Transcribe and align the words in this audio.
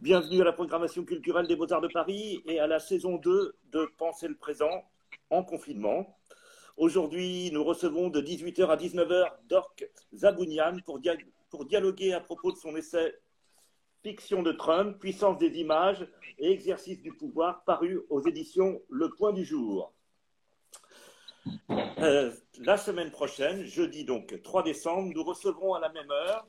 Bienvenue 0.00 0.42
à 0.42 0.44
la 0.44 0.52
programmation 0.52 1.06
culturelle 1.06 1.46
des 1.46 1.56
Beaux-Arts 1.56 1.80
de 1.80 1.88
Paris 1.88 2.42
et 2.44 2.60
à 2.60 2.66
la 2.66 2.78
saison 2.78 3.16
2 3.16 3.56
de 3.72 3.88
Penser 3.96 4.28
le 4.28 4.36
présent 4.36 4.84
en 5.30 5.42
confinement. 5.42 6.18
Aujourd'hui, 6.76 7.50
nous 7.50 7.64
recevons 7.64 8.10
de 8.10 8.20
18h 8.20 8.66
à 8.66 8.76
19h 8.76 9.24
Dork 9.48 9.88
Zabounian 10.14 10.80
pour, 10.84 11.64
dialoguer 11.64 12.12
à 12.12 12.20
propos 12.20 12.52
de 12.52 12.58
son 12.58 12.76
essai 12.76 13.14
Fiction 14.02 14.42
de 14.42 14.52
Trump, 14.52 14.98
puissance 14.98 15.38
des 15.38 15.58
images 15.60 16.06
et 16.38 16.52
exercice 16.52 17.00
du 17.00 17.14
pouvoir, 17.14 17.64
paru 17.64 18.02
aux 18.10 18.20
éditions 18.20 18.82
Le 18.90 19.08
Point 19.08 19.32
du 19.32 19.46
Jour. 19.46 19.94
Euh, 22.00 22.32
la 22.58 22.76
semaine 22.76 23.10
prochaine, 23.10 23.64
jeudi 23.64 24.04
donc 24.04 24.42
3 24.42 24.62
décembre, 24.62 25.10
nous 25.14 25.24
recevrons 25.24 25.72
à 25.72 25.80
la 25.80 25.88
même 25.88 26.10
heure 26.10 26.46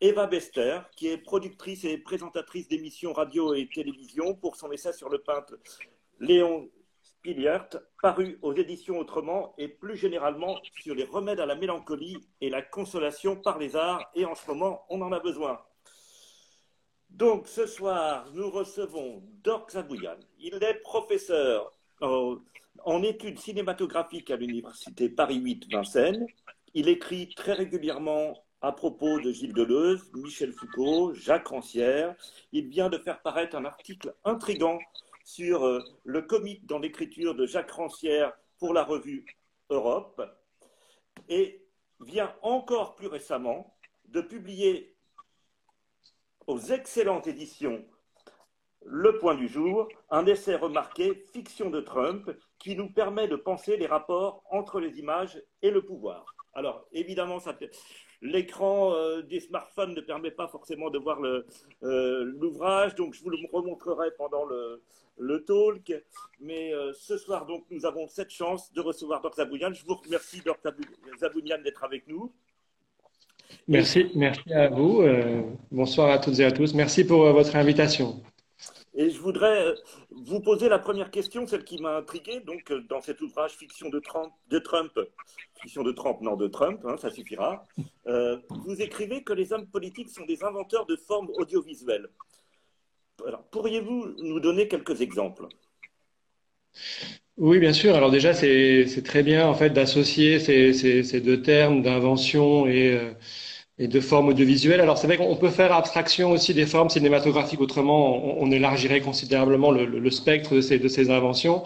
Eva 0.00 0.26
Bester, 0.26 0.80
qui 0.96 1.08
est 1.08 1.18
productrice 1.18 1.84
et 1.84 1.98
présentatrice 1.98 2.68
d'émissions 2.68 3.12
radio 3.12 3.54
et 3.54 3.68
télévision 3.68 4.34
pour 4.34 4.56
son 4.56 4.72
essai 4.72 4.92
sur 4.92 5.08
le 5.08 5.18
peintre 5.18 5.58
Léon 6.18 6.70
Spiliert, 7.02 7.68
paru 8.00 8.38
aux 8.42 8.54
éditions 8.54 8.98
Autrement, 8.98 9.54
et 9.58 9.68
plus 9.68 9.96
généralement 9.96 10.58
sur 10.80 10.94
les 10.94 11.04
remèdes 11.04 11.40
à 11.40 11.46
la 11.46 11.56
mélancolie 11.56 12.18
et 12.40 12.50
la 12.50 12.62
consolation 12.62 13.36
par 13.36 13.58
les 13.58 13.76
arts, 13.76 14.10
et 14.14 14.24
en 14.24 14.34
ce 14.34 14.46
moment, 14.48 14.86
on 14.88 15.02
en 15.02 15.12
a 15.12 15.20
besoin. 15.20 15.60
Donc 17.10 17.48
ce 17.48 17.66
soir, 17.66 18.30
nous 18.32 18.50
recevons 18.50 19.22
Dork 19.42 19.70
Zabouyan. 19.72 20.18
Il 20.38 20.54
est 20.54 20.80
professeur 20.82 21.72
en 22.00 23.02
études 23.02 23.38
cinématographiques 23.38 24.30
à 24.30 24.36
l'université 24.36 25.08
Paris 25.08 25.36
8 25.36 25.70
Vincennes. 25.70 26.26
Il 26.74 26.88
écrit 26.88 27.28
très 27.34 27.54
régulièrement 27.54 28.45
à 28.66 28.72
propos 28.72 29.20
de 29.20 29.30
Gilles 29.30 29.52
Deleuze, 29.52 30.10
Michel 30.14 30.52
Foucault, 30.52 31.14
Jacques 31.14 31.46
Rancière. 31.46 32.16
Il 32.50 32.66
vient 32.66 32.88
de 32.88 32.98
faire 32.98 33.22
paraître 33.22 33.54
un 33.54 33.64
article 33.64 34.12
intrigant 34.24 34.80
sur 35.22 35.64
euh, 35.64 35.78
le 36.02 36.22
comique 36.22 36.66
dans 36.66 36.80
l'écriture 36.80 37.36
de 37.36 37.46
Jacques 37.46 37.70
Rancière 37.70 38.32
pour 38.58 38.74
la 38.74 38.82
revue 38.82 39.24
Europe 39.70 40.20
et 41.28 41.64
vient 42.00 42.34
encore 42.42 42.96
plus 42.96 43.06
récemment 43.06 43.72
de 44.06 44.20
publier 44.20 44.96
aux 46.48 46.58
excellentes 46.58 47.28
éditions 47.28 47.84
Le 48.84 49.16
Point 49.18 49.36
du 49.36 49.46
Jour 49.46 49.86
un 50.10 50.26
essai 50.26 50.56
remarqué, 50.56 51.14
Fiction 51.32 51.70
de 51.70 51.80
Trump, 51.80 52.32
qui 52.58 52.74
nous 52.74 52.92
permet 52.92 53.28
de 53.28 53.36
penser 53.36 53.76
les 53.76 53.86
rapports 53.86 54.42
entre 54.50 54.80
les 54.80 54.98
images 54.98 55.40
et 55.62 55.70
le 55.70 55.84
pouvoir. 55.84 56.26
Alors, 56.52 56.84
évidemment, 56.90 57.38
ça 57.38 57.52
L'écran 58.22 58.94
euh, 58.94 59.22
des 59.22 59.40
smartphones 59.40 59.94
ne 59.94 60.00
permet 60.00 60.30
pas 60.30 60.48
forcément 60.48 60.90
de 60.90 60.98
voir 60.98 61.20
euh, 61.22 62.24
l'ouvrage, 62.24 62.94
donc 62.94 63.14
je 63.14 63.22
vous 63.22 63.30
le 63.30 63.38
remontrerai 63.52 64.10
pendant 64.16 64.44
le, 64.46 64.82
le 65.18 65.44
talk. 65.44 65.92
Mais 66.40 66.72
euh, 66.72 66.92
ce 66.94 67.18
soir, 67.18 67.46
donc, 67.46 67.64
nous 67.70 67.84
avons 67.84 68.08
cette 68.08 68.30
chance 68.30 68.72
de 68.72 68.80
recevoir 68.80 69.20
Dr 69.20 69.34
Zabounian. 69.34 69.72
Je 69.72 69.84
vous 69.84 69.94
remercie, 69.94 70.40
Dr 70.40 70.72
Zabounian, 71.20 71.58
d'être 71.62 71.84
avec 71.84 72.08
nous. 72.08 72.32
Merci, 73.68 74.10
merci 74.14 74.52
à 74.52 74.68
vous. 74.68 75.04
bonsoir 75.70 76.10
à 76.10 76.18
toutes 76.18 76.40
et 76.40 76.44
à 76.44 76.50
tous. 76.50 76.74
Merci 76.74 77.04
pour 77.04 77.30
votre 77.32 77.54
invitation. 77.54 78.22
Et 78.94 79.10
je 79.10 79.20
voudrais 79.20 79.74
vous 80.10 80.40
poser 80.40 80.68
la 80.68 80.78
première 80.78 81.10
question, 81.10 81.46
celle 81.46 81.64
qui 81.64 81.80
m'a 81.80 81.98
intrigué, 81.98 82.40
donc 82.40 82.72
dans 82.88 83.02
cet 83.02 83.20
ouvrage 83.20 83.52
Fiction 83.52 83.88
de 83.90 84.00
Trump, 84.00 84.32
de 84.48 84.58
Trump 84.58 84.90
Fiction 85.60 85.82
de 85.82 85.92
Trump, 85.92 86.20
non 86.22 86.36
de 86.36 86.48
Trump, 86.48 86.80
hein, 86.84 86.96
ça 86.96 87.10
suffira. 87.10 87.66
Euh, 88.08 88.38
vous 88.64 88.80
écrivez 88.80 89.22
que 89.22 89.32
les 89.32 89.52
hommes 89.52 89.66
politiques 89.66 90.10
sont 90.10 90.24
des 90.24 90.44
inventeurs 90.44 90.86
de 90.86 90.96
formes 90.96 91.30
audiovisuelles. 91.34 92.08
Alors, 93.26 93.44
pourriez-vous 93.44 94.14
nous 94.22 94.40
donner 94.40 94.68
quelques 94.68 95.00
exemples? 95.00 95.48
Oui, 97.38 97.58
bien 97.58 97.72
sûr. 97.72 97.94
Alors 97.94 98.10
déjà, 98.10 98.32
c'est 98.32 99.02
très 99.04 99.22
bien 99.22 99.46
en 99.46 99.54
fait 99.54 99.70
d'associer 99.70 100.38
ces, 100.38 100.72
ces, 100.72 101.20
deux 101.20 101.42
termes 101.42 101.82
d'invention 101.82 102.66
et, 102.66 102.98
et 103.78 103.88
de 103.88 104.00
formes 104.00 104.28
audiovisuelles. 104.28 104.80
Alors 104.80 104.96
c'est 104.98 105.06
vrai 105.06 105.16
qu'on 105.18 105.36
peut 105.36 105.50
faire 105.50 105.72
abstraction 105.72 106.30
aussi 106.30 106.54
des 106.54 106.66
formes 106.66 106.88
cinématographiques, 106.88 107.60
autrement 107.60 108.40
on, 108.40 108.50
élargirait 108.50 109.00
considérablement 109.00 109.70
le, 109.70 110.10
spectre 110.10 110.54
de 110.54 110.60
ces, 110.60 111.10
inventions. 111.10 111.62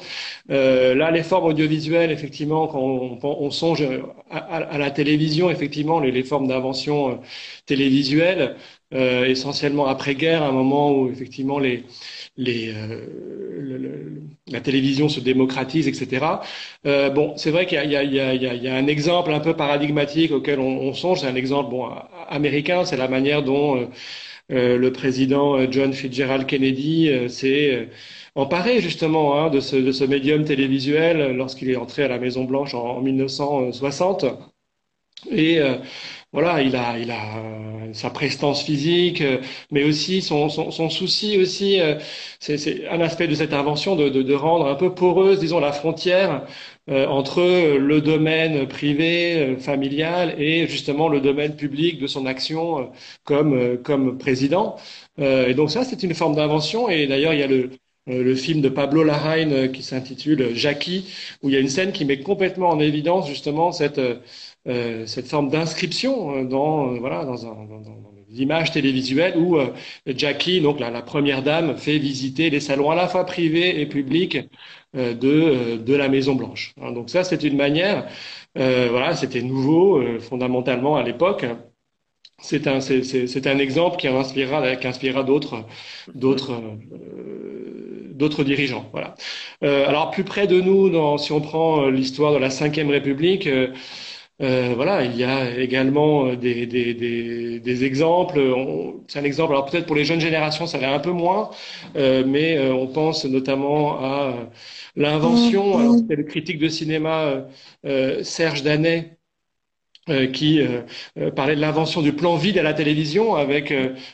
Euh, 0.51 0.95
là, 0.95 1.11
les 1.11 1.23
formes 1.23 1.47
audiovisuelles, 1.47 2.11
effectivement, 2.11 2.67
quand 2.67 2.81
on, 2.81 3.19
on 3.23 3.51
songe 3.51 3.85
à, 4.31 4.79
la 4.79 4.91
télévision, 4.91 5.51
effectivement, 5.51 6.01
les, 6.01 6.11
les 6.11 6.25
formes 6.25 6.49
d'invention 6.49 7.11
euh, 7.11 7.15
télévisuelles, 7.67 8.57
euh, 8.93 9.25
essentiellement 9.27 9.87
après-guerre, 9.87 10.43
un 10.43 10.51
moment 10.53 10.93
où 10.93 11.09
effectivement 11.11 11.61
euh, 11.61 11.77
la 14.49 14.61
télévision 14.61 15.09
se 15.09 15.21
démocratise, 15.21 15.87
etc. 15.87 16.41
Euh, 16.87 17.09
bon, 17.11 17.37
c'est 17.37 17.51
vrai 17.53 17.67
qu'il 17.67 17.79
y, 17.91 17.97
a 18.69 18.75
un 18.75 18.87
exemple 18.89 19.33
un 19.33 19.41
peu 19.41 19.55
paradigmatique 19.55 20.33
auquel 20.33 20.59
on, 20.59 20.81
on 20.81 20.93
songe. 20.95 21.21
C'est 21.21 21.29
un 21.29 21.37
exemple 21.37 21.71
bon 21.71 21.89
américain, 22.29 22.85
c'est 22.85 22.97
la 22.97 23.09
manière 23.09 23.43
dont 23.45 23.89
le 24.49 24.91
président 24.91 25.71
John 25.71 25.93
Fitzgerald 25.93 26.47
Kennedy 26.47 27.11
s'est 27.29 27.89
emparé 28.35 28.81
justement 28.81 29.39
hein, 29.39 29.51
de, 29.51 29.61
ce, 29.61 29.77
de 29.77 29.93
ce 29.93 30.05
médium 30.05 30.45
télévisuel 30.45 31.37
lorsqu'il 31.37 31.71
est 31.71 31.77
entré 31.77 32.03
à 32.05 32.09
la 32.09 32.19
Maison 32.19 32.45
Blanche 32.45 32.75
en, 32.75 32.97
en 32.97 33.01
1960. 33.01 34.25
Et 35.31 35.61
voilà, 36.33 36.63
il 36.63 36.77
a, 36.77 36.97
il 36.99 37.11
a 37.11 37.39
euh, 37.39 37.93
sa 37.93 38.09
prestance 38.11 38.63
physique, 38.63 39.21
euh, 39.21 39.39
mais 39.73 39.83
aussi 39.83 40.23
son, 40.23 40.49
son, 40.49 40.71
son 40.71 40.89
souci 40.89 41.37
aussi, 41.39 41.81
euh, 41.81 41.99
c'est 42.39 42.87
un 42.89 43.01
aspect 43.01 43.27
de 43.27 43.35
cette 43.35 43.53
invention 43.53 43.97
de, 43.97 44.09
de, 44.09 44.23
de, 44.23 44.35
rendre 44.35 44.67
un 44.69 44.77
peu 44.77 44.95
poreuse, 44.95 45.41
disons, 45.41 45.59
la 45.61 45.73
frontière 45.73 46.47
entre 46.89 47.41
le 47.79 48.01
domaine 48.01 48.67
privé, 48.67 49.57
familial 49.61 50.35
et 50.41 50.67
justement 50.67 51.09
le 51.09 51.21
domaine 51.21 51.55
public 51.55 52.01
de 52.01 52.07
son 52.09 52.27
action 52.27 52.91
comme, 53.25 53.79
comme 53.85 54.19
président. 54.19 54.75
et 55.19 55.55
donc 55.55 55.71
ça, 55.71 55.85
c'est 55.85 56.03
une 56.03 56.15
forme 56.15 56.35
d'invention. 56.35 56.89
Et 56.89 57.07
d'ailleurs, 57.07 57.33
il 57.35 57.39
y 57.41 57.43
a 57.45 57.47
le, 57.47 57.71
le 58.09 58.35
film 58.35 58.61
de 58.61 58.69
Pablo 58.69 59.05
Larraín 59.05 59.71
qui 59.71 59.83
s'intitule 59.85 60.51
Jackie, 60.57 61.15
où 61.43 61.49
il 61.49 61.53
y 61.55 61.57
a 61.57 61.61
une 61.61 61.69
scène 61.69 61.93
qui 61.93 62.05
met 62.05 62.19
complètement 62.21 62.71
en 62.71 62.81
évidence 62.81 63.29
justement 63.29 63.71
cette 63.71 64.01
euh, 64.69 65.07
cette 65.07 65.27
forme 65.27 65.49
d'inscription 65.49 66.37
euh, 66.37 66.45
dans, 66.45 66.93
euh, 66.93 66.99
voilà, 66.99 67.25
dans, 67.25 67.47
un, 67.47 67.65
dans, 67.65 67.83
télévisuelle 68.73 69.37
où 69.39 69.59
Jackie, 70.07 70.61
donc 70.61 70.81
la, 70.81 71.03
première 71.03 71.43
dame, 71.43 71.77
fait 71.77 71.99
visiter 71.99 72.51
les 72.51 72.61
salons 72.61 72.91
à 72.91 72.95
la 72.95 73.09
fois 73.09 73.25
privés 73.25 73.81
et 73.81 73.87
publics 73.87 74.39
de, 74.95 75.77
de 75.77 75.95
la 75.95 76.09
Maison 76.09 76.35
Blanche. 76.37 76.73
Hein, 76.81 76.93
donc 76.93 77.11
ça, 77.11 77.25
c'est 77.25 77.43
une 77.43 77.57
manière, 77.57 78.07
voilà, 78.55 79.17
c'était 79.17 79.43
nouveau 79.43 80.01
fondamentalement 80.21 80.97
à 80.97 81.03
l'époque. 81.03 81.45
C'est 82.41 82.69
un, 82.69 82.81
c'est, 82.81 83.47
un 83.49 83.59
exemple 83.59 83.97
qui 83.97 84.07
inspirera, 84.07 84.77
qui 84.77 84.87
inspirera 84.87 85.25
d'autres, 85.25 85.65
d'autres, 86.15 86.63
d'autres 88.13 88.45
dirigeants. 88.45 88.89
Voilà. 88.93 89.17
alors 89.61 90.13
plus 90.13 90.25
près 90.25 90.47
de 90.47 90.61
nous, 90.61 90.89
dans, 90.89 91.19
si 91.19 91.33
on 91.33 91.41
prend 91.41 91.89
l'histoire 91.89 92.33
de 92.33 92.39
la 92.39 92.49
Ve 92.49 92.91
République. 92.91 93.49
Euh, 94.41 94.73
voilà, 94.75 95.05
il 95.05 95.17
y 95.17 95.25
a 95.25 95.59
également 95.59 96.27
euh, 96.27 96.37
des, 96.37 96.67
des, 96.67 96.95
des, 96.95 97.61
des 97.61 97.85
exemples. 97.85 98.41
C'est 99.09 99.19
un 99.19 99.25
exemple. 99.25 99.53
Alors 99.53 99.67
peut-être 99.67 99.87
pour 99.87 99.97
les 99.97 100.05
jeunes 100.05 100.21
générations, 100.21 100.67
ça 100.67 100.79
va 100.79 100.93
un 100.95 100.99
peu 100.99 101.11
moins, 101.11 101.51
euh, 101.97 102.25
mais 102.27 102.57
euh, 102.57 102.73
on 102.73 102.87
pense 102.87 103.25
notamment 103.27 103.99
à 104.03 104.35
l'invention. 104.97 105.65
Mm-hmm. 105.77 105.81
Alors 105.81 105.95
c'était 105.99 106.17
le 106.17 106.25
critique 106.25 106.59
de 106.59 106.69
cinéma 106.69 107.45
Serge 108.23 108.63
Danet 108.63 109.19
qui 110.33 110.61
parlait 111.37 111.55
de 111.55 111.61
l'invention 111.61 112.03
du 112.03 112.13
plan 112.13 112.37
vide 112.37 112.59
à 112.59 112.63
la 112.63 112.75
télévision 112.75 113.37
avec 113.37 113.71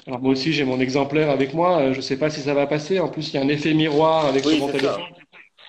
alors 0.06 0.20
moi 0.20 0.32
aussi 0.32 0.52
j'ai 0.52 0.64
mon 0.64 0.80
exemplaire 0.80 1.30
avec 1.30 1.54
moi 1.54 1.92
je 1.92 1.96
ne 1.96 2.02
sais 2.02 2.18
pas 2.18 2.28
si 2.28 2.40
ça 2.40 2.52
va 2.52 2.66
passer 2.66 3.00
en 3.00 3.08
plus 3.08 3.28
il 3.32 3.34
y 3.34 3.38
a 3.38 3.42
un 3.42 3.48
effet 3.48 3.72
miroir 3.72 4.26
avec 4.26 4.44
mon 4.44 4.68
téléphone 4.68 5.04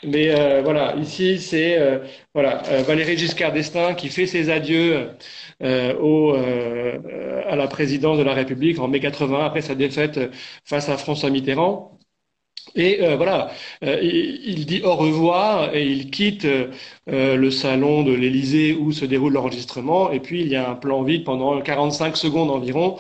mais 0.03 0.29
euh, 0.29 0.61
voilà, 0.61 0.95
ici 0.97 1.39
c'est 1.39 1.77
euh, 1.79 1.99
euh, 2.35 2.83
Valéry 2.83 3.17
Giscard 3.17 3.51
d'Estaing 3.53 3.95
qui 3.95 4.09
fait 4.09 4.27
ses 4.27 4.49
adieux 4.49 5.09
à 5.59 7.55
la 7.55 7.67
présidence 7.67 8.17
de 8.17 8.23
la 8.23 8.33
République 8.33 8.79
en 8.79 8.87
mai 8.87 8.99
80 8.99 9.45
après 9.45 9.61
sa 9.61 9.75
défaite 9.75 10.19
face 10.65 10.89
à 10.89 10.97
François 10.97 11.29
Mitterrand. 11.29 11.97
Et 12.75 12.99
voilà, 13.15 13.51
il, 13.81 14.65
dit 14.65 14.81
au 14.83 14.95
revoir 14.95 15.73
et 15.73 15.85
il 15.87 16.11
quitte 16.11 16.45
le 17.07 17.49
salon 17.51 18.03
de 18.03 18.13
l'Élysée 18.13 18.73
où 18.73 18.91
se 18.91 19.05
déroule 19.05 19.33
l'enregistrement. 19.33 20.11
Et 20.11 20.19
puis 20.19 20.41
il 20.41 20.47
y 20.49 20.55
a 20.55 20.69
un 20.69 20.75
plan 20.75 21.01
vide 21.03 21.23
pendant 21.23 21.59
45 21.61 22.17
secondes 22.17 22.51
environ 22.51 22.97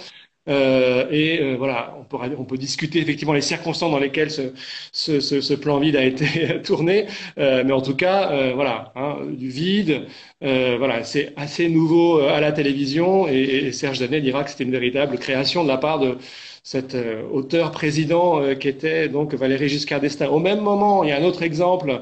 Euh, 0.47 1.07
et 1.11 1.41
euh, 1.41 1.55
voilà, 1.57 1.95
on, 1.99 2.03
pourra, 2.03 2.27
on 2.37 2.45
peut 2.45 2.57
discuter 2.57 2.99
effectivement 2.99 3.33
les 3.33 3.41
circonstances 3.41 3.91
dans 3.91 3.99
lesquelles 3.99 4.31
ce, 4.31 4.53
ce, 4.91 5.19
ce, 5.19 5.53
plan 5.53 5.79
vide 5.79 5.95
a 5.95 6.03
été 6.03 6.61
tourné, 6.63 7.07
euh, 7.37 7.63
mais 7.65 7.73
en 7.73 7.81
tout 7.81 7.95
cas, 7.95 8.31
euh, 8.31 8.53
voilà, 8.55 8.91
hein, 8.95 9.17
du 9.29 9.49
vide, 9.49 10.07
voilà, 10.41 11.03
c'est 11.03 11.33
assez 11.35 11.67
nouveau 11.69 12.19
à 12.19 12.39
la 12.39 12.51
télévision, 12.51 13.27
et, 13.27 13.71
Serge 13.71 13.99
Danet 13.99 14.21
dira 14.21 14.43
que 14.43 14.49
c'était 14.51 14.63
une 14.63 14.71
véritable 14.71 15.17
création 15.17 15.63
de 15.63 15.67
la 15.67 15.77
part 15.77 15.99
de 15.99 16.17
cet 16.63 16.95
auteur 17.31 17.71
président 17.71 18.41
qui 18.55 18.67
était 18.67 19.07
donc 19.07 19.33
Valéry 19.33 19.69
Giscard 19.69 20.01
d'Estaing. 20.01 20.27
Au 20.27 20.39
même 20.39 20.59
moment, 20.59 21.03
il 21.03 21.09
y 21.09 21.13
a 21.13 21.17
un 21.17 21.23
autre 21.23 21.41
exemple 21.43 22.01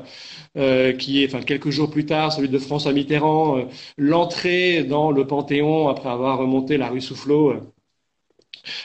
euh, 0.58 0.94
qui 0.94 1.22
est, 1.22 1.28
enfin, 1.28 1.44
quelques 1.44 1.70
jours 1.70 1.90
plus 1.92 2.06
tard, 2.06 2.32
celui 2.32 2.48
de 2.48 2.58
François 2.60 2.94
Mitterrand, 2.94 3.58
euh, 3.58 3.64
l'entrée 3.98 4.84
dans 4.86 5.12
le 5.12 5.28
Panthéon 5.28 5.90
après 5.90 6.08
avoir 6.10 6.38
remonté 6.38 6.78
la 6.78 6.88
rue 6.88 7.02
Soufflot. 7.02 7.75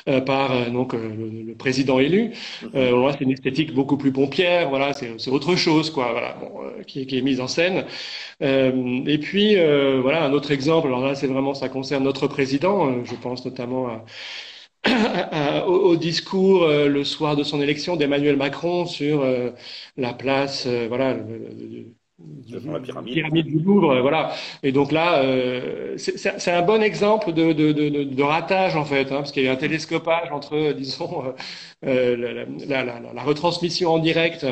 Euh, 0.08 0.20
par 0.20 0.70
donc 0.70 0.92
le, 0.92 1.54
président 1.54 1.98
élu. 1.98 2.32
Euh, 2.74 3.10
c'est 3.12 3.24
une 3.24 3.32
esthétique 3.32 3.74
beaucoup 3.74 3.96
plus 3.96 4.12
pompière, 4.12 4.68
voilà, 4.70 4.92
c'est 4.94 5.30
autre 5.30 5.56
chose, 5.56 5.90
quoi, 5.90 6.12
voilà, 6.12 6.36
bon, 6.40 6.50
qui, 6.86 7.06
qui, 7.06 7.18
est 7.18 7.22
mise 7.22 7.40
en 7.40 7.48
scène. 7.48 7.84
et 8.40 9.18
puis 9.18 9.56
voilà, 9.56 10.24
un 10.24 10.32
autre 10.32 10.50
exemple. 10.52 10.88
Alors 10.88 11.04
là, 11.04 11.14
c'est 11.14 11.26
vraiment 11.26 11.54
ça 11.54 11.68
concerne 11.68 12.04
notre 12.04 12.26
président. 12.28 13.04
je 13.04 13.14
pense 13.14 13.44
notamment 13.44 13.88
à 13.88 14.04
au, 15.66 15.96
discours 15.96 16.62
euh, 16.62 16.88
le 16.88 17.04
soir 17.04 17.36
de 17.36 17.42
son 17.42 17.60
élection 17.60 17.96
d'Emmanuel 17.96 18.36
Macron 18.36 18.86
sur 18.86 19.20
euh, 19.22 19.50
la 19.96 20.14
place, 20.14 20.64
euh, 20.66 20.86
voilà, 20.88 21.16
la 22.66 22.80
pyramide. 22.80 23.46
du 23.46 23.58
Louvre, 23.58 24.00
voilà. 24.00 24.32
Et 24.62 24.72
donc 24.72 24.92
là, 24.92 25.22
c'est 25.96 26.50
un 26.50 26.62
bon 26.62 26.82
exemple 26.82 27.32
de, 27.32 27.52
de, 27.52 27.72
de, 27.72 28.04
de, 28.04 28.22
ratage 28.22 28.76
en 28.76 28.84
fait, 28.84 29.12
hein, 29.12 29.18
parce 29.18 29.32
qu'il 29.32 29.44
y 29.44 29.46
a 29.46 29.50
eu 29.50 29.52
un 29.52 29.56
télescopage 29.56 30.30
entre, 30.32 30.72
disons, 30.72 31.34
la, 31.82 32.16
la, 32.16 32.84
la, 32.84 33.00
la, 33.14 33.22
retransmission 33.22 33.92
en 33.94 33.98
direct. 33.98 34.46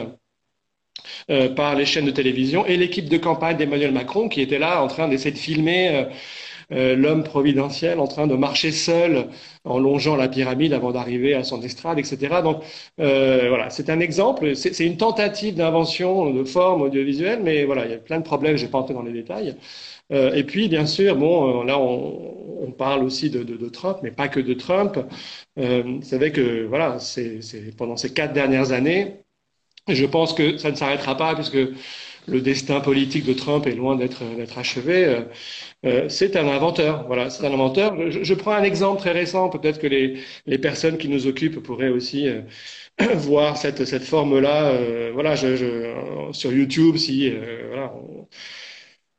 par 1.57 1.75
les 1.75 1.87
chaînes 1.87 2.07
de 2.07 2.11
télévision 2.11 2.67
et 2.67 2.77
l'équipe 2.77 3.09
de 3.09 3.19
campagne 3.19 3.57
d'Emmanuel 3.57 3.93
Macron 3.93 4.29
qui 4.29 4.41
était 4.41 4.59
là 4.59 4.83
en 4.83 4.89
train 4.89 5.09
d'essayer 5.09 5.31
de 5.31 5.39
filmer 5.39 6.07
euh, 6.71 6.97
l'homme 6.97 7.25
providentiel 7.25 7.99
en 7.99 8.07
train 8.07 8.27
de 8.27 8.35
marcher 8.35 8.73
seul 8.73 9.29
en 9.65 9.79
longeant 9.79 10.17
la 10.17 10.29
pyramide 10.29 10.75
avant 10.75 10.93
d'arriver 10.93 11.35
à 11.35 11.43
son 11.43 11.63
estrade, 11.63 11.99
etc. 11.99 12.43
Donc 12.43 12.63
euh, 13.01 13.47
voilà, 13.49 13.71
c'est 13.71 13.89
un 13.89 14.01
exemple, 14.01 14.55
c'est 14.55 14.85
une 14.85 14.99
tentative 14.99 15.55
d'invention 15.55 16.31
de 16.31 16.45
forme 16.45 16.83
audiovisuelle, 16.83 17.41
mais 17.43 17.65
voilà, 17.65 17.87
il 17.87 17.91
y 17.93 17.95
a 17.95 17.99
plein 17.99 18.19
de 18.19 18.25
problèmes, 18.25 18.57
je 18.57 18.67
vais 18.67 18.71
pas 18.71 18.79
entrer 18.79 18.95
dans 18.95 19.03
les 19.03 19.13
détails. 19.13 19.57
Euh, 20.13 20.35
et 20.35 20.45
puis, 20.45 20.69
bien 20.69 20.87
sûr, 20.87 21.17
bon, 21.17 21.63
là, 21.65 21.79
on, 21.79 22.73
parle 22.79 23.03
aussi 23.05 23.29
de, 23.31 23.69
Trump, 23.71 23.99
mais 24.03 24.11
pas 24.13 24.29
que 24.29 24.41
de 24.41 24.55
Trump. 24.55 24.99
C'est 25.57 26.17
vrai 26.17 26.33
que, 26.33 26.65
voilà, 26.67 26.99
c'est 27.01 27.41
pendant 27.77 27.97
ces 27.97 28.13
quatre 28.13 28.33
dernières 28.33 28.73
années, 28.73 29.25
je 29.89 30.05
pense 30.07 30.35
que 30.35 30.59
ça 30.59 30.71
ne 30.71 30.77
s'arrêtera 30.77 31.17
pas, 31.17 31.35
puisque 31.35 31.59
le 32.29 32.41
destin 32.41 32.81
politique 32.81 33.25
de 33.25 33.33
Trump 33.33 33.67
est 33.67 33.75
loin 33.75 33.97
d'être 33.97 34.23
achevé. 34.59 35.05
Euh, 35.05 35.23
euh, 35.87 36.09
c'est 36.09 36.37
un 36.37 36.47
inventeur. 36.49 37.07
Voilà, 37.07 37.31
c'est 37.31 37.45
un 37.47 37.53
inventeur. 37.53 37.95
Je, 38.11 38.35
prends 38.35 38.53
un 38.53 38.63
exemple 38.63 39.01
très 39.01 39.13
récent. 39.13 39.49
Peut-être 39.49 39.79
que 39.81 39.87
les, 39.87 40.19
les 40.47 40.59
personnes 40.59 40.99
qui 40.99 41.09
nous 41.09 41.27
occupent 41.27 41.63
pourraient 41.63 41.89
aussi 41.89 42.29
euh, 42.29 42.43
voir 43.17 43.57
cette, 43.57 43.85
cette 43.85 44.05
forme-là. 44.05 44.73
Voilà, 45.13 45.37
sur 45.37 46.53
YouTube, 46.53 46.97
si 46.97 47.31
voilà. 47.71 47.93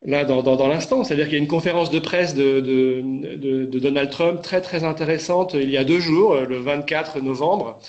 là, 0.06 0.26
dans, 0.26 0.42
dans, 0.44 0.56
dans 0.56 0.68
l'instant, 0.68 1.04
c'est-à-dire 1.04 1.26
qu'il 1.26 1.34
y 1.34 1.38
a 1.38 1.42
une 1.42 1.48
conférence 1.48 1.90
de 1.92 2.00
presse 2.00 2.34
de, 2.36 2.60
de, 2.62 3.02
de, 3.36 3.66
de 3.66 3.80
Donald 3.80 4.10
Trump 4.10 4.42
très 4.42 4.62
très 4.62 4.84
intéressante 4.84 5.54
il 5.56 5.70
y 5.70 5.78
a 5.78 5.84
deux 5.84 6.00
jours, 6.00 6.36
le 6.36 6.58
24 6.58 7.20
novembre, 7.22 7.80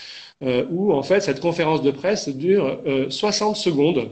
euh, 0.42 0.64
où 0.70 0.92
en 0.92 1.02
fait 1.02 1.20
cette 1.20 1.40
conférence 1.40 1.82
de 1.82 1.90
presse 1.90 2.28
dure 2.28 2.80
euh, 2.86 3.10
60 3.10 3.56
secondes. 3.56 4.08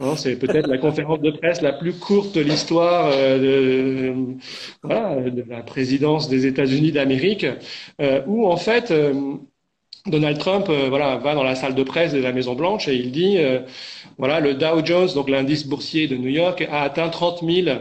Hein, 0.00 0.16
c'est 0.16 0.36
peut-être 0.36 0.68
la 0.68 0.78
conférence 0.78 1.20
de 1.20 1.30
presse 1.30 1.60
la 1.60 1.72
plus 1.72 1.92
courte 1.92 2.34
de 2.34 2.40
l'histoire 2.40 3.10
euh, 3.12 4.14
de, 4.82 5.44
la 5.48 5.62
présidence 5.62 6.28
des 6.28 6.46
États-Unis 6.46 6.92
d'Amérique, 6.92 7.46
euh, 8.00 8.22
où 8.26 8.46
en 8.46 8.56
fait 8.56 8.92
Donald 10.06 10.38
Trump 10.38 10.70
voilà, 10.88 11.16
va 11.16 11.34
dans 11.34 11.42
la 11.42 11.54
salle 11.54 11.74
de 11.74 11.82
presse 11.82 12.12
de 12.12 12.20
la 12.20 12.32
Maison 12.32 12.54
Blanche 12.54 12.88
et 12.88 12.94
il 12.94 13.10
dit 13.10 13.38
voilà 14.18 14.40
le 14.40 14.54
Dow 14.54 14.84
Jones, 14.84 15.08
donc 15.14 15.28
l'indice 15.28 15.66
boursier 15.66 16.06
de 16.06 16.16
New 16.16 16.28
York, 16.28 16.66
a 16.70 16.82
atteint 16.82 17.08
30 17.08 17.42
000 17.44 17.78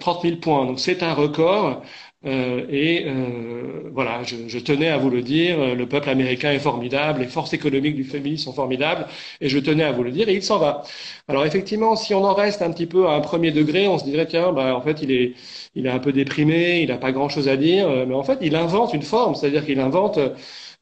30 0.00 0.22
000 0.22 0.36
points. 0.36 0.66
Donc 0.66 0.80
c'est 0.80 1.02
un 1.02 1.12
record. 1.12 1.82
Euh, 2.26 2.64
et 2.70 3.04
euh, 3.06 3.90
voilà, 3.92 4.22
je, 4.22 4.36
je, 4.48 4.58
tenais 4.58 4.88
à 4.88 4.96
vous 4.96 5.10
le 5.10 5.20
dire, 5.20 5.60
euh, 5.60 5.74
le 5.74 5.86
peuple 5.86 6.08
américain 6.08 6.52
est 6.52 6.58
formidable, 6.58 7.20
les 7.20 7.26
forces 7.26 7.52
économiques 7.52 7.96
du 7.96 8.04
féminisme 8.04 8.44
sont 8.44 8.52
formidables, 8.54 9.06
et 9.42 9.48
je 9.50 9.58
tenais 9.58 9.84
à 9.84 9.92
vous 9.92 10.02
le 10.02 10.10
dire, 10.10 10.28
et 10.28 10.34
il 10.34 10.42
s'en 10.42 10.58
va. 10.58 10.82
Alors 11.28 11.44
effectivement, 11.44 11.96
si 11.96 12.14
on 12.14 12.24
en 12.24 12.32
reste 12.34 12.62
un 12.62 12.70
petit 12.72 12.86
peu 12.86 13.08
à 13.08 13.12
un 13.12 13.20
premier 13.20 13.50
degré, 13.52 13.88
on 13.88 13.98
se 13.98 14.04
dirait, 14.04 14.26
tiens, 14.26 14.52
bah, 14.52 14.74
en 14.74 14.80
fait, 14.80 15.02
il 15.02 15.10
est, 15.12 15.34
il 15.74 15.86
est 15.86 15.90
un 15.90 15.98
peu 15.98 16.12
déprimé, 16.12 16.80
il 16.80 16.88
n'a 16.88 16.96
pas 16.96 17.12
grand-chose 17.12 17.48
à 17.48 17.56
dire, 17.56 17.88
mais 18.06 18.14
en 18.14 18.22
fait, 18.22 18.38
il 18.40 18.56
invente 18.56 18.94
une 18.94 19.02
forme, 19.02 19.34
c'est-à-dire 19.34 19.64
qu'il 19.64 19.80
invente... 19.80 20.18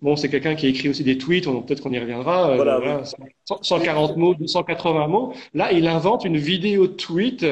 Bon, 0.03 0.17
c'est 0.17 0.29
quelqu'un 0.29 0.55
qui 0.57 0.67
écrit 0.67 0.89
aussi 0.89 1.05
des 1.05 1.17
tweets, 1.17 1.45
peut-être 1.45 1.81
qu'on 1.81 1.93
y 1.93 1.99
reviendra. 1.99 2.57
Voilà, 2.57 2.79
voilà, 2.79 3.03
140 3.63 4.17
mots, 4.17 4.35
280 4.35 5.07
mots. 5.07 5.33
Là, 5.55 5.73
il 5.73 5.87
invente 5.87 6.25
une 6.25 6.37
vidéo 6.37 6.89
tweet 6.89 7.47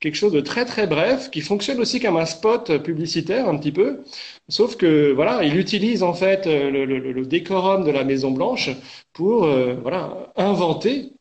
quelque 0.00 0.14
chose 0.14 0.32
de 0.32 0.40
très 0.40 0.64
très 0.64 0.86
bref 0.86 1.30
qui 1.30 1.40
fonctionne 1.40 1.80
aussi 1.80 2.00
comme 2.00 2.16
un 2.16 2.26
spot 2.26 2.78
publicitaire 2.82 3.48
un 3.48 3.56
petit 3.58 3.72
peu. 3.72 4.04
Sauf 4.48 4.76
que 4.76 5.12
voilà, 5.12 5.42
il 5.44 5.56
utilise 5.58 6.02
en 6.02 6.14
fait 6.14 6.46
euh, 6.46 6.70
le, 6.70 6.84
le, 6.84 6.98
le 7.12 7.26
décorum 7.26 7.84
de 7.84 7.90
la 7.90 8.04
Maison 8.04 8.30
Blanche 8.30 8.70
pour 9.12 9.44
euh, 9.44 9.74
voilà 9.82 10.32
inventer 10.36 11.12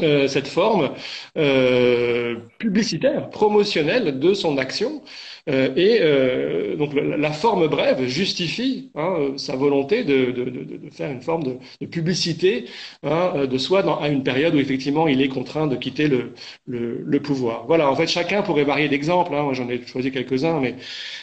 euh, 0.00 0.28
cette 0.28 0.46
forme 0.48 0.90
euh, 1.38 2.36
publicitaire, 2.58 3.30
promotionnelle 3.30 4.18
de 4.18 4.34
son 4.34 4.58
action. 4.58 5.02
Euh, 5.48 5.72
et 5.76 5.98
euh, 6.00 6.74
donc 6.74 6.92
la, 6.94 7.30
forme 7.30 7.68
brève 7.68 8.04
justifie 8.06 8.90
hein, 8.96 9.34
sa 9.36 9.54
volonté 9.54 10.02
de, 10.02 10.32
de, 10.32 10.44
de, 10.44 10.76
de, 10.76 10.90
faire 10.90 11.08
une 11.08 11.22
forme 11.22 11.44
de, 11.44 11.86
publicité 11.86 12.64
hein, 13.04 13.46
de 13.46 13.58
soi 13.58 13.82
dans, 13.82 13.96
à 14.00 14.08
une 14.08 14.24
période 14.24 14.56
où 14.56 14.58
effectivement 14.58 15.06
il 15.06 15.22
est 15.22 15.28
contraint 15.28 15.68
de 15.68 15.76
quitter 15.76 16.08
le, 16.08 16.32
le, 16.66 17.00
le 17.00 17.22
pouvoir. 17.22 17.64
Voilà, 17.66 17.88
en 17.88 17.94
fait 17.94 18.08
chacun 18.08 18.42
pourrait 18.42 18.64
varier 18.64 18.88
d'exemples. 18.88 19.34
Hein, 19.34 19.44
moi 19.44 19.52
j'en 19.54 19.68
ai 19.68 19.86
choisi 19.86 20.10
quelques-uns, 20.10 20.58
mais 20.58 20.74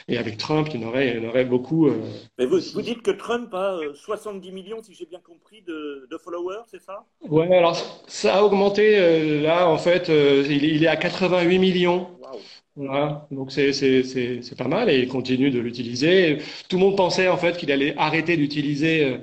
et 0.08 0.18
avec 0.18 0.38
Trump 0.38 0.69
il 0.74 0.81
y 0.81 0.86
en 0.86 0.88
aurait, 0.88 1.18
il 1.18 1.24
y 1.24 1.26
en 1.26 1.30
aurait 1.30 1.46
beaucoup. 1.46 1.88
Euh... 1.88 2.00
Mais 2.38 2.46
vous, 2.46 2.60
vous 2.74 2.81
dites 2.81 3.02
que 3.02 3.12
Trump 3.12 3.54
a 3.54 3.78
70 3.94 4.48
euh, 4.48 4.52
millions, 4.54 4.81
si 4.81 4.94
j'ai 4.94 5.06
bien 5.06 5.19
compris, 5.19 5.62
de, 5.68 6.08
followers, 6.24 6.64
c'est 6.72 6.81
ça? 6.81 7.04
Ouais, 7.28 7.54
alors 7.54 7.76
ça 8.08 8.36
a 8.36 8.44
augmenté. 8.44 8.98
Euh, 8.98 9.42
là 9.42 9.68
en 9.68 9.78
fait, 9.78 10.08
il, 10.08 10.64
il, 10.64 10.84
est 10.84 10.88
à 10.88 10.96
88 10.96 11.60
millions. 11.60 12.08
Wow. 12.22 12.40
Voilà, 12.75 13.28
donc 13.30 13.52
c'est 13.52 14.58
pas 14.58 14.68
mal 14.68 14.90
et 14.90 15.00
il 15.00 15.08
continue 15.08 15.52
de 15.52 15.60
l'utiliser. 15.60 16.40
Tout 16.68 16.78
le 16.78 16.81
monde 16.81 16.98
pensait 16.98 17.28
en 17.28 17.38
fait 17.38 17.56
qu'il 17.56 17.72
allait 17.72 17.96
arrêter 17.98 18.36
d'utiliser 18.36 19.06
euh, 19.06 19.18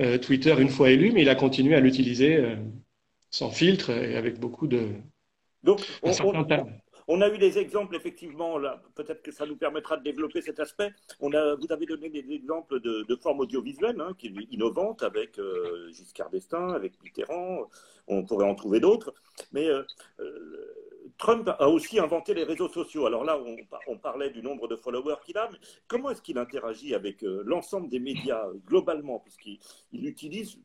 euh, 0.00 0.18
Twitter 0.18 0.54
une 0.58 0.68
fois 0.68 0.90
élu, 0.90 1.10
mais 1.12 1.22
il 1.22 1.28
a 1.30 1.34
continué 1.34 1.74
à 1.74 1.80
l'utiliser 1.80 2.36
euh, 2.36 2.56
sans 3.30 3.50
filtre 3.50 3.90
et 3.90 4.16
avec 4.16 4.38
beaucoup 4.38 4.66
de. 4.66 4.90
Donc, 5.62 5.80
on, 6.02 6.10
on, 6.10 6.46
on, 7.08 7.20
a 7.22 7.28
eu 7.28 7.38
des 7.38 7.58
exemples, 7.58 7.96
effectivement, 7.96 8.58
là, 8.58 8.82
peut-être 8.94 9.22
que 9.22 9.32
ça 9.32 9.46
nous 9.46 9.56
permettra 9.56 9.96
de 9.96 10.02
développer 10.02 10.42
cet 10.42 10.60
aspect. 10.60 10.90
On 11.20 11.32
a, 11.32 11.54
vous 11.54 11.70
avez 11.70 11.86
donné 11.86 12.10
des 12.10 12.30
exemples 12.32 12.80
de, 12.80 13.04
de 13.08 13.16
formes 13.16 13.40
audiovisuelles 13.40 14.00
hein, 14.00 14.12
qui 14.18 14.28
innovantes 14.50 15.02
avec 15.02 15.38
euh, 15.38 15.90
Giscard 15.90 16.28
d'Estaing, 16.28 16.74
avec 16.74 17.02
Mitterrand, 17.02 17.68
on 18.08 18.24
pourrait 18.24 18.46
en 18.46 18.54
trouver 18.54 18.80
d'autres. 18.80 19.14
Mais 19.52 19.66
Trump 21.18 21.48
a 21.58 21.68
aussi 21.68 21.98
inventé 21.98 22.34
les 22.34 22.44
réseaux 22.44 22.68
sociaux. 22.68 23.06
Alors 23.06 23.24
là, 23.24 23.38
on, 23.86 23.98
parlait 23.98 24.30
du 24.30 24.42
nombre 24.42 24.68
de 24.68 24.76
followers 24.76 25.16
qu'il 25.24 25.36
a, 25.36 25.48
mais 25.52 25.58
comment 25.86 26.10
est-ce 26.10 26.22
qu'il 26.22 26.38
interagit 26.38 26.94
avec 26.94 27.22
euh, 27.22 27.42
l'ensemble 27.44 27.88
des 27.88 28.00
médias 28.00 28.46
globalement, 28.66 29.18
puisqu'il 29.18 29.58
utilise 30.06 30.58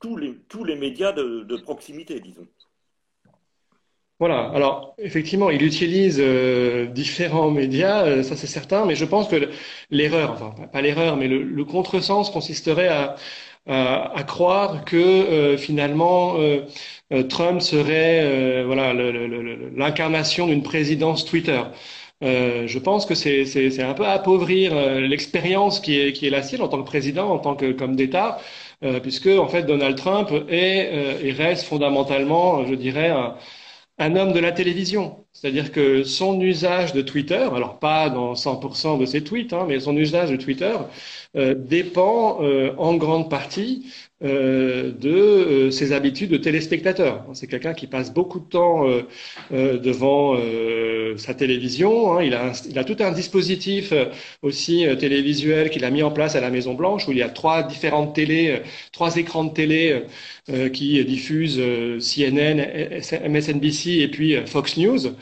tous 0.00 0.16
les, 0.16 0.34
tous 0.48 0.64
les 0.64 0.76
médias 0.76 1.12
de, 1.12 1.56
proximité, 1.58 2.20
disons. 2.20 2.46
Voilà, 4.20 4.48
alors 4.50 4.94
effectivement, 4.98 5.50
il 5.50 5.62
utilise 5.62 6.18
euh, 6.20 6.86
différents 6.86 7.50
médias, 7.50 8.06
euh, 8.06 8.22
ça 8.22 8.36
c'est 8.36 8.46
certain, 8.46 8.86
mais 8.86 8.94
je 8.94 9.04
pense 9.04 9.28
que 9.28 9.50
l'erreur, 9.90 10.30
enfin 10.30 10.54
pas 10.68 10.80
l'erreur, 10.80 11.16
mais 11.16 11.28
le, 11.28 11.64
contresens 11.64 12.30
consisterait 12.30 12.88
à, 12.88 13.16
à, 13.66 14.22
croire 14.24 14.84
que 14.84 15.56
finalement 15.58 16.36
Trump 17.22 17.60
serait 17.60 18.20
euh, 18.24 18.64
voilà 18.66 18.92
l'incarnation 19.76 20.46
d'une 20.46 20.62
présidence 20.62 21.24
Twitter. 21.24 21.62
Euh, 22.22 22.66
je 22.66 22.78
pense 22.78 23.06
que 23.06 23.14
c'est 23.14 23.82
un 23.82 23.94
peu 23.94 24.06
appauvrir 24.06 24.74
l'expérience 25.00 25.80
qui 25.80 25.98
est, 26.00 26.12
qui 26.12 26.26
est 26.26 26.30
la 26.30 26.42
sienne 26.42 26.62
en 26.62 26.68
tant 26.68 26.78
que 26.82 26.86
président, 26.86 27.30
en 27.30 27.38
tant 27.38 27.54
que 27.54 27.72
comme 27.72 27.96
d'État, 27.96 28.40
puisque 29.02 29.26
en 29.28 29.48
fait 29.48 29.62
Donald 29.64 29.96
Trump 29.96 30.30
est 30.48 31.22
et 31.22 31.32
reste 31.32 31.64
fondamentalement, 31.66 32.66
je 32.66 32.74
dirais, 32.74 33.10
un, 33.98 34.16
homme 34.16 34.32
de 34.32 34.40
la 34.40 34.52
télévision. 34.52 35.24
C'est-à-dire 35.32 35.72
que 35.72 36.04
son 36.04 36.40
usage 36.40 36.92
de 36.92 37.02
Twitter, 37.02 37.48
alors 37.54 37.78
pas 37.78 38.10
dans 38.10 38.34
100% 38.34 38.98
de 38.98 39.06
ses 39.06 39.24
tweets, 39.24 39.52
hein, 39.52 39.64
mais 39.68 39.80
son 39.80 39.96
usage 39.96 40.30
de 40.30 40.36
Twitter 40.36 40.74
euh, 41.36 41.54
dépend 41.56 42.38
euh, 42.42 42.72
en 42.78 42.94
grande 42.94 43.28
partie 43.28 43.86
euh, 44.24 44.92
de 44.92 45.70
ses 45.70 45.92
habitudes 45.92 46.30
de 46.30 46.36
téléspectateur. 46.36 47.24
C'est 47.34 47.46
quelqu'un 47.46 47.74
qui 47.74 47.86
passe 47.86 48.12
beaucoup 48.12 48.40
de 48.40 48.46
temps 48.46 48.86
devant 49.50 50.36
sa 51.16 51.34
télévision. 51.34 52.12
Hein. 52.12 52.22
Il, 52.22 52.34
a 52.34 52.52
il, 52.68 52.78
a 52.78 52.84
tout 52.84 52.96
un 53.00 53.12
dispositif 53.12 53.92
aussi 54.42 54.86
télévisuel 54.98 55.70
qu'il 55.70 55.84
a 55.84 55.90
mis 55.90 56.02
en 56.02 56.10
place 56.10 56.36
à 56.36 56.40
la 56.40 56.50
Maison 56.50 56.74
Blanche 56.74 57.08
où 57.08 57.12
il 57.12 57.18
y 57.18 57.22
a 57.22 57.28
trois 57.28 57.62
différentes 57.62 58.14
télés, 58.14 58.62
trois 58.92 59.16
écrans 59.16 59.44
de 59.44 59.52
télé 59.52 60.02
qui 60.72 61.04
diffusent 61.04 61.60
CNN, 61.98 63.00
MSNBC 63.28 64.00
et 64.00 64.08
puis 64.08 64.36
Fox 64.46 64.76
News. 64.76 65.14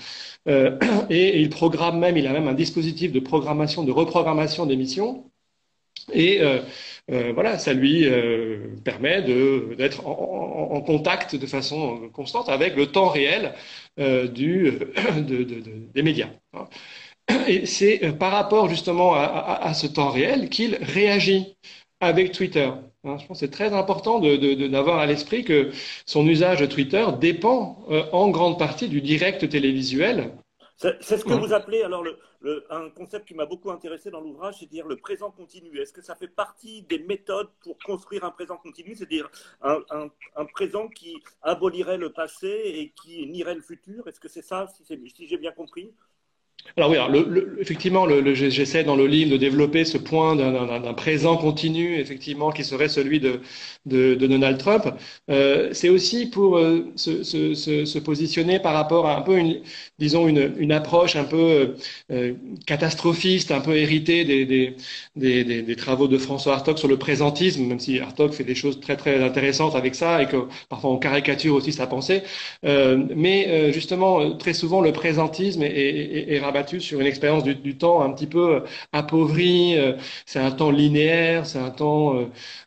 Euh, 0.49 0.79
et, 1.11 1.41
il 1.41 1.51
programme 1.51 1.99
même, 1.99 2.17
il 2.17 2.27
a 2.27 2.33
même 2.33 2.49
un 2.49 2.55
dispositif 2.55 3.13
de 3.13 3.21
programmation, 3.21 3.85
de 3.85 3.93
reprogrammation 3.93 4.67
d'émissions 4.67 5.31
et 6.13 6.41
euh, 7.13 7.29
euh, 7.29 7.33
voilà, 7.33 7.59
ça 7.59 7.73
lui 7.73 8.05
euh, 8.07 8.77
permet 8.85 9.23
d'être 9.23 10.07
en, 10.07 10.69
en, 10.73 10.81
contact 10.81 11.37
de 11.37 11.47
façon 11.47 12.09
constante 12.13 12.49
avec 12.49 12.77
le 12.77 12.87
temps 12.87 13.09
réel 13.09 13.55
du, 13.99 14.73
de, 15.17 15.45
de, 15.45 15.63
des 15.95 16.03
médias. 16.03 16.31
Et 17.47 17.67
c'est 17.67 17.99
par 18.19 18.33
rapport 18.33 18.69
justement 18.69 19.15
à, 19.15 19.23
à, 19.23 19.69
à 19.69 19.75
ce 19.75 19.87
temps 19.87 20.11
réel 20.11 20.49
qu'il 20.49 20.77
réagit 20.77 21.57
avec 22.01 22.33
Twitter. 22.33 22.71
Hein, 23.05 23.17
je 23.19 23.27
pense 23.27 23.41
que 23.41 23.47
c'est 23.47 23.51
très 23.51 23.73
important 23.73 24.21
d'avoir 24.21 24.99
à 24.99 25.07
l'esprit 25.07 25.45
que 25.45 25.71
son 26.07 26.27
usage 26.27 26.61
de 26.61 26.67
Twitter 26.67 27.05
dépend 27.21 27.85
en 28.13 28.29
grande 28.31 28.59
partie 28.59 28.89
du 28.89 29.01
direct 29.01 29.49
télévisuel 29.49 30.33
c'est 31.01 31.17
ce 31.17 31.25
que 31.25 31.33
vous 31.33 31.53
appelez, 31.53 31.83
alors, 31.83 32.03
le, 32.03 32.19
un 32.71 32.91
concept 32.91 33.27
qui 33.27 33.35
m'a 33.35 33.47
beaucoup 33.47 33.71
intéressé 33.71 34.11
dans 34.11 34.21
l'ouvrage, 34.21 34.57
c'est-à-dire 34.59 34.87
le 34.87 34.97
présent 34.97 35.31
continu. 35.31 35.79
Est-ce 35.79 35.93
que 35.93 36.03
ça 36.03 36.15
fait 36.15 36.29
partie 36.29 36.83
des 36.83 36.99
méthodes 36.99 37.51
pour 37.61 37.79
construire 37.79 38.25
un 38.25 38.31
présent 38.31 38.57
continu, 38.57 38.95
c'est-à-dire 38.95 39.31
un, 39.63 39.81
un, 40.37 40.45
présent 40.47 40.89
qui 40.89 41.23
abolirait 41.43 41.99
le 41.99 42.13
passé 42.13 42.49
et 42.49 42.91
qui 42.91 43.27
nierait 43.27 43.55
le 43.55 43.61
futur? 43.61 44.07
Est-ce 44.09 44.21
que 44.21 44.29
c'est 44.29 44.43
ça, 44.43 44.67
si 44.67 45.27
j'ai 45.27 45.37
bien 45.37 45.53
compris? 45.53 45.95
Alors 46.77 46.91
oui, 46.91 46.97
le, 47.11 47.59
effectivement, 47.61 48.07
le, 48.07 48.35
j'essaie 48.35 48.83
dans 48.83 48.97
le 48.97 49.07
livre 49.07 49.31
de 49.31 49.37
développer 49.37 49.85
ce 49.85 49.99
point 49.99 50.35
d'un 50.37 50.95
présent 50.95 51.37
continu, 51.37 51.99
effectivement, 51.99 52.51
qui 52.51 52.65
serait 52.65 52.89
celui 52.89 53.21
de, 53.21 53.41
de, 53.85 54.15
Donald 54.15 54.59
Trump. 54.59 54.87
Euh, 55.31 55.69
c'est 55.73 55.91
aussi 55.91 56.27
pour 56.27 56.57
euh, 56.57 56.91
se, 56.97 57.23
se, 57.25 57.55
se, 57.55 57.99
positionner 57.99 58.59
par 58.59 58.73
rapport 58.75 59.07
à 59.07 59.19
un 59.19 59.23
peu 59.23 59.37
une, 59.37 59.61
disons, 59.99 60.27
une, 60.29 60.55
une 60.57 60.73
approche 60.73 61.15
un 61.17 61.25
peu 61.25 61.75
euh, 62.11 62.35
catastrophiste, 62.67 63.51
un 63.51 63.61
peu 63.61 63.77
héritée 63.77 64.25
des, 64.25 64.47
des, 64.47 64.77
des, 65.17 65.45
des, 65.45 65.77
travaux 65.77 66.09
de 66.09 66.19
François 66.19 66.55
Hartog 66.55 66.79
sur 66.79 66.89
le 66.89 66.99
présentisme, 66.99 67.65
même 67.67 67.81
si 67.81 68.01
Hartog 68.01 68.33
fait 68.33 68.45
des 68.45 68.55
choses 68.55 68.81
très 68.81 68.97
très 68.97 69.23
intéressantes 69.23 69.75
avec 69.75 69.95
ça 69.95 70.23
et 70.23 70.27
que 70.27 70.47
parfois 70.69 70.91
on 70.91 70.99
caricature 70.99 71.55
aussi 71.55 71.73
sa 71.73 71.87
pensée. 71.87 72.23
mais 72.63 73.73
justement, 73.73 74.37
très 74.37 74.55
souvent, 74.55 74.81
le 74.81 74.93
présentisme 74.93 75.63
est, 75.63 75.69
est, 75.71 76.33
est 76.35 76.39
rabattu 76.41 76.81
sur 76.81 77.01
une 77.01 77.07
expérience 77.07 77.45
du, 77.45 77.55
du, 77.55 77.77
temps 77.77 78.03
un 78.03 78.11
petit 78.13 78.27
peu 78.27 78.63
appauvri. 78.93 79.77
c'est 80.27 80.39
un 80.39 80.51
temps 80.51 80.71
linéaire, 80.71 81.47
c'est 81.47 81.59
un 81.59 81.71
temps 81.71 82.17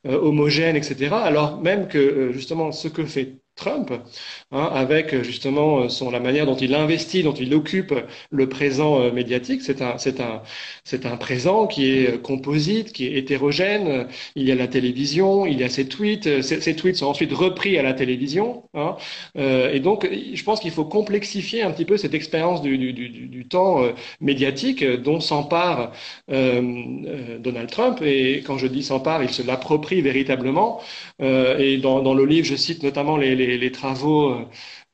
homogène, 0.06 0.76
etc. 0.76 1.16
Alors 1.16 1.62
même 1.62 1.88
que 1.88 2.32
justement 2.32 2.72
ce 2.72 2.88
que 2.88 3.06
fait 3.06 3.36
Trump, 3.56 3.92
hein, 4.52 4.70
avec 4.74 5.24
justement 5.24 5.90
son, 5.90 6.12
la 6.12 6.20
manière 6.20 6.46
dont 6.46 6.56
il 6.56 6.74
investit, 6.76 7.24
dont 7.24 7.34
il 7.34 7.54
occupe 7.54 7.94
le 8.30 8.50
présent 8.50 9.00
euh, 9.00 9.12
médiatique. 9.12 9.62
C'est 9.62 9.82
un, 9.82 9.98
c'est 9.98 10.20
un, 10.20 10.42
c'est 10.84 11.06
un 11.06 11.18
présent 11.18 11.68
qui 11.68 11.90
est 11.92 12.22
composite, 12.22 12.92
qui 12.92 13.08
est 13.08 13.18
hétérogène. 13.18 14.08
Il 14.36 14.44
y 14.44 14.52
a 14.52 14.56
la 14.56 14.68
télévision, 14.68 15.46
il 15.46 15.60
y 15.60 15.64
a 15.64 15.70
ses 15.70 15.88
tweets. 15.88 16.42
Ces, 16.42 16.76
tweets 16.76 16.98
sont 16.98 17.08
ensuite 17.08 17.34
repris 17.34 17.78
à 17.78 17.84
la 17.84 17.94
télévision. 17.94 18.64
Hein, 18.74 18.96
euh, 19.38 19.72
et 19.74 19.80
donc, 19.80 20.08
je 20.12 20.44
pense 20.44 20.60
qu'il 20.60 20.72
faut 20.72 20.86
complexifier 20.86 21.62
un 21.62 21.72
petit 21.72 21.86
peu 21.86 21.98
cette 21.98 22.14
expérience 22.14 22.62
du, 22.62 22.78
du, 22.78 22.94
du, 22.94 23.48
temps 23.48 23.84
euh, 23.84 23.92
médiatique 24.22 24.84
dont 24.84 25.20
s'empare 25.20 25.92
euh, 26.32 27.38
Donald 27.40 27.70
Trump. 27.70 28.02
Et 28.02 28.44
quand 28.46 28.58
je 28.58 28.68
dis 28.68 28.84
s'empare, 28.84 29.24
il 29.24 29.30
se 29.30 29.42
l'approprie 29.44 30.02
véritablement. 30.02 30.82
Et 31.20 31.78
dans, 31.78 32.02
dans 32.02 32.14
le 32.14 32.26
livre, 32.26 32.46
je 32.46 32.56
cite 32.56 32.84
notamment 32.84 33.18
les 33.18 33.36
les, 33.36 33.72
travaux 33.72 34.30
euh, 34.32 34.46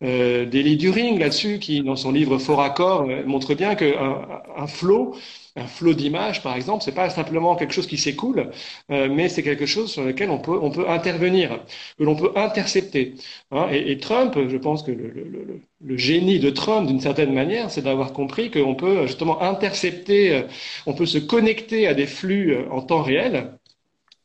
euh 0.03 0.45
d'Elie 0.45 0.77
During 0.77 1.19
là-dessus, 1.19 1.59
qui, 1.59 1.81
dans 1.81 1.95
son 1.95 2.11
livre 2.11 2.37
Fort 2.37 2.61
Accord, 2.61 3.03
euh, 3.09 3.23
montre 3.25 3.53
bien 3.55 3.75
qu'un 3.75 4.27
un 4.55 4.67
flot, 4.67 5.15
un 5.55 5.67
flot 5.67 5.93
d'images, 5.93 6.41
par 6.43 6.55
exemple, 6.55 6.83
c'est 6.83 6.93
pas 6.93 7.09
simplement 7.09 7.55
quelque 7.55 7.73
chose 7.73 7.87
qui 7.87 7.97
s'écoule, 7.97 8.51
euh, 8.91 9.09
mais 9.11 9.29
c'est 9.29 9.43
quelque 9.43 9.65
chose 9.65 9.91
sur 9.91 10.03
lequel 10.03 10.29
on 10.29 10.39
peut, 10.39 10.57
on 10.61 10.71
peut 10.71 10.89
intervenir, 10.89 11.59
que 11.97 12.03
l'on 12.03 12.15
peut 12.15 12.31
intercepter. 12.35 13.15
Hein. 13.51 13.67
Et, 13.71 13.97
Trump, 13.97 14.37
je 14.47 14.57
pense 14.57 14.83
que 14.83 14.91
le, 14.91 15.61
le, 15.83 15.97
génie 15.97 16.39
de 16.39 16.49
Trump, 16.49 16.87
d'une 16.87 17.01
certaine 17.01 17.33
manière, 17.33 17.69
c'est 17.71 17.81
d'avoir 17.81 18.13
compris 18.13 18.49
qu'on 18.51 18.75
peut 18.75 19.07
justement 19.07 19.41
intercepter, 19.41 20.43
on 20.85 20.93
peut 20.93 21.05
se 21.05 21.17
connecter 21.17 21.87
à 21.87 21.93
des 21.93 22.07
flux 22.07 22.55
en 22.71 22.81
temps 22.81 23.01
réel 23.01 23.51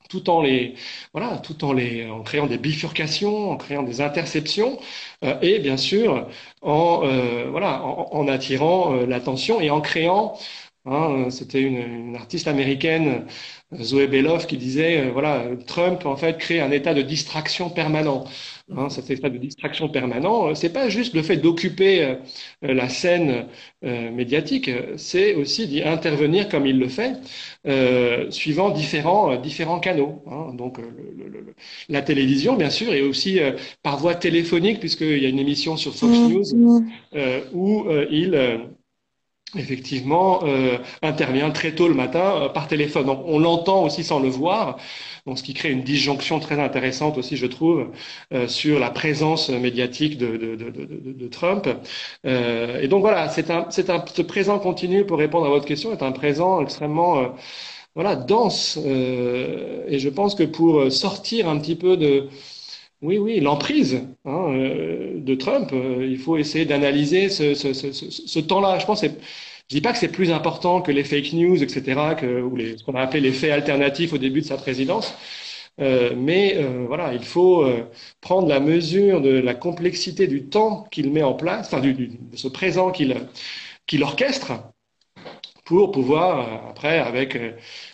tout 0.08 0.30
en 0.30 0.42
les 0.42 0.74
voilà 1.12 1.38
tout 1.38 1.64
en 1.64 1.72
les 1.72 2.06
en 2.08 2.22
créant 2.22 2.46
des 2.46 2.58
bifurcations 2.58 3.50
en 3.50 3.56
créant 3.56 3.82
des 3.82 4.00
interceptions 4.00 4.78
euh, 5.24 5.38
et 5.42 5.58
bien 5.58 5.76
sûr 5.76 6.28
en 6.62 7.02
euh, 7.04 7.48
voilà 7.50 7.82
en, 7.84 8.28
attirant 8.28 8.94
euh, 8.94 9.06
l'attention 9.06 9.60
et 9.60 9.70
en 9.70 9.80
créant 9.80 10.38
hein, 10.86 11.28
c'était 11.30 11.60
une, 11.62 12.16
artiste 12.16 12.48
américaine 12.48 13.26
Zoé 13.74 14.06
Beloff 14.06 14.46
qui 14.46 14.56
disait 14.56 15.10
voilà 15.10 15.44
Trump 15.66 16.06
en 16.06 16.16
fait 16.16 16.38
crée 16.38 16.60
un 16.60 16.70
état 16.70 16.94
de 16.94 17.02
distraction 17.02 17.70
permanent 17.70 18.24
Hein, 18.74 18.88
cet 18.88 19.10
état 19.10 19.30
de 19.30 19.38
distraction 19.38 19.88
permanent, 19.88 20.52
c'est 20.56 20.72
pas 20.72 20.88
juste 20.88 21.14
le 21.14 21.22
fait 21.22 21.36
d'occuper 21.36 22.02
euh, 22.02 22.16
la 22.62 22.88
scène 22.88 23.46
euh, 23.84 24.10
médiatique, 24.10 24.68
c'est 24.96 25.34
aussi 25.34 25.68
d'y 25.68 25.84
intervenir 25.84 26.48
comme 26.48 26.66
il 26.66 26.76
le 26.80 26.88
fait, 26.88 27.12
euh, 27.68 28.28
suivant 28.32 28.70
différents, 28.70 29.36
différents 29.36 29.78
canaux. 29.78 30.24
Hein. 30.26 30.52
Donc 30.54 30.78
le, 30.78 31.54
la 31.88 32.02
télévision, 32.02 32.56
bien 32.56 32.70
sûr, 32.70 32.92
et 32.92 33.02
aussi 33.02 33.38
par 33.84 33.98
voie 33.98 34.16
téléphonique, 34.16 34.80
puisqu'il 34.80 35.18
y 35.18 35.26
a 35.26 35.28
une 35.28 35.38
émission 35.38 35.76
sur 35.76 35.94
Fox 35.94 36.18
mmh. 36.18 36.28
News 36.28 36.84
où 37.52 37.86
il 38.10 38.58
effectivement 39.56 40.42
intervient 41.02 41.50
très 41.50 41.72
tôt 41.72 41.86
le 41.86 41.94
matin 41.94 42.50
par 42.52 42.66
téléphone. 42.66 43.06
Donc, 43.06 43.22
on 43.26 43.38
l'entend 43.38 43.84
aussi 43.84 44.02
sans 44.02 44.18
le 44.18 44.28
voir 44.28 44.78
donc 45.26 45.38
ce 45.38 45.42
qui 45.42 45.54
crée 45.54 45.70
une 45.72 45.82
disjonction 45.82 46.38
très 46.38 46.60
intéressante 46.60 47.18
aussi, 47.18 47.36
je 47.36 47.46
trouve, 47.46 47.88
euh, 48.32 48.46
sur 48.46 48.78
la 48.78 48.90
présence 48.90 49.48
médiatique 49.50 50.18
de, 50.18 51.28
Trump. 51.28 51.68
Euh, 52.24 52.80
et 52.80 52.88
donc 52.88 53.00
voilà, 53.00 53.28
c'est 53.28 53.50
un, 53.50 53.66
c'est 53.70 53.90
un, 53.90 54.04
ce 54.06 54.22
présent 54.22 54.58
continu 54.60 55.04
pour 55.04 55.18
répondre 55.18 55.46
à 55.46 55.48
votre 55.48 55.66
question 55.66 55.92
est 55.92 56.02
un 56.02 56.12
présent 56.12 56.62
extrêmement 56.62 57.18
euh, 57.18 57.28
voilà 57.96 58.14
dense. 58.14 58.76
Et 58.76 59.98
je 59.98 60.08
pense 60.08 60.34
que 60.34 60.44
pour 60.44 60.92
sortir 60.92 61.48
un 61.48 61.58
petit 61.58 61.76
peu 61.76 61.96
de 61.96 62.28
oui, 63.02 63.18
oui, 63.18 63.40
l'emprise 63.40 64.02
hein, 64.24 64.48
de 65.16 65.34
Trump, 65.34 65.72
il 65.72 66.18
faut 66.18 66.36
essayer 66.36 66.64
d'analyser 66.64 67.28
ce, 67.30 67.54
ce 67.54 68.38
temps-là. 68.40 68.78
Je 68.78 68.86
pense 68.86 69.02
que 69.02 69.06
je 69.68 69.76
dis 69.76 69.80
pas 69.80 69.92
que 69.92 69.98
c'est 69.98 70.08
plus 70.08 70.30
important 70.30 70.80
que 70.80 70.92
les 70.92 71.04
fake 71.04 71.32
news, 71.32 71.62
etc., 71.62 72.00
ou 72.44 72.58
ce 72.58 72.84
qu'on 72.84 72.94
a 72.94 73.00
appelé 73.00 73.20
les 73.20 73.32
faits 73.32 73.50
alternatifs 73.50 74.12
au 74.12 74.18
début 74.18 74.40
de 74.40 74.46
sa 74.46 74.56
présidence. 74.56 75.14
Euh, 75.80 76.14
mais 76.16 76.56
euh, 76.56 76.86
voilà, 76.86 77.12
il 77.12 77.24
faut 77.24 77.62
euh, 77.62 77.84
prendre 78.20 78.48
la 78.48 78.60
mesure 78.60 79.20
de 79.20 79.30
la 79.30 79.54
complexité 79.54 80.26
du 80.26 80.48
temps 80.48 80.84
qu'il 80.90 81.12
met 81.12 81.22
en 81.22 81.34
place, 81.34 81.66
enfin 81.66 81.80
de 81.80 82.08
ce 82.34 82.48
présent 82.48 82.90
qu'il 82.90 84.02
orchestre, 84.02 84.52
pour 85.64 85.90
pouvoir 85.90 86.68
après, 86.70 86.98
avec 86.98 87.36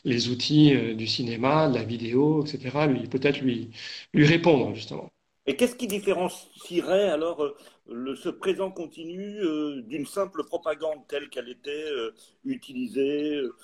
les 0.04 0.28
outils 0.28 0.76
du 0.94 1.06
cinéma, 1.06 1.68
de 1.68 1.74
la 1.74 1.82
vidéo, 1.82 2.44
etc., 2.44 2.70
peut-être 3.10 3.40
lui 3.40 3.70
lui 4.12 4.26
répondre 4.26 4.74
justement. 4.74 5.08
Et 5.46 5.56
qu'est-ce 5.56 5.74
qui 5.74 5.88
différencierait 5.88 7.08
alors 7.08 7.54
ce 7.88 8.28
présent 8.28 8.70
continu 8.70 9.40
euh, 9.40 9.82
d'une 9.82 10.06
simple 10.06 10.44
propagande 10.44 11.00
telle 11.08 11.28
qu'elle 11.28 11.48
était 11.48 11.70
euh, 11.70 12.14
utilisée 12.44 13.36
euh, 13.36 13.54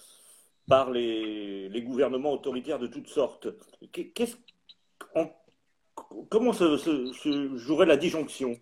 par 0.66 0.90
les, 0.90 1.70
gouvernements 1.87 2.32
autoritaires 2.32 2.78
de 2.78 2.87
toutes 2.87 3.08
sortes. 3.08 3.48
Comment 6.28 6.52
se, 6.52 7.56
jouerait 7.56 7.87
la 7.87 7.96
disjonction? 7.96 8.58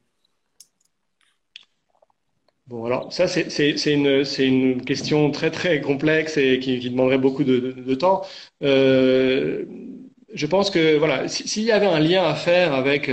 Bon, 2.69 2.85
alors 2.85 3.13
ça, 3.13 3.27
c'est, 3.29 3.93
une, 3.93 4.85
question 4.85 5.31
très 5.31 5.51
très 5.51 5.81
complexe 5.81 6.37
et 6.37 6.59
qui, 6.61 6.79
demanderait 6.91 7.19
beaucoup 7.19 7.45
de, 7.45 7.95
temps. 7.95 8.23
Je 8.61 10.47
pense 10.47 10.71
que 10.71 10.97
voilà, 10.97 11.27
s'il 11.29 11.65
y 11.65 11.73
avait 11.73 11.87
un 11.87 12.01
lien 12.01 12.25
à 12.25 12.35
faire 12.35 12.75
avec 12.75 13.11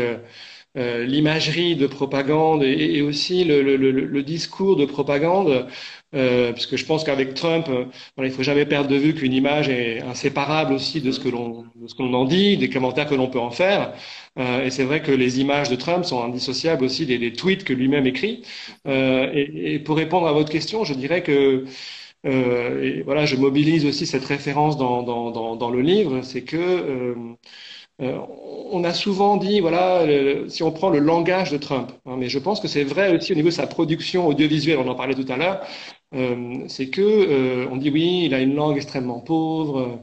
l'imagerie 0.76 1.76
de 1.76 1.88
propagande 1.88 2.64
et, 2.64 3.02
aussi 3.02 3.44
le, 3.44 4.22
discours 4.24 4.76
de 4.76 4.86
propagande 4.86 5.68
euh, 6.16 6.54
puisque 6.54 6.76
je 6.76 6.86
pense 6.86 7.04
qu'avec 7.04 7.34
Trump, 7.34 7.68
euh, 7.70 7.86
voilà, 8.16 8.30
il 8.30 8.36
faut 8.36 8.44
jamais 8.44 8.66
perdre 8.66 8.88
de 8.88 8.96
vue 8.96 9.16
qu'une 9.16 9.34
image 9.34 9.68
est 9.70 10.02
inséparable 10.02 10.74
aussi 10.74 11.02
de 11.02 11.12
ce 11.12 11.20
que 11.20 11.30
l'on 11.30 11.66
ce 11.88 11.96
qu'on 11.96 12.14
en 12.14 12.26
dit, 12.26 12.58
des 12.58 12.70
commentaires 12.70 13.08
que 13.08 13.16
l'on 13.16 13.28
peut 13.28 13.40
en 13.40 13.50
faire. 13.52 13.94
Euh, 14.38 14.66
et 14.66 14.70
c'est 14.70 14.84
vrai 14.84 15.02
que 15.02 15.12
les 15.12 15.40
images 15.40 15.70
de 15.70 15.76
Trump 15.76 16.06
sont 16.06 16.24
indissociables 16.24 16.84
aussi 16.86 17.06
des, 17.06 17.34
tweets 17.34 17.64
que 17.64 17.74
lui-même 17.74 18.06
écrit. 18.06 18.44
Euh, 18.88 19.30
et, 19.34 19.80
pour 19.80 19.98
répondre 19.98 20.28
à 20.28 20.34
votre 20.34 20.52
question, 20.52 20.84
je 20.84 20.94
dirais 20.94 21.24
que 21.24 21.66
euh, 22.26 23.02
voilà, 23.06 23.26
je 23.26 23.36
mobilise 23.36 23.86
aussi 23.86 24.06
cette 24.06 24.26
référence 24.26 24.78
dans, 24.78 25.04
dans, 25.04 25.56
dans 25.56 25.70
le 25.72 25.82
livre, 25.82 26.22
c'est 26.22 26.44
que 26.44 27.16
euh, 28.02 28.18
on 28.72 28.84
a 28.84 28.94
souvent 28.94 29.38
dit, 29.38 29.60
voilà, 29.60 30.06
si 30.50 30.64
on 30.64 30.72
prend 30.72 30.90
le 30.90 31.00
langage 31.00 31.52
de 31.52 31.58
Trump, 31.58 31.92
hein, 32.06 32.16
mais 32.18 32.28
je 32.28 32.40
pense 32.40 32.60
que 32.60 32.68
c'est 32.68 32.84
vrai 32.84 33.16
aussi 33.16 33.32
au 33.34 33.36
niveau 33.36 33.50
de 33.50 33.54
sa 33.54 33.68
production 33.68 34.28
audiovisuelle, 34.28 34.80
on 34.80 34.88
en 34.88 34.96
parlait 34.96 35.14
tout 35.14 35.32
à 35.32 35.38
l'heure, 35.38 35.62
euh, 36.16 36.66
c'est 36.68 36.90
que 36.90 37.02
euh, 37.02 37.68
on 37.72 37.78
dit 37.78 37.92
oui, 37.92 38.24
il 38.26 38.34
a 38.34 38.40
une 38.40 38.56
langue 38.56 38.78
extrêmement 38.78 39.20
pauvre, 39.20 40.00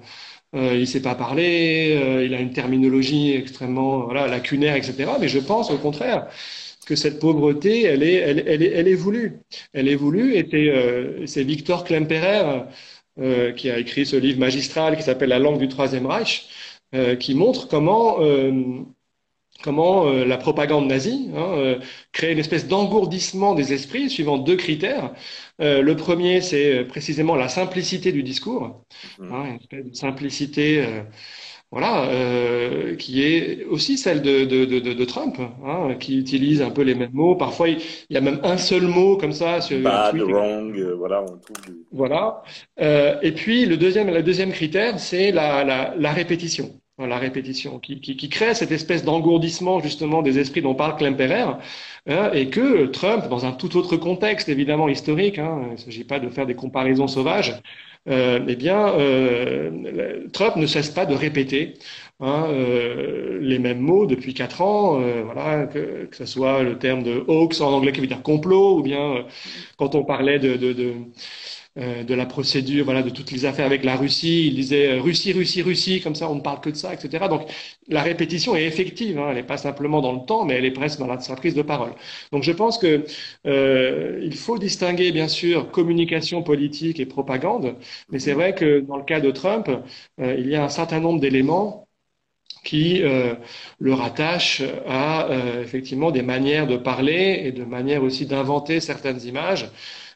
il 0.55 0.87
sait 0.87 1.03
pas 1.03 1.15
parler, 1.15 2.25
il 2.27 2.35
a 2.35 2.41
une 2.41 2.53
terminologie 2.53 3.33
extrêmement 3.33 4.13
lacunaire, 4.13 4.75
etc. 4.77 5.13
Mais 5.21 5.29
je 5.29 5.39
pense 5.39 5.71
au 5.71 5.79
contraire 5.79 6.27
que 6.87 6.97
cette 6.97 7.21
pauvreté, 7.21 7.85
elle 7.85 8.03
est, 8.03 8.15
elle 8.15 8.63
est, 8.63 8.73
elle 8.73 8.89
est 8.89 8.95
voulue. 8.95 9.43
Elle 9.73 9.89
est 9.89 9.95
voulue, 9.95 10.35
et 10.35 11.27
c'est 11.27 11.45
Victor 11.45 11.85
Klemperer 11.85 12.65
qui 13.57 13.71
a 13.71 13.79
écrit 13.79 14.07
ce 14.07 14.17
livre 14.17 14.41
magistral 14.41 14.97
qui 14.97 15.03
s'appelle 15.05 15.29
La 15.29 15.39
langue 15.39 15.59
du 15.59 15.69
Troisième 15.69 16.07
Reich, 16.07 16.49
qui 17.19 17.35
montre 17.35 17.69
comment 17.69 18.19
comment 19.63 20.07
euh, 20.07 20.25
la 20.25 20.37
propagande 20.39 20.87
nazie 20.87 21.31
hein, 21.35 21.53
euh, 21.57 21.79
crée 22.13 22.33
une 22.33 22.39
espèce 22.39 22.69
d'engourdissement 22.69 23.55
des 23.55 23.73
esprits 23.73 24.11
suivant 24.11 24.39
deux 24.39 24.57
critères. 24.57 25.13
Euh, 25.61 25.83
le 25.83 25.97
premier, 25.97 26.41
c'est 26.41 26.85
précisément 26.85 27.37
la 27.37 27.49
simplicité 27.49 28.13
du 28.13 28.23
discours, 28.23 28.85
mmh. 29.19 29.33
hein, 29.33 29.45
une 29.51 29.57
espèce 29.57 29.85
de 29.85 29.95
simplicité, 29.95 30.85
voilà, 31.71 32.09
qui 32.99 33.23
est 33.23 33.65
aussi 33.67 33.97
celle 33.97 34.23
de, 34.23 34.45
de, 34.45 34.65
de, 34.65 34.81
de 34.81 35.05
Trump, 35.05 35.37
hein, 35.65 35.95
qui 36.01 36.19
utilise 36.19 36.63
un 36.63 36.71
peu 36.71 36.83
les 36.83 36.97
mêmes 36.97 37.13
mots. 37.13 37.37
Parfois, 37.37 37.69
il, 37.69 37.79
y 38.09 38.17
a 38.17 38.21
même 38.21 38.41
un 38.43 38.57
seul 38.57 38.83
mot 38.83 39.17
comme 39.17 39.31
ça. 39.33 39.61
Sur 39.61 39.79
Bad, 39.81 40.17
wrong, 40.17 40.77
voilà, 40.99 41.23
on 41.23 41.27
trouve. 41.27 41.77
Voilà. 41.93 42.43
et 42.79 43.33
puis 43.33 43.67
le 43.67 43.77
deuxième, 43.77 44.13
le 44.13 44.23
deuxième 44.23 44.51
critère, 44.51 44.99
c'est 44.99 45.31
la, 45.31 45.63
la, 45.63 45.95
la 45.97 46.13
répétition 46.13 46.80
la 47.07 47.19
répétition, 47.19 47.79
qui, 47.79 48.29
crée 48.29 48.55
cette 48.55 48.73
espèce 48.73 49.05
d'engourdissement 49.05 49.81
justement 49.81 50.23
des 50.23 50.39
esprits 50.39 50.63
dont 50.63 50.75
parle 50.75 50.97
Klemperer, 50.97 51.47
hein, 52.09 52.31
et 52.33 52.49
que 52.51 52.87
Trump, 52.87 53.29
dans 53.29 53.45
un 53.47 53.53
tout 53.53 53.77
autre 53.77 53.97
contexte 53.97 54.49
évidemment 54.49 54.89
historique, 54.89 55.39
hein, 55.39 55.63
il 55.69 55.73
ne 55.73 55.77
s'agit 55.77 56.05
pas 56.05 56.21
de 56.21 56.29
faire 56.29 56.47
des 56.47 56.55
comparaisons 56.55 57.09
sauvages, 57.09 57.61
euh, 58.09 58.41
eh 58.49 58.57
bien, 58.57 58.89
euh, 58.99 60.27
Trump 60.33 60.57
ne 60.57 60.67
cesse 60.67 60.91
pas 60.91 61.05
de 61.07 61.15
répéter 61.15 61.75
hein, 62.21 62.47
euh, 62.49 63.39
les 63.41 63.59
mêmes 63.59 63.81
mots 63.81 64.07
depuis 64.07 64.35
quatre 64.35 64.63
ans, 64.63 65.01
euh, 65.01 65.23
voilà, 65.25 65.67
que, 65.67 66.09
ce 66.13 66.27
soit 66.27 66.63
le 66.63 66.79
terme 66.79 67.03
de 67.03 67.25
hoax 67.27 67.61
en 67.61 67.73
anglais 67.73 67.93
qui 67.93 68.01
veut 68.01 68.07
dire 68.07 68.23
complot, 68.23 68.79
ou 68.79 68.83
bien 68.83 69.17
euh, 69.17 69.23
quand 69.77 69.95
on 69.95 70.05
parlait 70.05 70.39
de 70.39 70.57
euh, 71.79 72.03
de 72.03 72.15
la 72.15 72.27
procédure, 72.27 72.85
voilà, 72.85 73.01
de 73.05 73.11
toutes 73.11 73.31
les 73.31 73.45
affaires 73.45 73.65
avec 73.65 73.85
la 73.85 73.95
Russie. 73.95 74.49
Il 74.49 74.57
disait 74.57 74.99
euh, 74.99 75.01
Russie, 75.01 75.33
Russie, 75.33 75.63
Russie, 75.63 76.01
comme 76.01 76.17
ça 76.17 76.29
on 76.29 76.35
ne 76.35 76.41
parle 76.41 76.61
que 76.61 76.71
de 76.71 76.75
ça, 76.75 76.93
etc. 76.93 77.29
Donc 77.29 77.49
la 77.87 78.03
répétition 78.03 78.57
est 78.57 78.65
effective, 78.65 79.19
hein, 79.21 79.27
elle 79.31 79.37
n'est 79.37 79.45
pas 79.45 79.57
simplement 79.57 80.01
dans 80.01 80.13
le 80.13 80.27
temps, 80.27 80.45
mais 80.45 80.55
elle 80.55 80.65
est 80.65 80.73
presque 80.73 80.99
dans 80.99 81.07
la, 81.07 81.21
sa 81.21 81.37
prise 81.37 81.55
de 81.55 81.63
parole. 81.63 81.93
Donc 82.33 82.43
je 82.43 82.51
pense 82.51 82.77
que 82.77 83.05
euh, 83.47 84.21
il 84.21 84.35
faut 84.35 84.59
distinguer 84.59 85.13
bien 85.13 85.29
sûr 85.29 85.71
communication 85.71 86.43
politique 86.43 86.99
et 86.99 87.07
propagande, 87.07 87.77
mais 88.11 88.19
c'est 88.19 88.33
vrai 88.33 88.53
que 88.53 88.81
dans 88.81 88.97
le 88.97 89.05
cas 89.05 89.21
de 89.21 89.31
Trump, 89.31 89.71
il 90.19 90.49
y 90.49 90.57
a 90.57 90.65
un 90.65 90.69
certain 90.69 90.99
nombre 91.01 91.21
d'éléments 91.21 91.87
qui 92.65 93.03
le 93.03 93.95
rattachent 93.95 94.63
à 94.87 95.29
effectivement 95.63 96.11
des 96.11 96.23
manières 96.23 96.67
de 96.67 96.77
parler 96.77 97.43
et 97.45 97.53
de 97.53 97.65
manières 97.65 98.03
aussi 98.03 98.27
d'inventer 98.27 98.81
certaines 98.81 99.23
images 99.23 99.71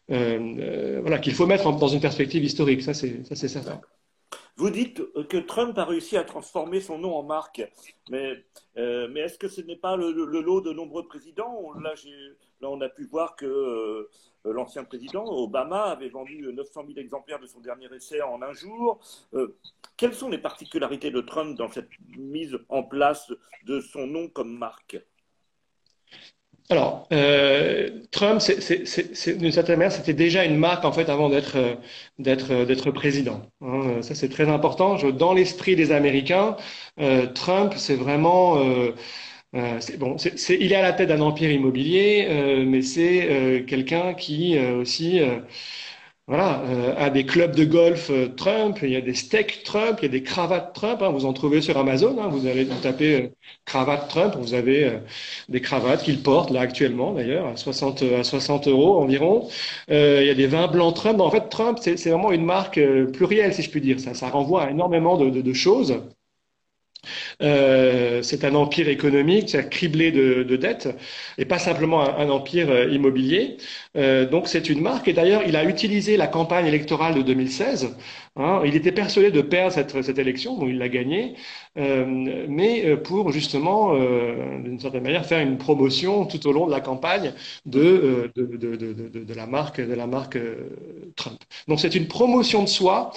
voilà, 0.08 1.18
qu'il 1.18 1.34
faut 1.34 1.46
mettre 1.46 1.70
dans 1.72 1.88
une 1.88 2.00
perspective 2.00 2.44
historique, 2.44 2.82
ça 2.82 2.94
c'est 2.94 3.48
certain. 3.48 3.80
Vous 4.56 4.70
dites 4.70 5.02
que 5.28 5.36
Trump 5.38 5.76
a 5.78 5.84
réussi 5.84 6.16
à 6.16 6.22
transformer 6.22 6.80
son 6.80 6.96
nom 6.98 7.16
en 7.16 7.24
marque, 7.24 7.60
mais, 8.08 8.44
euh, 8.76 9.08
mais 9.10 9.20
est-ce 9.20 9.36
que 9.36 9.48
ce 9.48 9.60
n'est 9.60 9.76
pas 9.76 9.96
le, 9.96 10.12
lot 10.12 10.60
de 10.60 10.72
nombreux 10.72 11.08
présidents? 11.08 11.72
Là, 11.80 11.94
là, 12.60 12.70
on 12.70 12.80
a 12.80 12.88
pu 12.88 13.04
voir 13.04 13.34
que 13.34 13.46
euh, 13.46 14.08
l'ancien 14.44 14.84
président, 14.84 15.24
Obama, 15.24 15.86
avait 15.86 16.08
vendu 16.08 16.52
900 16.52 16.84
000 16.86 16.98
exemplaires 17.00 17.40
de 17.40 17.48
son 17.48 17.58
dernier 17.58 17.92
essai 17.92 18.22
en 18.22 18.42
un 18.42 18.52
jour. 18.52 19.00
Euh, 19.34 19.58
quelles 19.96 20.14
sont 20.14 20.28
les 20.28 20.38
particularités 20.38 21.10
de 21.10 21.20
Trump 21.20 21.58
dans 21.58 21.68
cette 21.68 21.90
mise 22.16 22.56
en 22.68 22.84
place 22.84 23.32
de 23.64 23.80
son 23.80 24.06
nom 24.06 24.28
comme 24.28 24.56
marque? 24.56 24.96
Alors, 26.70 27.06
euh, 27.12 27.90
Trump, 28.10 28.40
d'une 28.40 29.52
certaine 29.52 29.78
manière, 29.78 29.92
c'était 29.92 30.14
déjà 30.14 30.44
une 30.44 30.56
marque 30.56 30.84
en 30.86 30.92
fait 30.92 31.10
avant 31.10 31.28
d'être 31.28 31.56
euh, 31.58 31.76
euh, 32.26 32.92
président. 32.92 33.42
Hein. 33.60 34.00
Ça, 34.00 34.14
c'est 34.14 34.30
très 34.30 34.48
important. 34.48 34.96
Dans 35.12 35.34
l'esprit 35.34 35.76
des 35.76 35.92
Américains, 35.92 36.56
euh, 37.00 37.26
Trump, 37.26 37.74
c'est 37.76 37.96
vraiment 37.96 38.56
euh, 38.64 38.92
bon, 39.98 40.16
c'est, 40.18 40.56
il 40.58 40.72
est 40.72 40.76
à 40.76 40.82
la 40.82 40.92
tête 40.94 41.08
d'un 41.08 41.20
empire 41.20 41.50
immobilier, 41.50 42.64
mais 42.66 42.82
c'est 42.82 43.64
quelqu'un 43.68 44.14
qui 44.14 44.58
aussi 44.58 45.20
voilà, 46.26 46.62
euh, 46.62 46.94
à 46.96 47.10
des 47.10 47.26
clubs 47.26 47.54
de 47.54 47.64
golf 47.66 48.08
euh, 48.10 48.28
Trump, 48.34 48.78
il 48.82 48.88
y 48.90 48.96
a 48.96 49.02
des 49.02 49.12
steaks 49.12 49.62
Trump, 49.62 49.98
il 50.00 50.04
y 50.04 50.06
a 50.06 50.08
des 50.08 50.22
cravates 50.22 50.74
Trump. 50.74 51.02
Hein, 51.02 51.10
vous 51.10 51.26
en 51.26 51.34
trouvez 51.34 51.60
sur 51.60 51.76
Amazon. 51.76 52.16
Hein, 52.22 52.28
vous 52.28 52.46
allez 52.46 52.66
taper 52.66 53.22
euh, 53.24 53.28
cravate 53.66 54.08
Trump, 54.08 54.34
vous 54.38 54.54
avez 54.54 54.84
euh, 54.84 54.98
des 55.50 55.60
cravates 55.60 56.02
qu'il 56.02 56.22
porte 56.22 56.50
là 56.50 56.62
actuellement 56.62 57.12
d'ailleurs 57.12 57.46
à 57.48 57.56
60 57.56 58.02
à 58.02 58.24
60 58.24 58.68
euros 58.68 58.98
environ. 59.02 59.48
il 59.88 60.24
y 60.24 60.30
a 60.30 60.34
des 60.34 60.46
vins 60.46 60.66
blancs 60.68 60.94
Trump. 60.96 61.20
En 61.20 61.30
fait, 61.30 61.48
Trump 61.50 61.78
c'est, 61.82 61.96
c'est 61.98 62.10
vraiment 62.10 62.32
une 62.32 62.44
marque 62.44 62.80
plurielle 63.12 63.52
si 63.54 63.62
je 63.62 63.70
puis 63.70 63.80
dire. 63.82 64.00
Ça, 64.00 64.14
ça 64.14 64.30
renvoie 64.30 64.64
à 64.64 64.70
énormément 64.70 65.16
de, 65.18 65.28
de, 65.30 65.42
de 65.42 65.52
choses. 65.52 65.94
Euh, 67.42 68.22
c'est 68.22 68.44
un 68.44 68.54
empire 68.54 68.88
économique, 68.88 69.50
c'est 69.50 69.68
criblé 69.68 70.12
de, 70.12 70.42
de, 70.42 70.56
dettes, 70.56 70.88
et 71.38 71.44
pas 71.44 71.58
simplement 71.58 72.02
un, 72.02 72.28
empire 72.30 72.70
euh, 72.70 72.88
immobilier. 72.90 73.56
Euh, 73.96 74.26
donc 74.26 74.48
c'est 74.48 74.68
une 74.68 74.80
marque, 74.80 75.08
et 75.08 75.12
d'ailleurs 75.12 75.42
il 75.46 75.56
a 75.56 75.64
utilisé 75.64 76.16
la 76.16 76.26
campagne 76.26 76.66
électorale 76.66 77.14
de 77.14 77.22
2016 77.22 77.94
Hein, 78.36 78.62
il 78.64 78.74
était 78.74 78.90
persuadé 78.90 79.30
de 79.30 79.42
perdre 79.42 79.72
cette, 79.72 80.18
élection, 80.18 80.58
bon, 80.58 80.66
il 80.66 80.78
l'a 80.78 80.88
gagnée, 80.88 81.34
euh, 81.78 82.04
mais 82.48 82.84
euh, 82.84 82.96
pour 82.96 83.30
justement, 83.30 83.94
euh, 83.94 84.60
d'une 84.60 84.80
certaine 84.80 85.04
manière, 85.04 85.24
faire 85.24 85.38
une 85.38 85.56
promotion 85.56 86.26
tout 86.26 86.44
au 86.48 86.52
long 86.52 86.66
de 86.66 86.72
la 86.72 86.80
campagne 86.80 87.32
de, 87.64 88.32
la 89.36 89.46
marque, 89.46 89.80
de 89.80 89.94
la 89.94 90.08
marque 90.08 90.36
Trump. 91.14 91.40
Donc 91.68 91.78
c'est 91.78 91.94
une 91.94 92.08
promotion 92.08 92.64
de 92.64 92.68
soi 92.68 93.12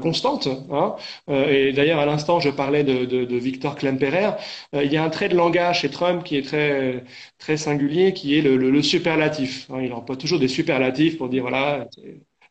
constante. 0.00 0.48
Hein, 0.70 0.94
et 1.28 1.72
d'ailleurs, 1.72 1.98
à 1.98 2.06
l'instant, 2.06 2.38
je 2.38 2.50
parlais 2.50 2.84
de, 2.84 3.36
Victor 3.36 3.74
Klemperer. 3.74 4.30
il 4.74 4.92
y 4.92 4.96
a 4.96 5.02
un 5.02 5.10
trait 5.10 5.28
de 5.28 5.36
langage 5.36 5.80
chez 5.80 5.90
Trump 5.90 6.22
qui 6.24 6.36
est 6.36 6.42
très, 6.42 7.04
très 7.38 7.56
singulier, 7.56 8.12
qui 8.12 8.38
est 8.38 8.42
le 8.42 8.82
superlatif. 8.82 9.68
Hein, 9.70 9.80
il 9.82 9.92
emploie 9.92 10.16
toujours 10.16 10.38
des 10.38 10.48
superlatifs 10.48 11.18
pour 11.18 11.28
dire 11.28 11.42
voilà 11.42 11.88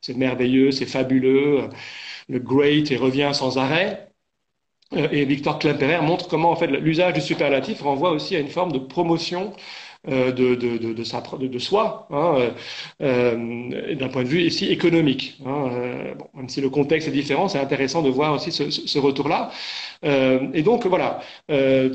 c'est 0.03 0.15
merveilleux, 0.17 0.71
c'est 0.71 0.85
fabuleux, 0.85 1.69
le 2.29 2.39
great 2.39 2.91
et 2.91 2.97
revient 2.97 3.31
sans 3.33 3.57
arrêt. 3.57 4.09
Euh, 4.93 5.07
et 5.11 5.25
Victor 5.25 5.59
Klemperer 5.59 6.01
montre 6.01 6.27
comment 6.27 6.51
en 6.51 6.55
fait 6.55 6.67
l'usage 6.67 7.13
du 7.13 7.21
superlatif 7.21 7.81
renvoie 7.81 8.11
aussi 8.11 8.35
à 8.35 8.39
une 8.39 8.49
forme 8.49 8.71
de 8.71 8.79
promotion 8.79 9.53
de, 10.07 10.55
de, 10.55 10.77
de, 10.77 10.93
de, 10.93 11.03
sa, 11.03 11.21
de, 11.39 11.59
soi, 11.59 12.07
hein, 12.11 12.35
euh, 12.37 12.51
euh, 13.01 13.95
d'un 13.95 14.09
point 14.09 14.23
de 14.23 14.27
vue 14.27 14.41
ici 14.41 14.65
économique. 14.67 15.37
Hein, 15.45 15.69
euh, 15.71 16.13
bon, 16.15 16.27
même 16.33 16.49
si 16.49 16.61
le 16.61 16.69
contexte 16.69 17.07
est 17.07 17.11
différent, 17.11 17.47
c'est 17.47 17.59
intéressant 17.59 18.01
de 18.01 18.09
voir 18.09 18.33
aussi 18.33 18.51
ce, 18.51 18.69
ce 18.69 18.99
retour-là. 18.99 19.51
et 20.03 20.61
donc 20.63 20.85
voilà, 20.85 21.21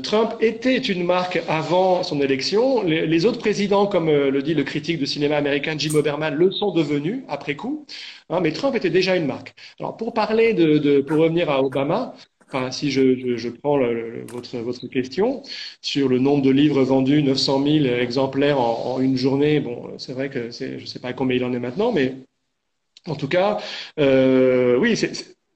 Trump 0.03 0.33
était 0.41 0.77
une 0.77 1.03
marque 1.03 1.41
avant 1.47 2.03
son 2.03 2.19
élection. 2.21 2.83
Les, 2.83 3.05
les 3.07 3.25
autres 3.25 3.39
présidents, 3.39 3.85
comme 3.87 4.07
le 4.09 4.41
dit 4.41 4.53
le 4.53 4.63
critique 4.63 4.99
de 4.99 5.05
cinéma 5.05 5.37
américain 5.37 5.75
Jim 5.77 5.95
Oberman, 5.95 6.33
le 6.33 6.51
sont 6.51 6.71
devenus 6.71 7.23
après 7.27 7.55
coup. 7.55 7.85
Hein, 8.29 8.39
mais 8.41 8.51
Trump 8.51 8.75
était 8.75 8.89
déjà 8.89 9.15
une 9.15 9.25
marque. 9.25 9.53
Alors 9.79 9.97
pour 9.97 10.13
parler 10.13 10.53
de, 10.53 10.77
de 10.77 11.01
pour 11.01 11.17
revenir 11.19 11.49
à 11.49 11.61
Obama, 11.63 12.13
enfin, 12.51 12.71
si 12.71 12.91
je, 12.91 13.49
prends 13.49 13.79
votre, 14.27 14.87
question 14.87 15.43
sur 15.81 16.09
le 16.09 16.19
nombre 16.19 16.43
de 16.43 16.49
livres 16.49 16.83
vendus, 16.83 17.23
900 17.23 17.63
000 17.63 17.85
exemplaires 17.85 18.59
en, 18.59 18.99
une 18.99 19.17
journée, 19.17 19.59
bon, 19.59 19.97
c'est 19.97 20.13
vrai 20.13 20.29
que 20.29 20.49
je 20.51 20.81
ne 20.81 20.85
sais 20.85 20.99
pas 20.99 21.13
combien 21.13 21.37
il 21.37 21.43
en 21.43 21.53
est 21.53 21.59
maintenant, 21.59 21.91
mais 21.91 22.15
en 23.07 23.15
tout 23.15 23.27
cas, 23.27 23.59
euh, 23.99 24.77
oui, 24.77 24.97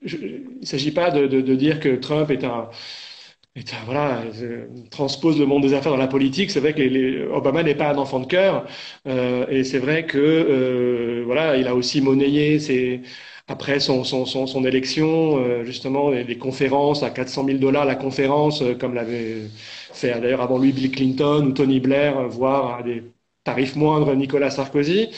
il 0.01 0.59
ne 0.61 0.65
s'agit 0.65 0.91
pas 0.91 1.11
de, 1.11 1.41
dire 1.55 1.79
que 1.79 1.95
Trump 1.95 2.31
voilà, 3.85 4.23
transpose 4.89 5.39
le 5.39 5.45
monde 5.45 5.61
des 5.63 5.73
affaires 5.73 5.91
dans 5.91 5.97
la 5.97 6.07
politique. 6.07 6.49
C'est 6.51 6.59
vrai 6.59 6.73
que 6.73 7.29
Obama 7.31 7.63
n'est 7.63 7.75
pas 7.75 7.91
un 7.93 7.97
enfant 7.97 8.19
de 8.19 8.25
cœur, 8.25 8.65
euh, 9.07 9.45
et 9.49 9.63
c'est 9.63 9.79
vrai 9.79 10.05
que 10.05 10.17
euh, 10.17 11.23
voilà, 11.25 11.57
il 11.57 11.67
a 11.67 11.75
aussi 11.75 12.01
monnayé 12.01 12.59
ses, 12.59 13.01
après 13.47 13.79
son, 13.79 14.03
élection, 14.65 15.37
euh, 15.37 15.63
justement, 15.65 16.11
des 16.11 16.37
conférences 16.37 17.03
à 17.03 17.09
400 17.09 17.43
000 17.45 17.59
dollars 17.59 17.85
la 17.85 17.95
conférence, 17.95 18.61
euh, 18.61 18.73
comme 18.75 18.93
l'avait 18.93 19.49
fait 19.93 20.19
d'ailleurs 20.19 20.41
avant 20.41 20.57
lui 20.59 20.71
Bill 20.71 20.91
Clinton 20.91 21.45
ou 21.47 21.51
Tony 21.51 21.79
Blair, 21.79 22.27
voire 22.29 22.79
à 22.79 22.83
des 22.83 23.03
tarifs 23.43 23.75
moindres 23.75 24.15
Nicolas 24.15 24.49
Sarkozy. 24.49 25.09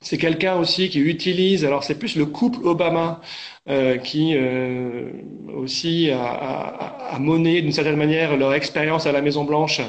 c'est 0.00 0.16
quelqu'un 0.18 0.56
aussi 0.56 0.88
qui 0.90 1.00
utilise, 1.00 1.64
alors 1.64 1.82
c'est 1.82 1.98
plus 1.98 2.14
le 2.16 2.24
couple 2.26 2.64
Obama 2.66 3.20
euh, 3.68 3.98
qui 3.98 4.34
euh, 4.36 5.10
aussi 5.56 6.10
a, 6.10 6.20
a, 6.22 7.14
a 7.16 7.18
monné 7.18 7.60
d'une 7.62 7.72
certaine 7.72 7.96
manière 7.96 8.36
leur 8.36 8.54
expérience 8.54 9.06
à 9.06 9.12
la 9.12 9.22
Maison 9.22 9.44
Blanche 9.44 9.80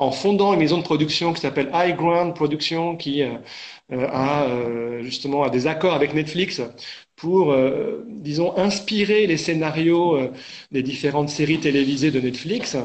en 0.00 0.10
fondant 0.10 0.52
une 0.52 0.58
maison 0.58 0.78
de 0.78 0.82
production 0.82 1.32
qui 1.32 1.40
s'appelle 1.40 1.70
High 1.72 1.94
Ground 1.96 2.34
Production, 2.34 2.96
qui 2.96 3.22
euh, 3.92 4.08
a 4.10 5.02
justement 5.02 5.42
a 5.44 5.50
des 5.50 5.66
accords 5.66 5.94
avec 5.94 6.14
Netflix 6.14 6.60
pour, 7.22 7.52
euh, 7.52 8.04
disons, 8.08 8.56
inspirer 8.58 9.28
les 9.28 9.36
scénarios 9.36 10.16
euh, 10.16 10.32
des 10.72 10.82
différentes 10.82 11.28
séries 11.28 11.60
télévisées 11.60 12.10
de 12.10 12.18
Netflix. 12.18 12.76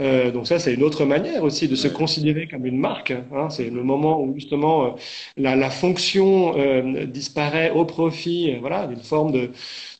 Euh, 0.00 0.32
donc 0.32 0.48
ça, 0.48 0.58
c'est 0.58 0.74
une 0.74 0.82
autre 0.82 1.04
manière 1.04 1.44
aussi 1.44 1.68
de 1.68 1.76
se 1.76 1.86
considérer 1.86 2.48
comme 2.48 2.66
une 2.66 2.76
marque. 2.78 3.12
Hein. 3.12 3.50
C'est 3.50 3.70
le 3.70 3.84
moment 3.84 4.20
où 4.20 4.34
justement 4.34 4.96
la, 5.36 5.54
la, 5.54 5.70
fonction 5.70 6.54
disparaît 7.06 7.70
au 7.70 7.84
profit, 7.84 8.56
voilà, 8.60 8.86
d'une 8.88 9.02
forme 9.02 9.30
de 9.32 9.50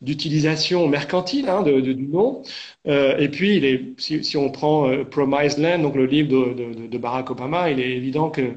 d'utilisation 0.02 0.88
mercantile 0.88 1.48
hein, 1.48 1.62
de, 1.62 1.80
de, 1.80 1.92
du 1.92 2.06
nom. 2.08 2.42
et 2.86 3.28
puis, 3.28 3.56
il 3.56 3.64
est, 3.64 3.94
si, 3.98 4.24
si 4.24 4.36
on 4.36 4.50
prend 4.50 4.90
Promised 5.10 5.58
Land, 5.58 5.80
donc 5.80 5.94
le 5.96 6.06
livre 6.06 6.28
de, 6.28 6.86
de 6.88 6.98
Barack 6.98 7.30
Obama, 7.30 7.70
il 7.70 7.80
est 7.80 7.90
évident 7.90 8.30
que 8.30 8.54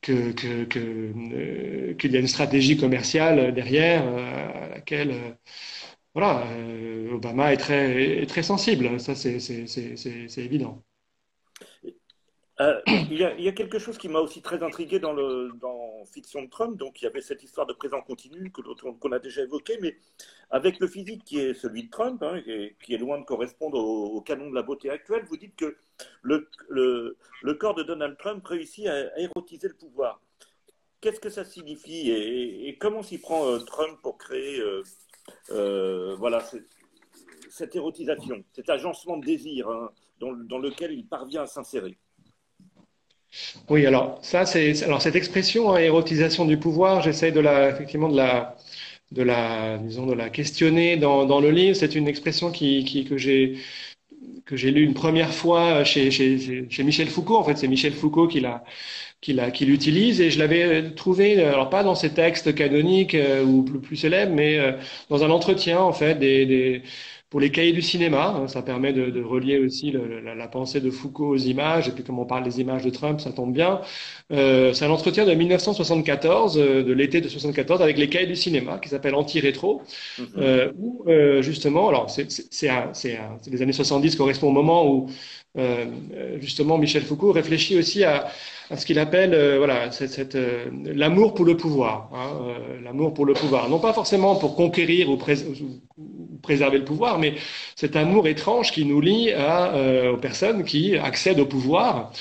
que, 0.00 0.32
que, 0.32 0.64
que 0.64 0.78
euh, 0.80 1.94
qu'il 1.94 2.12
y 2.12 2.16
a 2.16 2.20
une 2.20 2.28
stratégie 2.28 2.76
commerciale 2.76 3.52
derrière 3.54 4.04
euh, 4.06 4.66
à 4.66 4.68
laquelle 4.70 5.10
euh, 5.12 5.32
voilà, 6.14 6.44
Obama 7.12 7.52
est 7.52 7.56
très, 7.58 8.22
est 8.22 8.26
très 8.26 8.42
sensible. 8.42 8.98
Ça, 9.00 9.14
c'est 9.14 9.36
évident. 10.38 10.82
Euh, 12.60 12.80
il, 12.86 13.18
y 13.18 13.48
a, 13.48 13.52
quelque 13.52 13.78
chose 13.78 13.98
qui 13.98 14.08
m'a 14.08 14.18
aussi 14.18 14.42
très 14.42 14.62
intrigué 14.64 14.98
dans, 14.98 15.12
le, 15.12 15.52
Fiction 16.12 16.42
de 16.42 16.48
Trump. 16.48 16.76
Donc, 16.76 17.00
il 17.00 17.04
y 17.04 17.06
avait 17.06 17.20
cette 17.20 17.42
histoire 17.42 17.66
de 17.66 17.72
présent 17.72 18.00
continu 18.00 18.50
qu'on 18.50 19.12
a 19.12 19.18
déjà 19.20 19.42
évoquée, 19.42 19.78
mais 19.80 19.96
avec 20.50 20.80
le 20.80 20.88
physique 20.88 21.22
qui 21.24 21.38
est 21.38 21.54
celui 21.54 21.84
de 21.84 21.90
Trump, 21.90 22.20
hein, 22.22 22.40
et 22.46 22.76
qui 22.82 22.94
est 22.94 22.98
loin 22.98 23.18
de 23.18 23.24
correspondre 23.24 23.78
au, 23.78 24.20
canon 24.22 24.50
de 24.50 24.54
la 24.54 24.62
beauté 24.62 24.90
actuelle, 24.90 25.24
vous 25.28 25.36
dites 25.36 25.54
que 25.54 25.76
le, 26.22 26.48
corps 27.60 27.74
de 27.74 27.84
Donald 27.84 28.16
Trump 28.18 28.44
réussit 28.44 28.86
à, 28.88 29.18
érotiser 29.20 29.68
le 29.68 29.74
pouvoir. 29.74 30.20
Qu'est-ce 31.00 31.20
que 31.20 31.30
ça 31.30 31.44
signifie 31.44 32.10
et, 32.10 32.76
comment 32.80 33.02
s'y 33.02 33.18
prend 33.18 33.46
euh, 33.46 33.58
Trump 33.60 34.00
pour 34.02 34.18
créer 34.18 34.60
euh, 35.50 36.16
voilà, 36.16 36.44
cette 37.50 37.76
érotisation, 37.76 38.42
cet 38.52 38.68
agencement 38.68 39.16
de 39.16 39.26
désir 39.26 39.68
hein, 39.68 39.92
dans 40.18 40.58
lequel 40.58 40.92
il 40.92 41.06
parvient 41.06 41.42
à 41.42 41.46
s'insérer? 41.46 41.96
Oui, 43.68 43.86
alors 43.86 44.18
ça, 44.22 44.44
alors 44.84 45.02
cette 45.02 45.16
expression 45.16 45.72
hein, 45.74 45.78
érotisation 45.78 46.44
du 46.44 46.58
pouvoir, 46.58 47.02
j'essaie 47.02 47.32
de 47.32 47.40
la 47.40 47.68
effectivement 47.70 48.08
de 48.08 48.16
la 48.16 48.56
de 49.12 49.22
la 49.22 49.78
disons 49.78 50.06
de 50.06 50.14
la 50.14 50.30
questionner 50.30 50.96
dans, 50.96 51.24
dans 51.26 51.40
le 51.40 51.50
livre. 51.50 51.76
C'est 51.76 51.94
une 51.94 52.08
expression 52.08 52.50
qui, 52.50 53.04
que 53.08 53.16
j'ai 53.18 53.58
que 54.46 54.56
j'ai 54.56 54.70
lu 54.70 54.82
une 54.84 54.94
première 54.94 55.32
fois 55.34 55.84
chez, 55.84 56.10
chez, 56.10 56.84
Michel 56.84 57.08
Foucault. 57.08 57.36
En 57.36 57.44
fait, 57.44 57.56
c'est 57.56 57.68
Michel 57.68 57.92
Foucault 57.92 58.28
qui 58.28 58.40
l'a 58.40 58.64
qui, 59.20 59.36
qui 59.52 59.66
l'utilise 59.66 60.20
et 60.20 60.30
je 60.30 60.38
l'avais 60.38 60.92
trouvé 60.94 61.42
alors 61.44 61.70
pas 61.70 61.82
dans 61.82 61.94
ses 61.94 62.14
textes 62.14 62.54
canoniques 62.54 63.14
euh, 63.14 63.44
ou 63.44 63.62
plus, 63.64 63.80
plus 63.80 63.96
célèbres, 63.96 64.32
mais 64.34 64.58
euh, 64.58 64.72
dans 65.10 65.24
un 65.24 65.30
entretien 65.30 65.80
en 65.80 65.92
fait 65.92 66.14
des 66.16 66.82
pour 67.30 67.40
les 67.40 67.50
cahiers 67.50 67.72
du 67.72 67.82
cinéma, 67.82 68.34
hein, 68.36 68.48
ça 68.48 68.62
permet 68.62 68.94
de, 68.94 69.10
de 69.10 69.22
relier 69.22 69.58
aussi 69.58 69.90
le, 69.90 70.20
la, 70.20 70.34
la, 70.34 70.48
pensée 70.48 70.80
de 70.80 70.90
Foucault 70.90 71.28
aux 71.28 71.36
images, 71.36 71.86
et 71.86 71.92
puis 71.92 72.02
comme 72.02 72.18
on 72.18 72.24
parle 72.24 72.42
des 72.42 72.60
images 72.60 72.84
de 72.84 72.90
Trump, 72.90 73.20
ça 73.20 73.32
tombe 73.32 73.52
bien. 73.52 73.82
Euh, 74.32 74.72
c'est 74.72 74.86
un 74.86 74.90
entretien 74.90 75.26
de 75.26 75.34
1974, 75.34 76.58
euh, 76.58 76.82
de 76.82 76.92
l'été 76.94 77.20
de 77.20 77.28
74, 77.28 77.82
avec 77.82 77.98
les 77.98 78.08
cahiers 78.08 78.26
du 78.26 78.36
cinéma, 78.36 78.78
qui 78.78 78.88
s'appelle 78.88 79.14
Anti-Rétro, 79.14 79.82
mm-hmm. 80.18 80.24
euh, 80.38 80.72
où 80.78 81.04
euh, 81.06 81.42
justement, 81.42 81.88
alors 81.90 82.08
c'est 82.08 82.28
les 83.50 83.62
années 83.62 83.72
70 83.72 84.16
correspond 84.16 84.48
au 84.48 84.52
moment 84.52 84.90
où 84.90 85.10
euh, 85.58 85.86
justement 86.40 86.78
Michel 86.78 87.02
Foucault 87.02 87.32
réfléchit 87.32 87.76
aussi 87.78 88.04
à, 88.04 88.28
à 88.70 88.76
ce 88.76 88.86
qu'il 88.86 88.98
appelle 88.98 89.34
euh, 89.34 89.58
voilà 89.58 89.90
cette, 89.90 90.10
cette 90.12 90.38
l'amour 90.84 91.34
pour 91.34 91.44
le 91.44 91.56
pouvoir, 91.56 92.10
hein, 92.14 92.54
l'amour 92.82 93.12
pour 93.12 93.26
le 93.26 93.34
pouvoir, 93.34 93.68
non 93.68 93.80
pas 93.80 93.92
forcément 93.92 94.36
pour 94.36 94.56
conquérir 94.56 95.10
ou, 95.10 95.16
pré 95.16 95.34
préserver 96.42 96.78
le 96.78 96.84
pouvoir, 96.84 97.18
mais 97.18 97.34
cet 97.76 97.96
amour 97.96 98.26
étrange 98.28 98.72
qui 98.72 98.84
nous 98.84 99.00
lie 99.00 99.32
à, 99.32 99.74
euh, 99.74 100.12
aux 100.12 100.16
personnes 100.16 100.64
qui 100.64 100.96
accèdent 100.96 101.40
au 101.40 101.46
pouvoir 101.46 102.12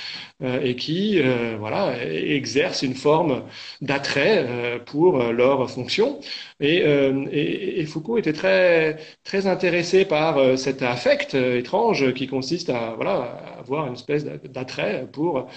euh, 0.43 0.61
et 0.61 0.75
qui 0.75 1.19
euh, 1.19 1.55
voilà 1.57 1.95
exercent 2.05 2.83
une 2.83 2.93
forme 2.93 3.41
d'attrait 3.81 4.45
euh, 4.47 4.77
pour 4.79 5.17
leur 5.17 5.69
fonction. 5.69 6.19
Et, 6.59 6.77
et, 6.77 7.79
et, 7.81 7.85
Foucault 7.85 8.17
était 8.17 8.33
très 8.33 8.97
très 9.23 9.47
intéressé 9.47 10.05
par 10.05 10.57
cet 10.57 10.81
affect 10.83 11.33
étrange 11.35 12.13
qui 12.13 12.27
consiste 12.27 12.69
à 12.69 12.93
voilà 12.95 13.55
avoir 13.59 13.87
une 13.87 13.93
espèce 13.93 14.25
d'attrait 14.25 15.07
pour 15.11 15.47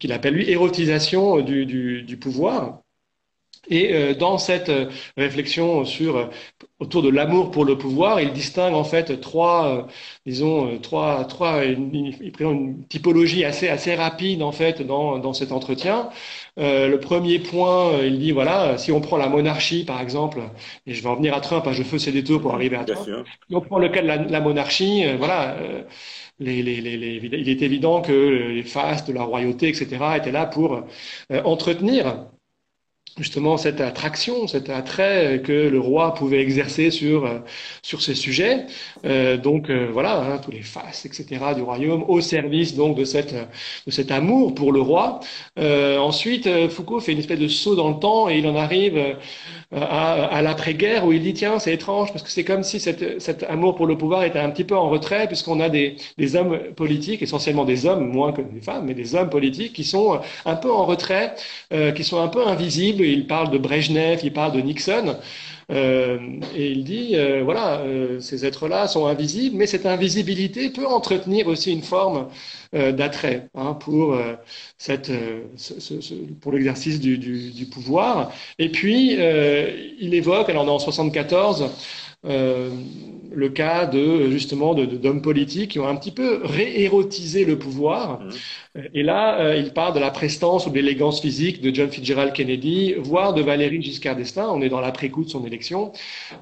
qu'il 0.00 0.12
appelle 0.12 0.34
lui 0.34 0.50
érotisation 0.50 1.40
du, 1.40 1.66
du, 1.66 2.02
du 2.02 2.16
pouvoir. 2.18 2.82
Et 3.68 3.94
euh, 3.94 4.14
dans 4.14 4.38
cette 4.38 4.68
euh, 4.70 4.90
réflexion 5.16 5.84
sur 5.84 6.16
euh, 6.16 6.26
autour 6.80 7.02
de 7.02 7.08
l'amour 7.08 7.50
pour 7.52 7.64
le 7.64 7.78
pouvoir, 7.78 8.20
il 8.20 8.32
distingue 8.32 8.74
en 8.74 8.82
fait 8.84 9.20
trois, 9.20 9.86
disons 10.26 10.78
trois, 10.78 11.24
trois, 11.26 11.60
présente 12.32 12.54
une 12.56 12.86
typologie 12.88 13.44
assez 13.44 13.68
assez 13.68 13.94
rapide 13.94 14.42
en 14.42 14.50
fait 14.52 14.82
dans 14.82 15.18
dans 15.18 15.32
cet 15.32 15.52
entretien. 15.52 16.08
le 16.56 16.96
premier 16.96 17.38
point, 17.38 17.98
il 18.02 18.18
dit 18.18 18.32
voilà, 18.32 18.78
si 18.78 18.90
on 18.90 19.00
prend 19.00 19.16
la 19.16 19.28
monarchie 19.28 19.84
par 19.84 20.00
exemple, 20.00 20.40
et 20.86 20.92
je 20.94 21.02
vais 21.02 21.08
en 21.08 21.14
venir 21.16 21.34
à 21.34 21.40
Trump, 21.40 21.64
hein, 21.68 21.72
je 21.72 21.84
fais 21.84 21.98
ces 22.00 22.10
détours 22.12 22.40
pour 22.40 22.52
arriver 22.54 22.76
à 22.76 22.84
Trump. 22.84 23.08
Si 23.48 23.54
on 23.54 23.60
prend 23.60 23.78
le 23.78 23.88
cas 23.88 24.02
de 24.02 24.06
la, 24.08 24.16
la 24.16 24.40
monarchie, 24.40 25.04
voilà. 25.18 25.56
Les, 26.40 26.62
les, 26.62 26.80
les, 26.80 26.96
il 27.22 27.48
est 27.48 27.62
évident 27.62 28.00
que 28.00 28.12
les 28.12 28.62
fastes 28.64 29.06
de 29.08 29.12
la 29.12 29.22
royauté, 29.22 29.68
etc., 29.68 30.16
étaient 30.16 30.32
là 30.32 30.46
pour 30.46 30.80
entretenir 31.44 32.26
justement 33.18 33.56
cette 33.56 33.80
attraction, 33.80 34.46
cet 34.46 34.70
attrait 34.70 35.42
que 35.44 35.52
le 35.52 35.78
roi 35.78 36.14
pouvait 36.14 36.40
exercer 36.40 36.90
sur 36.90 37.26
euh, 37.26 37.38
sur 37.82 38.02
ces 38.02 38.14
sujets. 38.14 38.66
Euh, 39.04 39.36
donc 39.36 39.70
euh, 39.70 39.88
voilà, 39.92 40.20
hein, 40.20 40.38
tous 40.38 40.50
les 40.50 40.62
faces, 40.62 41.04
etc. 41.04 41.54
du 41.54 41.62
royaume 41.62 42.04
au 42.08 42.20
service 42.20 42.74
donc 42.74 42.96
de 42.96 43.04
cette 43.04 43.34
de 43.86 43.90
cet 43.90 44.10
amour 44.10 44.54
pour 44.54 44.72
le 44.72 44.80
roi. 44.80 45.20
Ensuite, 45.56 46.48
Foucault 46.68 47.00
fait 47.00 47.12
une 47.12 47.18
espèce 47.18 47.38
de 47.38 47.48
saut 47.48 47.74
dans 47.74 47.90
le 47.90 47.98
temps 47.98 48.28
et 48.28 48.38
il 48.38 48.46
en 48.46 48.56
arrive 48.56 49.16
à, 49.72 50.24
à 50.26 50.42
l'après-guerre 50.42 51.04
où 51.06 51.12
il 51.12 51.22
dit 51.22 51.34
tiens 51.34 51.58
c'est 51.58 51.72
étrange 51.74 52.10
parce 52.12 52.22
que 52.22 52.30
c'est 52.30 52.44
comme 52.44 52.62
si 52.62 52.78
cette, 52.80 53.20
cet 53.20 53.42
amour 53.44 53.74
pour 53.74 53.86
le 53.86 53.96
pouvoir 53.96 54.22
était 54.24 54.38
un 54.38 54.50
petit 54.50 54.64
peu 54.64 54.76
en 54.76 54.88
retrait 54.90 55.26
puisqu'on 55.26 55.60
a 55.60 55.68
des, 55.68 55.96
des 56.18 56.36
hommes 56.36 56.58
politiques, 56.76 57.22
essentiellement 57.22 57.64
des 57.64 57.86
hommes 57.86 58.06
moins 58.08 58.32
que 58.32 58.42
des 58.42 58.60
femmes, 58.60 58.84
mais 58.86 58.94
des 58.94 59.14
hommes 59.14 59.30
politiques 59.30 59.72
qui 59.72 59.84
sont 59.84 60.20
un 60.44 60.56
peu 60.56 60.70
en 60.70 60.84
retrait, 60.84 61.34
qui 61.94 62.04
sont 62.04 62.20
un 62.20 62.28
peu 62.28 62.46
invisibles. 62.46 63.04
Il 63.04 63.26
parle 63.26 63.50
de 63.50 63.58
Brejnev, 63.58 64.20
il 64.22 64.32
parle 64.32 64.52
de 64.52 64.60
Nixon, 64.60 65.16
euh, 65.70 66.18
et 66.54 66.70
il 66.70 66.84
dit, 66.84 67.16
euh, 67.16 67.42
voilà, 67.44 67.80
euh, 67.80 68.20
ces 68.20 68.44
êtres-là 68.44 68.88
sont 68.88 69.06
invisibles, 69.06 69.56
mais 69.56 69.66
cette 69.66 69.86
invisibilité 69.86 70.70
peut 70.70 70.86
entretenir 70.86 71.46
aussi 71.46 71.72
une 71.72 71.82
forme 71.82 72.28
d'attrait 72.72 73.50
hein, 73.54 73.74
pour 73.74 74.16
pour 76.40 76.52
l'exercice 76.52 77.00
du, 77.00 77.18
du, 77.18 77.50
du, 77.50 77.66
pouvoir. 77.66 78.32
Et 78.58 78.70
puis, 78.70 79.12
il 79.12 80.14
évoque, 80.14 80.48
alors 80.48 80.64
on 80.64 80.68
est 80.68 80.70
en 80.70 80.78
74, 80.78 81.70
euh, 82.24 82.70
le 83.34 83.48
cas 83.48 83.86
de 83.86 84.30
justement 84.30 84.74
d'hommes 84.74 85.16
de, 85.16 85.22
politiques 85.22 85.72
qui 85.72 85.78
ont 85.80 85.88
un 85.88 85.96
petit 85.96 86.12
peu 86.12 86.40
réérotisé 86.44 87.44
le 87.44 87.58
pouvoir. 87.58 88.20
Mmh. 88.20 88.80
Et 88.94 89.02
là, 89.02 89.40
euh, 89.40 89.56
il 89.56 89.72
parle 89.72 89.94
de 89.94 89.98
la 89.98 90.10
prestance 90.10 90.66
ou 90.66 90.70
de 90.70 90.74
l'élégance 90.76 91.20
physique 91.20 91.60
de 91.60 91.74
John 91.74 91.90
Fitzgerald 91.90 92.32
Kennedy, 92.32 92.94
voire 92.98 93.34
de 93.34 93.42
Valéry 93.42 93.82
Giscard 93.82 94.16
d'Estaing. 94.16 94.48
On 94.52 94.62
est 94.62 94.68
dans 94.68 94.80
l'après-coup 94.80 95.24
de 95.24 95.30
son 95.30 95.44
élection. 95.46 95.92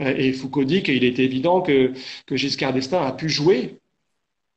Euh, 0.01 0.15
et 0.17 0.33
Foucault 0.33 0.65
dit 0.65 0.83
qu'il 0.83 1.05
est 1.05 1.19
évident 1.19 1.61
que, 1.61 1.93
que 2.27 2.37
Giscard 2.37 2.73
d'Estaing 2.73 3.03
a 3.03 3.13
pu 3.13 3.29
jouer 3.29 3.79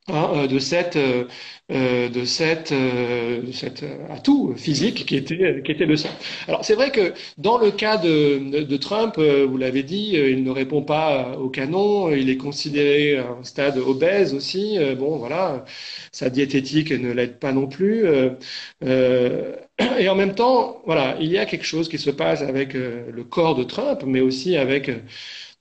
De 0.09 0.59
cette 0.59 0.97
euh, 0.97 2.09
de 2.09 2.25
cette 2.25 2.73
de 2.73 3.51
cet 3.53 3.85
atout 4.09 4.53
physique 4.57 5.05
qui 5.05 5.15
était 5.15 5.61
qui 5.63 5.71
était 5.71 5.85
le 5.85 5.95
sien. 5.95 6.11
Alors 6.49 6.65
c'est 6.65 6.75
vrai 6.75 6.91
que 6.91 7.13
dans 7.37 7.57
le 7.57 7.71
cas 7.71 7.95
de, 7.95 8.63
de, 8.63 8.77
Trump, 8.77 9.17
vous 9.17 9.57
l'avez 9.57 9.81
dit, 9.83 10.15
il 10.15 10.43
ne 10.43 10.51
répond 10.51 10.81
pas 10.81 11.37
au 11.37 11.47
canon, 11.47 12.11
il 12.11 12.29
est 12.29 12.35
considéré 12.35 13.17
à 13.17 13.29
un 13.29 13.43
stade 13.45 13.77
obèse 13.77 14.33
aussi. 14.33 14.77
Bon 14.99 15.15
voilà, 15.15 15.63
sa 16.11 16.29
diététique 16.29 16.91
ne 16.91 17.13
l'aide 17.13 17.39
pas 17.39 17.53
non 17.53 17.67
plus. 17.67 18.05
et 18.81 20.09
en 20.09 20.15
même 20.15 20.35
temps, 20.35 20.81
voilà, 20.85 21.15
il 21.21 21.31
y 21.31 21.37
a 21.37 21.45
quelque 21.45 21.65
chose 21.65 21.87
qui 21.87 21.97
se 21.97 22.09
passe 22.09 22.41
avec 22.41 22.73
le 22.73 23.23
corps 23.23 23.55
de 23.55 23.63
Trump, 23.63 24.03
mais 24.05 24.19
aussi 24.19 24.57
avec 24.57 24.91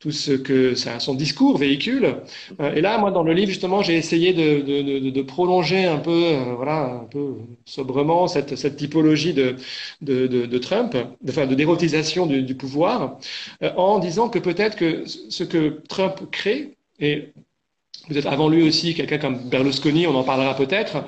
tout 0.02 0.10
ce 0.10 0.32
que 0.32 0.74
son 0.74 1.14
discours 1.14 1.58
véhicule. 1.58 2.16
Euh, 2.60 2.74
et 2.74 2.80
là, 2.80 2.98
moi, 2.98 3.12
dans 3.12 3.22
le 3.22 3.32
livre, 3.32 3.50
justement, 3.50 3.82
j'ai 3.82 3.96
essayé 3.96 4.32
de, 4.32 4.60
de, 4.60 5.10
de, 5.10 5.22
prolonger 5.22 5.84
un 5.84 5.98
peu, 5.98 6.24
euh, 6.24 6.54
voilà, 6.56 7.02
un 7.02 7.04
peu 7.04 7.36
sobrement 7.66 8.26
cette, 8.26 8.56
cette 8.56 8.76
typologie 8.76 9.32
de, 9.32 9.54
de, 10.00 10.58
Trump, 10.58 10.96
enfin, 11.28 11.46
de 11.46 11.54
dérotisation 11.54 12.26
du, 12.26 12.42
du 12.42 12.56
pouvoir, 12.56 13.18
euh, 13.62 13.70
en 13.76 14.00
disant 14.00 14.28
que 14.28 14.40
peut-être 14.40 14.76
que 14.76 15.04
ce 15.06 15.44
que 15.44 15.80
Trump 15.88 16.28
crée, 16.32 16.76
et 16.98 17.28
êtes 18.10 18.26
avant 18.26 18.48
lui 18.48 18.66
aussi 18.66 18.94
quelqu'un 18.94 19.18
comme 19.18 19.48
Berlusconi, 19.48 20.08
on 20.08 20.16
en 20.16 20.24
parlera 20.24 20.56
peut-être, 20.56 21.04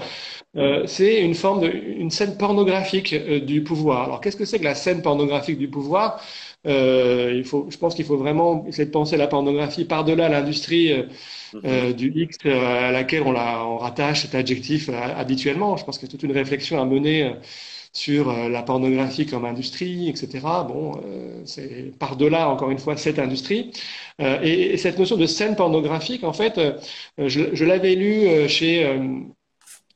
c'est 0.87 1.21
une 1.21 1.35
forme 1.35 1.63
de, 1.63 1.69
une 1.69 2.13
scène 2.13 2.37
pornographique 2.37 3.13
du 3.45 3.65
pouvoir. 3.65 4.05
Alors, 4.05 4.21
qu'est-ce 4.21 4.37
que 4.37 4.45
c'est 4.45 4.61
que 4.61 4.65
la 4.65 4.77
scène 4.77 5.03
pornographique 5.03 5.59
du 5.59 5.67
pouvoir? 5.67 6.21
Euh, 6.67 7.33
il 7.35 7.45
faut, 7.45 7.67
je 7.71 7.77
pense 7.77 7.95
qu'il 7.95 8.05
faut 8.05 8.17
vraiment 8.17 8.65
essayer 8.67 8.87
de 8.87 8.91
penser 8.91 9.17
la 9.17 9.27
pornographie 9.27 9.85
par-delà 9.85 10.29
l'industrie 10.29 10.93
euh, 10.93 11.03
mhm. 11.53 11.61
euh 11.65 11.93
du 11.93 12.13
X 12.15 12.39
à 12.47 12.91
laquelle 12.91 13.23
on, 13.23 13.33
la, 13.33 13.65
on 13.67 13.77
rattache 13.79 14.23
cet 14.23 14.35
adjectif 14.35 14.89
habituellement. 14.89 15.77
Je 15.77 15.85
pense 15.85 15.99
qu'il 15.99 16.09
y 16.09 16.11
a 16.11 16.13
toute 16.13 16.23
une 16.23 16.33
réflexion 16.33 16.81
à 16.81 16.85
mener 16.85 17.35
sur 17.93 18.33
la 18.33 18.63
pornographie 18.63 19.25
comme 19.25 19.45
industrie, 19.45 20.09
etc. 20.09 20.41
Bon, 20.67 21.01
c'est 21.45 21.97
par-delà, 21.99 22.49
encore 22.49 22.71
une 22.73 22.79
fois, 22.79 22.97
cette 22.97 23.21
industrie. 23.21 23.71
Et, 24.19 24.73
et, 24.75 24.77
cette 24.79 24.99
notion 24.99 25.17
de 25.17 25.27
scène 25.27 25.55
pornographique, 25.55 26.25
en 26.25 26.33
fait, 26.33 26.61
je, 27.19 27.55
je 27.55 27.65
l'avais 27.65 27.95
lu 27.95 28.49
chez, 28.49 28.99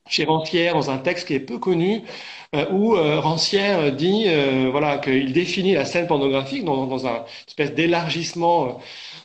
chez 0.09 0.25
Rancière 0.25 0.75
dans 0.75 0.91
un 0.91 0.99
texte 0.99 1.27
qui 1.29 1.35
est 1.35 1.41
peu 1.41 1.59
connu, 1.59 2.03
où 2.71 2.97
euh, 2.97 3.21
Rancière 3.21 3.93
dit 3.93 4.25
euh, 4.27 4.69
voilà 4.71 4.99
qu'il 4.99 5.33
définit 5.33 5.75
la 5.75 5.85
scène 5.85 6.07
pornographique 6.07 6.65
dans, 6.65 6.87
dans 6.87 7.07
un 7.07 7.25
espèce 7.47 7.75
d'élargissement 7.75 8.81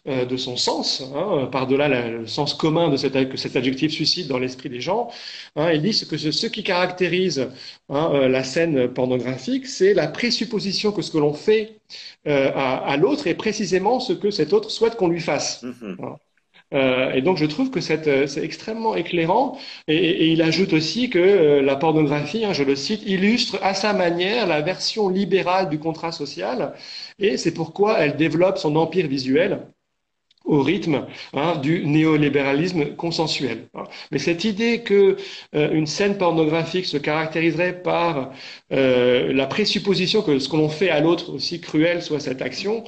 de 0.05 0.35
son 0.35 0.57
sens, 0.57 1.01
hein, 1.15 1.47
par-delà 1.49 1.87
le 1.87 2.27
sens 2.27 2.53
commun 2.53 2.89
de 2.89 2.97
cet, 2.97 3.29
que 3.29 3.37
cet 3.37 3.55
adjectif 3.55 3.93
suscite 3.93 4.27
dans 4.27 4.37
l'esprit 4.37 4.67
des 4.67 4.81
gens. 4.81 5.09
Hein, 5.55 5.71
il 5.71 5.81
dit 5.81 5.91
que 6.09 6.17
ce, 6.17 6.47
qui 6.47 6.61
caractérise 6.61 7.47
hein, 7.87 8.27
la 8.27 8.43
scène 8.43 8.89
pornographique, 8.89 9.65
c'est 9.65 9.93
la 9.93 10.07
présupposition 10.07 10.91
que 10.91 11.01
ce 11.01 11.09
que 11.09 11.19
l'on 11.19 11.33
fait 11.33 11.79
à, 12.25 12.79
à 12.79 12.97
l'autre 12.97 13.27
est 13.27 13.35
précisément 13.35 14.01
ce 14.01 14.11
que 14.11 14.29
cet 14.29 14.51
autre 14.51 14.69
souhaite 14.69 14.97
qu'on 14.97 15.07
lui 15.07 15.21
fasse. 15.21 15.63
Mm-hmm. 15.63 16.17
Euh, 16.73 17.11
et 17.13 17.21
donc 17.21 17.37
je 17.37 17.45
trouve 17.45 17.69
que 17.69 17.79
euh, 17.79 18.27
c'est 18.27 18.43
extrêmement 18.43 18.95
éclairant. 18.95 19.57
Et, 19.87 20.31
il 20.31 20.41
ajoute 20.41 20.73
aussi 20.73 21.09
que 21.09 21.19
euh, 21.19 21.61
la 21.61 21.75
pornographie, 21.75 22.45
hein, 22.45 22.53
je 22.53 22.63
le 22.63 22.75
cite, 22.75 23.03
illustre 23.05 23.59
à 23.61 23.73
sa 23.73 23.93
manière 23.93 24.47
la 24.47 24.61
version 24.61 25.09
libérale 25.09 25.69
du 25.69 25.79
contrat 25.79 26.11
social. 26.11 26.73
Et 27.19 27.37
c'est 27.37 27.53
pourquoi 27.53 27.99
elle 27.99 28.15
développe 28.17 28.57
son 28.57 28.75
empire 28.75 29.07
visuel 29.07 29.67
au 30.45 30.61
rythme 30.61 31.07
hein, 31.33 31.55
du 31.57 31.85
néolibéralisme 31.85 32.95
consensuel. 32.95 33.69
Mais 34.11 34.19
cette 34.19 34.43
idée 34.43 34.81
que 34.81 35.15
une 35.53 35.87
scène 35.87 36.17
pornographique 36.17 36.85
se 36.85 36.97
caractériserait 36.97 37.81
par 37.81 38.31
la 38.69 39.45
présupposition 39.47 40.21
que 40.21 40.39
ce 40.39 40.49
que 40.49 40.57
l'on 40.57 40.67
fait 40.67 40.89
à 40.89 40.99
l'autre, 40.99 41.33
aussi 41.33 41.61
cruel 41.61 42.01
soit 42.01 42.19
cette 42.19 42.41
action, 42.41 42.83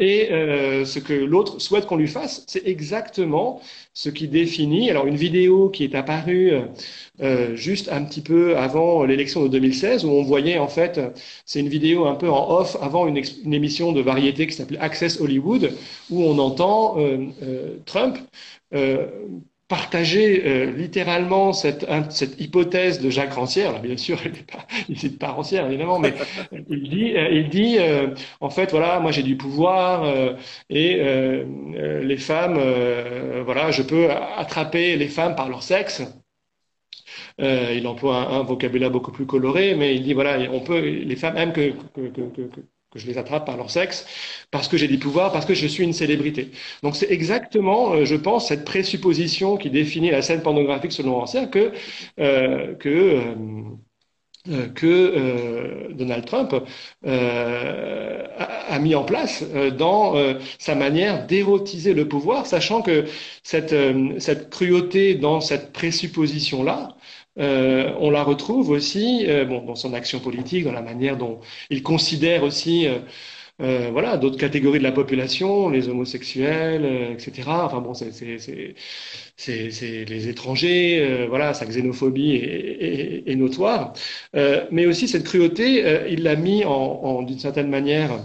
et 0.00 0.32
euh, 0.32 0.84
ce 0.84 0.98
que 0.98 1.12
l'autre 1.12 1.60
souhaite 1.60 1.86
qu'on 1.86 1.96
lui 1.96 2.08
fasse, 2.08 2.44
c'est 2.48 2.66
exactement 2.66 3.60
ce 3.94 4.08
qui 4.10 4.26
définit. 4.26 4.90
Alors 4.90 5.06
une 5.06 5.16
vidéo 5.16 5.70
qui 5.70 5.84
est 5.84 5.94
apparue 5.94 6.52
euh, 7.20 7.54
juste 7.54 7.88
un 7.90 8.04
petit 8.04 8.20
peu 8.20 8.56
avant 8.56 9.04
l'élection 9.04 9.42
de 9.42 9.48
2016, 9.48 10.04
où 10.04 10.10
on 10.10 10.22
voyait 10.24 10.58
en 10.58 10.68
fait, 10.68 11.00
c'est 11.46 11.60
une 11.60 11.68
vidéo 11.68 12.06
un 12.06 12.14
peu 12.14 12.28
en 12.28 12.50
off 12.58 12.76
avant 12.80 13.06
une, 13.06 13.22
une 13.44 13.54
émission 13.54 13.92
de 13.92 14.00
variété 14.00 14.46
qui 14.48 14.54
s'appelait 14.54 14.78
Access 14.78 15.20
Hollywood, 15.20 15.72
où 16.10 16.24
on 16.24 16.38
entend 16.38 16.96
Trump 17.86 18.18
partager 19.68 20.42
euh, 20.46 20.72
littéralement 20.72 21.52
cette, 21.52 21.86
cette 22.10 22.40
hypothèse 22.40 23.00
de 23.00 23.10
Jacques 23.10 23.34
Rancière. 23.34 23.72
Là, 23.72 23.78
bien 23.80 23.98
sûr, 23.98 24.18
il 24.24 24.32
n'est 24.32 24.38
pas, 24.38 24.66
il 24.88 25.18
pas 25.18 25.28
Rancière 25.28 25.66
évidemment, 25.66 25.98
mais 25.98 26.14
il 26.70 26.88
dit, 26.88 27.16
euh, 27.16 27.28
il 27.30 27.48
dit, 27.50 27.76
euh, 27.78 28.14
en 28.40 28.48
fait, 28.50 28.70
voilà, 28.70 28.98
moi 28.98 29.12
j'ai 29.12 29.22
du 29.22 29.36
pouvoir 29.36 30.04
et 30.70 31.02
les 32.02 32.16
femmes, 32.16 32.58
voilà, 33.44 33.70
je 33.70 33.82
peux 33.82 34.10
attraper 34.10 34.96
les 34.96 35.08
femmes 35.08 35.36
par 35.36 35.48
leur 35.48 35.62
sexe. 35.62 36.02
il 37.38 37.86
emploie 37.86 38.16
un, 38.16 38.42
vocabulaire 38.42 38.90
beaucoup 38.90 39.12
plus 39.12 39.26
coloré, 39.26 39.74
mais 39.74 39.94
il 39.94 40.02
dit 40.02 40.14
voilà, 40.14 40.38
on 40.50 40.60
peut, 40.60 40.80
les 40.80 41.16
femmes 41.16 41.36
aiment 41.36 41.52
que, 41.52 41.72
que, 41.94 42.08
que, 42.08 42.42
que 42.42 42.60
que 42.90 42.98
je 42.98 43.06
les 43.06 43.18
attrape 43.18 43.44
par 43.44 43.56
leur 43.56 43.70
sexe, 43.70 44.06
parce 44.50 44.68
que 44.68 44.76
j'ai 44.78 44.88
des 44.88 44.96
pouvoirs, 44.98 45.30
parce 45.32 45.44
que 45.44 45.54
je 45.54 45.66
suis 45.66 45.84
une 45.84 45.92
célébrité. 45.92 46.50
Donc 46.82 46.96
c'est 46.96 47.10
exactement, 47.10 47.92
euh, 47.92 48.04
je 48.04 48.16
pense, 48.16 48.48
cette 48.48 48.64
présupposition 48.64 49.56
qui 49.58 49.68
définit 49.70 50.10
la 50.10 50.22
scène 50.22 50.42
pornographique 50.42 50.92
selon 50.92 51.16
Rancière 51.16 51.50
que 51.50 51.72
euh, 52.18 52.74
que 52.74 52.88
euh, 54.48 54.68
que 54.74 55.92
Donald 55.92 56.24
Trump 56.24 56.54
a, 57.04 58.78
mis 58.78 58.94
en 58.94 59.04
place 59.04 59.44
dans 59.76 60.14
sa 60.58 60.74
manière 60.74 61.26
d'érotiser 61.26 61.92
le 61.92 62.08
pouvoir, 62.08 62.46
sachant 62.46 62.80
que 62.80 63.04
cette, 63.42 63.74
cette 64.18 64.48
cruauté 64.48 65.16
dans 65.16 65.42
cette 65.42 65.72
présupposition-là, 65.74 66.96
euh, 67.38 67.92
on 68.00 68.10
la 68.10 68.22
retrouve 68.22 68.70
aussi 68.70 69.24
euh, 69.28 69.44
bon, 69.44 69.62
dans 69.64 69.76
son 69.76 69.92
action 69.94 70.18
politique, 70.20 70.64
dans 70.64 70.72
la 70.72 70.82
manière 70.82 71.16
dont 71.16 71.40
il 71.70 71.82
considère 71.82 72.42
aussi 72.42 72.88
euh, 73.60 73.90
voilà, 73.92 74.16
d'autres 74.16 74.38
catégories 74.38 74.78
de 74.78 74.84
la 74.84 74.92
population, 74.92 75.68
les 75.68 75.88
homosexuels, 75.88 76.84
etc. 77.12 77.48
Enfin 77.48 77.80
bon, 77.80 77.94
c'est 77.94 78.74
les 80.08 80.28
étrangers, 80.28 81.26
voilà, 81.28 81.54
sa 81.54 81.66
xénophobie 81.66 82.34
est, 82.34 83.36
notoire. 83.36 83.92
mais 84.70 84.86
aussi 84.86 85.08
cette 85.08 85.24
cruauté, 85.24 85.84
il 86.10 86.22
l'a 86.22 86.36
mis 86.36 86.64
en, 86.64 87.22
d'une 87.22 87.38
certaine 87.38 87.68
manière 87.68 88.24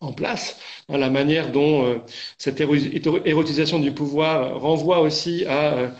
en 0.00 0.12
place, 0.12 0.58
dans 0.88 0.98
la 0.98 1.10
manière 1.10 1.52
dont 1.52 2.02
cette 2.36 2.60
érotisation 2.60 3.78
du 3.78 3.92
pouvoir 3.92 4.60
renvoie 4.60 5.00
aussi 5.00 5.44
à 5.46 5.92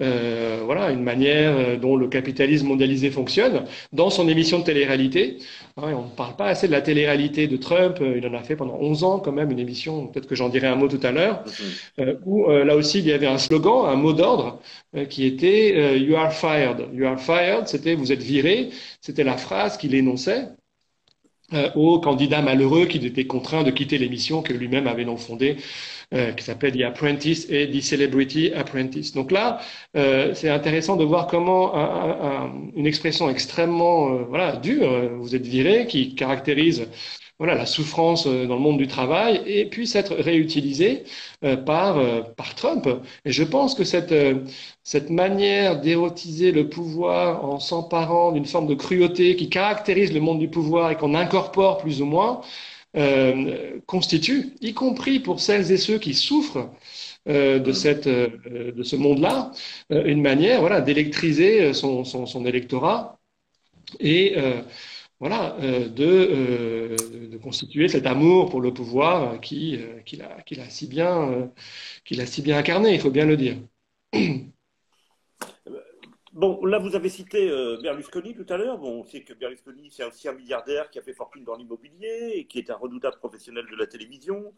euh, 0.00 0.60
voilà, 0.64 0.90
une 0.90 1.02
manière 1.02 1.56
euh, 1.56 1.76
dont 1.76 1.96
le 1.96 2.06
capitalisme 2.06 2.68
mondialisé 2.68 3.10
fonctionne. 3.10 3.64
Dans 3.92 4.10
son 4.10 4.28
émission 4.28 4.60
de 4.60 4.64
télé-réalité, 4.64 5.38
hein, 5.76 5.92
on 5.92 6.04
ne 6.04 6.10
parle 6.10 6.36
pas 6.36 6.46
assez 6.46 6.68
de 6.68 6.72
la 6.72 6.80
télé-réalité 6.80 7.48
de 7.48 7.56
Trump, 7.56 7.96
euh, 8.00 8.16
il 8.16 8.26
en 8.26 8.34
a 8.34 8.42
fait 8.44 8.54
pendant 8.54 8.76
11 8.78 9.02
ans 9.02 9.18
quand 9.18 9.32
même 9.32 9.50
une 9.50 9.58
émission, 9.58 10.06
peut-être 10.06 10.28
que 10.28 10.36
j'en 10.36 10.50
dirai 10.50 10.68
un 10.68 10.76
mot 10.76 10.86
tout 10.86 11.00
à 11.02 11.10
l'heure, 11.10 11.42
mm-hmm. 11.98 12.18
où 12.26 12.48
là 12.48 12.76
aussi 12.76 13.00
il 13.00 13.06
y 13.06 13.12
avait 13.12 13.26
un 13.26 13.38
slogan, 13.38 13.86
un 13.86 13.96
mot 13.96 14.12
d'ordre 14.12 14.60
qui 15.08 15.26
était 15.26 15.98
You 15.98 16.16
are 16.16 16.32
fired. 16.32 16.88
You 16.92 17.06
are 17.06 17.20
fired, 17.20 17.66
c'était 17.66 17.94
vous 17.94 18.12
êtes 18.12 18.22
viré, 18.22 18.70
c'était 19.00 19.24
la 19.24 19.36
phrase 19.36 19.76
qu'il 19.76 19.94
énonçait. 19.94 20.46
au 21.74 21.98
candidat 22.00 22.42
malheureux 22.42 22.86
qui 22.86 23.04
était 23.04 23.26
contraint 23.26 23.62
de 23.62 23.70
quitter 23.70 23.98
l'émission 23.98 24.42
que 24.42 24.52
lui-même 24.52 24.86
avait 24.86 25.06
non 25.06 25.16
fondée 25.16 25.56
euh, 26.14 26.32
qui 26.32 26.42
s'appelle 26.42 26.74
The 26.74 26.84
Apprentice 26.84 27.46
et 27.50 27.70
The 27.70 27.82
Celebrity 27.82 28.50
Apprentice. 28.54 29.12
Donc 29.12 29.30
là, 29.30 29.60
euh, 29.94 30.32
c'est 30.32 30.48
intéressant 30.48 30.96
de 30.96 31.04
voir 31.04 31.26
comment 31.26 31.74
une 32.74 32.86
expression 32.86 33.28
extrêmement 33.28 34.08
euh, 34.08 34.24
voilà 34.26 34.56
dure, 34.56 34.88
vous 35.18 35.36
êtes 35.36 35.46
viré, 35.46 35.86
qui 35.86 36.14
caractérise 36.14 36.88
voilà 37.38 37.54
la 37.54 37.66
souffrance 37.66 38.26
dans 38.26 38.54
le 38.54 38.60
monde 38.60 38.78
du 38.78 38.86
travail 38.86 39.42
et 39.44 39.66
puisse 39.66 39.94
être 39.96 40.14
réutilisée 40.14 41.04
par 41.66 42.00
par 42.36 42.54
Trump. 42.54 42.88
Et 43.26 43.30
je 43.30 43.44
pense 43.44 43.74
que 43.74 43.84
cette 43.84 44.14
cette 44.82 45.10
manière 45.10 45.80
d'érotiser 45.80 46.52
le 46.52 46.68
pouvoir 46.70 47.44
en 47.44 47.60
s'emparant 47.60 48.32
d'une 48.32 48.46
forme 48.46 48.66
de 48.66 48.74
cruauté 48.74 49.36
qui 49.36 49.50
caractérise 49.50 50.12
le 50.14 50.20
monde 50.20 50.38
du 50.38 50.48
pouvoir 50.48 50.90
et 50.90 50.96
qu'on 50.96 51.14
incorpore 51.14 51.78
plus 51.78 52.00
ou 52.00 52.06
moins, 52.06 52.40
euh, 52.98 53.80
constitue, 53.86 54.54
y 54.60 54.74
compris 54.74 55.20
pour 55.20 55.40
celles 55.40 55.70
et 55.72 55.76
ceux 55.76 55.98
qui 55.98 56.14
souffrent 56.14 56.70
euh, 57.28 57.58
de, 57.60 57.72
cette, 57.72 58.08
euh, 58.08 58.72
de 58.72 58.82
ce 58.82 58.96
monde-là, 58.96 59.52
une 59.90 60.20
manière 60.22 60.60
voilà, 60.60 60.80
d'électriser 60.80 61.72
son, 61.74 62.04
son, 62.04 62.26
son, 62.26 62.44
électorat 62.46 63.18
et 64.00 64.36
voilà, 65.20 65.56
de, 65.60 66.96
de, 67.30 67.36
constituer 67.38 67.88
cet 67.88 68.06
amour 68.06 68.50
pour 68.50 68.60
le 68.60 68.72
pouvoir 68.74 69.40
qui, 69.40 69.78
qu'il 70.04 70.22
a, 70.22 70.42
qu'il 70.42 70.60
a, 70.60 70.68
si 70.70 70.86
bien, 70.86 71.50
qu'il 72.04 72.20
a 72.20 72.26
si 72.26 72.42
bien 72.42 72.58
incarné, 72.58 72.94
il 72.94 73.00
faut 73.00 73.10
bien 73.10 73.26
le 73.26 73.36
dire. 73.36 73.56
Bon, 76.38 76.64
là, 76.64 76.78
vous 76.78 76.94
avez 76.94 77.08
cité 77.08 77.50
euh, 77.50 77.80
Berlusconi 77.82 78.32
tout 78.32 78.46
à 78.48 78.56
l'heure. 78.56 78.78
Bon, 78.78 79.00
on 79.00 79.04
sait 79.04 79.22
que 79.22 79.34
Berlusconi, 79.34 79.90
c'est 79.90 80.04
aussi 80.04 80.28
un 80.28 80.34
milliardaire 80.34 80.88
qui 80.88 81.00
a 81.00 81.02
fait 81.02 81.12
fortune 81.12 81.42
dans 81.42 81.56
l'immobilier 81.56 82.30
et 82.34 82.46
qui 82.46 82.60
est 82.60 82.70
un 82.70 82.76
redoutable 82.76 83.16
professionnel 83.16 83.66
de 83.68 83.74
la 83.74 83.88
télévision. 83.88 84.54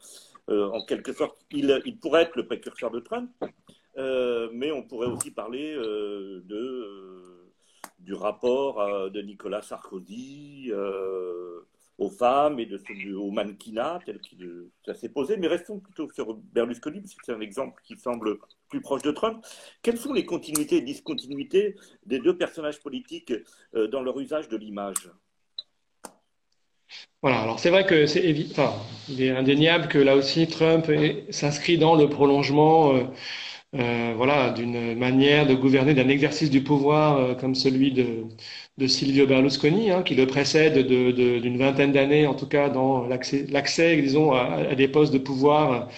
Euh, 0.50 0.68
en 0.68 0.84
quelque 0.84 1.14
sorte, 1.14 1.38
il, 1.50 1.98
pourrait 1.98 2.24
être 2.24 2.36
le 2.36 2.44
précurseur 2.44 2.90
de 2.90 3.00
Trump, 3.00 3.30
euh, 3.96 4.50
mais 4.52 4.70
on 4.72 4.82
pourrait 4.82 5.06
aussi 5.06 5.30
parler 5.30 5.74
de, 5.74 7.48
du 8.00 8.12
rapport 8.12 9.10
de 9.10 9.22
Nicolas 9.22 9.62
Sarkozy 9.62 10.70
aux 12.00 12.10
femmes 12.10 12.58
et 12.58 12.66
de 12.66 12.78
ce, 12.78 13.14
au 13.14 13.30
mannequinat, 13.30 14.00
tel 14.04 14.18
qu'il 14.20 14.68
ça 14.84 14.94
s'est 14.94 15.10
posé. 15.10 15.36
Mais 15.36 15.46
restons 15.46 15.78
plutôt 15.78 16.10
sur 16.10 16.34
Berlusconi, 16.34 17.00
parce 17.00 17.14
que 17.14 17.20
c'est 17.24 17.34
un 17.34 17.40
exemple 17.40 17.80
qui 17.84 17.96
semble 17.96 18.38
plus 18.68 18.80
proche 18.80 19.02
de 19.02 19.10
Trump. 19.10 19.44
Quelles 19.82 19.98
sont 19.98 20.14
les 20.14 20.24
continuités 20.24 20.78
et 20.78 20.80
discontinuités 20.80 21.76
des 22.06 22.18
deux 22.18 22.36
personnages 22.36 22.80
politiques 22.80 23.34
euh, 23.74 23.86
dans 23.86 24.02
leur 24.02 24.18
usage 24.18 24.48
de 24.48 24.56
l'image? 24.56 25.10
Voilà, 27.22 27.40
alors 27.40 27.60
c'est 27.60 27.70
vrai 27.70 27.84
que 27.84 28.06
c'est 28.06 28.34
indéniable 29.30 29.88
que 29.88 29.98
là 29.98 30.16
aussi 30.16 30.48
Trump 30.48 30.90
s'inscrit 31.28 31.76
dans 31.76 31.94
le 31.94 32.08
prolongement 32.08 32.94
euh, 32.94 33.04
euh, 33.76 34.14
voilà, 34.16 34.50
d'une 34.50 34.96
manière 34.96 35.46
de 35.46 35.54
gouverner, 35.54 35.94
d'un 35.94 36.08
exercice 36.08 36.50
du 36.50 36.64
pouvoir 36.64 37.18
euh, 37.18 37.34
comme 37.34 37.54
celui 37.54 37.92
de, 37.92 38.24
de 38.80 38.86
Silvio 38.86 39.26
Berlusconi, 39.26 39.90
hein, 39.90 40.02
qui 40.02 40.14
le 40.14 40.26
précède 40.26 40.86
d'une 40.86 41.58
vingtaine 41.58 41.92
d'années, 41.92 42.26
en 42.26 42.34
tout 42.34 42.46
cas 42.46 42.70
dans 42.70 43.06
l'accès, 43.06 43.46
à, 44.32 44.74
des 44.74 44.88
postes 44.88 45.12
de 45.12 45.18
pouvoir 45.18 45.88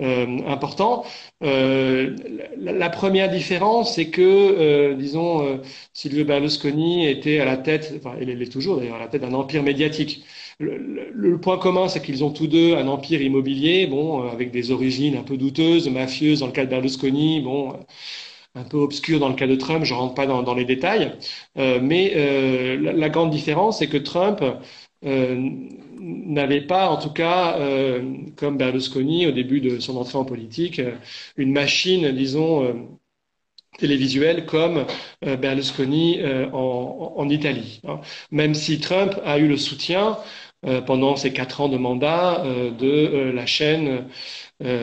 euh, 0.00 0.38
importants. 0.46 1.04
Euh, 1.42 2.16
la, 2.58 2.88
première 2.88 3.30
différence, 3.30 3.94
c'est 3.94 4.08
que, 4.08 4.22
euh, 4.22 4.94
disons, 4.94 5.60
Silvio 5.92 6.24
Berlusconi 6.24 7.06
était 7.06 7.40
à 7.40 7.44
la 7.44 7.58
tête, 7.58 7.92
enfin, 7.98 8.16
il 8.20 8.30
est 8.30 8.52
toujours 8.52 8.78
d'ailleurs 8.78 8.96
à 8.96 9.00
la 9.00 9.08
tête 9.08 9.20
d'un 9.22 9.34
empire 9.34 9.62
médiatique. 9.62 10.24
Le, 10.58 11.38
point 11.38 11.58
commun, 11.58 11.88
c'est 11.88 12.02
qu'ils 12.02 12.24
ont 12.24 12.30
tous 12.30 12.46
deux 12.46 12.74
un 12.76 12.86
empire 12.88 13.20
immobilier, 13.22 13.86
bon, 13.86 14.28
avec 14.28 14.50
des 14.50 14.70
origines 14.70 15.16
un 15.16 15.22
peu 15.22 15.36
douteuses, 15.36 15.88
mafieuses 15.88 16.40
dans 16.40 16.46
le 16.46 16.52
cas 16.52 16.64
de 16.64 16.70
Berlusconi, 16.70 17.40
bon, 17.42 17.74
un 18.54 18.64
peu 18.64 18.78
obscur 18.78 19.20
dans 19.20 19.28
le 19.28 19.34
cas 19.34 19.46
de 19.46 19.54
Trump, 19.56 19.84
je 19.84 19.94
rentre 19.94 20.14
pas 20.14 20.26
dans, 20.26 20.54
les 20.54 20.64
détails. 20.64 21.12
Euh, 21.58 21.80
mais 21.82 22.14
la, 22.78 23.08
grande 23.08 23.30
différence, 23.30 23.78
c'est 23.78 23.88
que 23.88 23.96
Trump 23.96 24.42
n'avait 25.02 26.60
pas, 26.62 26.88
en 26.90 26.96
tout 26.98 27.12
cas, 27.12 27.58
comme 28.36 28.58
Berlusconi 28.58 29.26
au 29.26 29.32
début 29.32 29.60
de 29.60 29.78
son 29.78 29.96
entrée 29.96 30.18
en 30.18 30.24
politique, 30.24 30.80
une 31.36 31.52
machine, 31.52 32.10
disons, 32.12 32.88
télévisuelle 33.78 34.46
comme 34.46 34.84
Berlusconi 35.22 36.20
en, 36.52 37.28
Italie. 37.30 37.80
Hein. 37.86 38.00
Même 38.30 38.54
si 38.54 38.80
Trump 38.80 39.14
a 39.24 39.38
eu 39.38 39.48
le 39.48 39.56
soutien 39.56 40.18
euh, 40.66 40.82
pendant 40.82 41.16
ces 41.16 41.32
quatre 41.32 41.62
ans 41.62 41.70
de 41.70 41.78
mandat 41.78 42.44
euh, 42.44 42.70
de 42.70 42.86
euh, 42.86 43.32
la 43.32 43.46
chaîne 43.46 44.04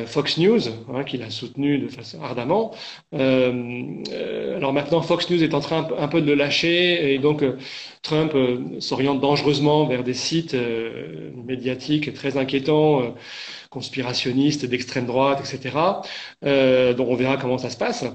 Fox 0.06 0.38
News, 0.38 0.70
hein, 0.94 1.04
qu'il 1.04 1.22
a 1.24 1.30
soutenu 1.30 1.78
de 1.78 1.88
façon 1.88 2.22
ardemment. 2.24 2.72
alors 3.14 4.74
maintenant, 4.74 5.02
Fox 5.02 5.30
News 5.30 5.44
est 5.44 5.54
en 5.54 5.60
train 5.60 5.88
un 5.98 6.08
peu 6.08 6.22
de 6.22 6.26
le 6.26 6.36
lâcher 6.36 7.14
et 7.14 7.20
donc 7.20 7.44
Trump 8.02 8.34
s'oriente 8.80 9.20
dangereusement 9.22 9.86
vers 9.86 10.04
des 10.04 10.14
sites 10.14 10.56
médiatiques 11.46 12.14
très 12.14 12.38
inquiétants, 12.38 13.16
conspirationnistes, 13.70 14.66
d'extrême 14.66 15.06
droite, 15.06 15.40
etc. 15.42 15.76
donc 16.42 17.08
on 17.10 17.16
verra 17.16 17.38
comment 17.38 17.58
ça 17.58 17.70
se 17.70 17.78
passe. 17.78 18.06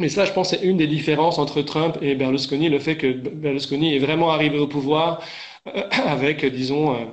Mais 0.00 0.08
ça, 0.08 0.24
je 0.24 0.32
pense, 0.32 0.50
c'est 0.50 0.62
une 0.62 0.78
des 0.78 0.86
différences 0.86 1.38
entre 1.38 1.60
Trump 1.60 1.98
et 2.00 2.14
Berlusconi, 2.14 2.70
le 2.70 2.78
fait 2.78 2.96
que 2.96 3.12
Berlusconi 3.12 3.94
est 3.94 3.98
vraiment 3.98 4.30
arrivé 4.30 4.58
au 4.58 4.66
pouvoir 4.66 5.22
euh, 5.68 5.82
avec, 6.06 6.44
disons, 6.46 6.94
euh, 6.94 7.04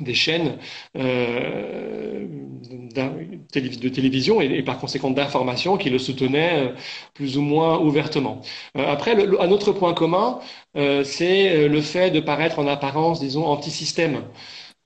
des 0.00 0.14
chaînes 0.14 0.58
euh, 0.96 2.26
de 2.94 3.88
télévision 3.88 4.40
et, 4.40 4.62
par 4.62 4.78
conséquent 4.78 5.10
d'information 5.10 5.76
qui 5.76 5.90
le 5.90 5.98
soutenaient 5.98 6.72
plus 7.14 7.38
ou 7.38 7.42
moins 7.42 7.78
ouvertement. 7.78 8.40
après, 8.74 9.12
un 9.14 9.50
autre 9.50 9.72
point 9.72 9.94
commun, 9.94 10.40
c'est 10.74 11.68
le 11.68 11.80
fait 11.80 12.10
de 12.10 12.20
paraître 12.20 12.58
en 12.58 12.66
apparence, 12.66 13.20
disons, 13.20 13.46
anti-système. 13.46 14.22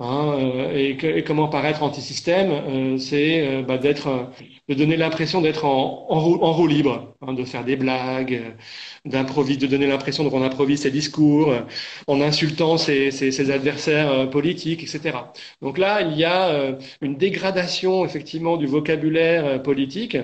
Hein, 0.01 0.37
euh, 0.38 0.73
et, 0.77 1.25
comment 1.25 1.49
paraître 1.49 1.83
anti-système, 1.83 2.51
euh, 2.53 2.99
c'est 2.99 3.47
euh, 3.47 3.62
bah, 3.62 3.79
d'être, 3.79 4.31
de 4.69 4.75
donner 4.75 4.97
l'impression 4.97 5.41
d'être 5.41 5.65
en, 5.65 6.07
en, 6.11 6.53
roue, 6.53 6.67
libre, 6.67 7.15
hein, 7.23 7.33
de 7.33 7.45
faire 7.45 7.65
des 7.65 7.77
blagues, 7.77 8.55
d'improviser, 9.05 9.59
de 9.59 9.67
donner 9.67 9.87
l'impression 9.87 10.29
qu'on 10.29 10.43
improvise 10.43 10.83
ses 10.83 10.91
discours, 10.91 11.55
en 12.07 12.21
insultant 12.21 12.77
ses, 12.77 13.51
adversaires 13.51 14.29
politiques, 14.31 14.83
etc. 14.83 15.19
Donc 15.63 15.79
là, 15.79 16.03
il 16.03 16.17
y 16.19 16.25
a 16.25 16.77
une 17.01 17.17
dégradation 17.17 18.05
effectivement 18.05 18.57
du 18.57 18.67
vocabulaire 18.67 19.63
politique 19.63 20.17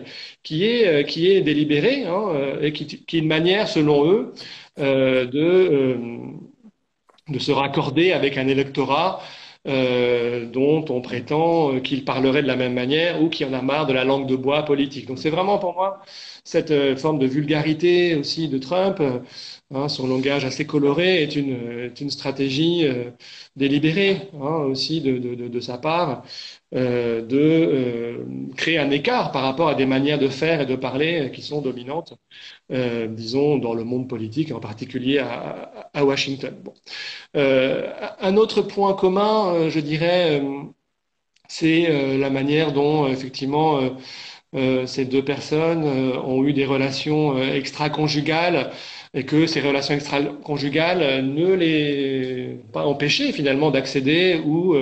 qui 0.42 0.64
est 0.64 1.06
qui 1.06 1.42
délibérée 1.42 2.04
hein, 2.04 2.58
et 2.60 2.72
qui, 2.72 3.02
est 3.16 3.18
une 3.18 3.28
manière, 3.28 3.68
selon 3.68 4.06
eux, 4.06 4.34
de 4.76 5.98
de 7.28 7.38
se 7.38 7.52
raccorder 7.52 8.12
avec 8.12 8.36
un 8.36 8.46
électorat 8.48 9.22
euh, 9.66 10.46
dont 10.46 10.84
on 10.90 11.00
prétend 11.00 11.74
euh, 11.74 11.80
qu'il 11.80 12.04
parlerait 12.04 12.42
de 12.42 12.46
la 12.46 12.56
même 12.56 12.74
manière 12.74 13.22
ou 13.22 13.28
qui 13.30 13.44
en 13.44 13.52
a 13.54 13.62
marre 13.62 13.86
de 13.86 13.94
la 13.94 14.04
langue 14.04 14.26
de 14.26 14.36
bois 14.36 14.62
politique. 14.64 15.06
Donc 15.06 15.18
c'est 15.18 15.30
vraiment 15.30 15.58
pour 15.58 15.74
moi 15.74 16.00
cette 16.44 16.70
euh, 16.70 16.96
forme 16.96 17.18
de 17.18 17.26
vulgarité 17.26 18.14
aussi 18.16 18.48
de 18.48 18.58
Trump, 18.58 19.00
hein, 19.74 19.88
son 19.88 20.06
langage 20.06 20.44
assez 20.44 20.66
coloré 20.66 21.22
est 21.22 21.36
une, 21.36 22.10
stratégie 22.10 22.86
délibérée 23.56 24.28
hein, 24.34 24.64
aussi 24.70 25.00
de, 25.00 25.60
sa 25.60 25.78
part 25.78 26.22
euh, 26.74 27.22
de 27.22 28.24
créer 28.56 28.78
un 28.78 28.90
écart 28.90 29.32
par 29.32 29.42
rapport 29.42 29.68
à 29.68 29.74
des 29.74 29.86
manières 29.86 30.18
de 30.18 30.28
faire 30.28 30.60
et 30.60 30.66
de 30.66 30.76
parler 30.76 31.30
qui 31.32 31.42
sont 31.42 31.60
dominantes, 31.60 32.14
euh, 32.72 33.06
disons, 33.06 33.58
dans 33.58 33.74
le 33.74 33.84
monde 33.84 34.08
politique, 34.08 34.52
en 34.52 34.60
particulier 34.60 35.18
à, 35.18 36.04
Washington. 36.04 36.54
Euh, 37.36 37.92
un 38.20 38.36
autre 38.36 38.62
point 38.62 38.94
commun, 38.94 39.54
euh, 39.54 39.70
je 39.70 39.80
dirais, 39.80 40.40
euh, 40.40 40.62
c'est 41.48 42.16
la 42.18 42.30
manière 42.30 42.72
dont, 42.72 43.06
effectivement, 43.06 43.80
ces 44.86 45.04
deux 45.04 45.24
personnes 45.24 45.84
ont 45.84 46.44
eu 46.44 46.52
des 46.52 46.64
relations 46.64 47.38
extra-conjugales 47.42 48.70
et 49.14 49.24
que 49.24 49.46
ces 49.46 49.60
relations 49.60 49.94
extra-conjugales 49.94 51.24
ne 51.24 51.52
les 51.54 52.58
pas 52.72 52.84
empêché 52.86 53.32
finalement 53.32 53.70
d'accéder 53.70 54.40
ou 54.44 54.74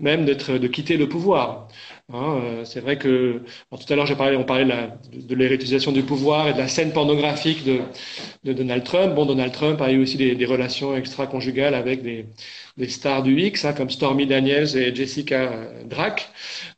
même 0.00 0.24
d'être 0.24 0.52
de 0.58 0.68
quitter 0.68 0.96
le 0.96 1.08
pouvoir. 1.08 1.68
Hein, 2.10 2.40
euh, 2.42 2.64
c'est 2.64 2.80
vrai 2.80 2.96
que 2.96 3.42
tout 3.70 3.92
à 3.92 3.96
l'heure, 3.96 4.08
on 4.10 4.44
parlait 4.44 4.64
de, 4.64 5.34
de, 5.34 5.92
du 5.92 6.02
pouvoir 6.02 6.48
et 6.48 6.54
de 6.54 6.58
la 6.58 6.66
scène 6.66 6.90
pornographique 6.92 7.64
de, 7.64 7.82
Donald 8.54 8.82
Trump. 8.82 9.14
Bon, 9.14 9.26
Donald 9.26 9.52
Trump 9.52 9.78
a 9.82 9.92
eu 9.92 10.00
aussi 10.00 10.16
des, 10.16 10.46
relations 10.46 10.96
extra-conjugales 10.96 11.74
avec 11.74 12.02
des, 12.02 12.26
stars 12.88 13.22
du 13.22 13.38
X, 13.38 13.66
hein, 13.66 13.74
comme 13.74 13.90
Stormy 13.90 14.26
Daniels 14.26 14.74
et 14.74 14.94
Jessica 14.94 15.50
Drake. 15.84 16.30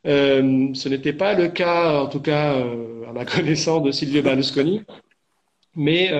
Euh, 0.05 0.73
ce 0.73 0.89
n'était 0.89 1.13
pas 1.13 1.33
le 1.33 1.47
cas, 1.47 2.01
en 2.01 2.07
tout 2.07 2.19
cas, 2.21 2.55
euh, 2.55 3.05
à 3.09 3.13
ma 3.13 3.23
connaissance, 3.25 3.83
de 3.83 3.91
Silvio 3.91 4.21
Berlusconi 4.21 4.81
mais 5.73 6.11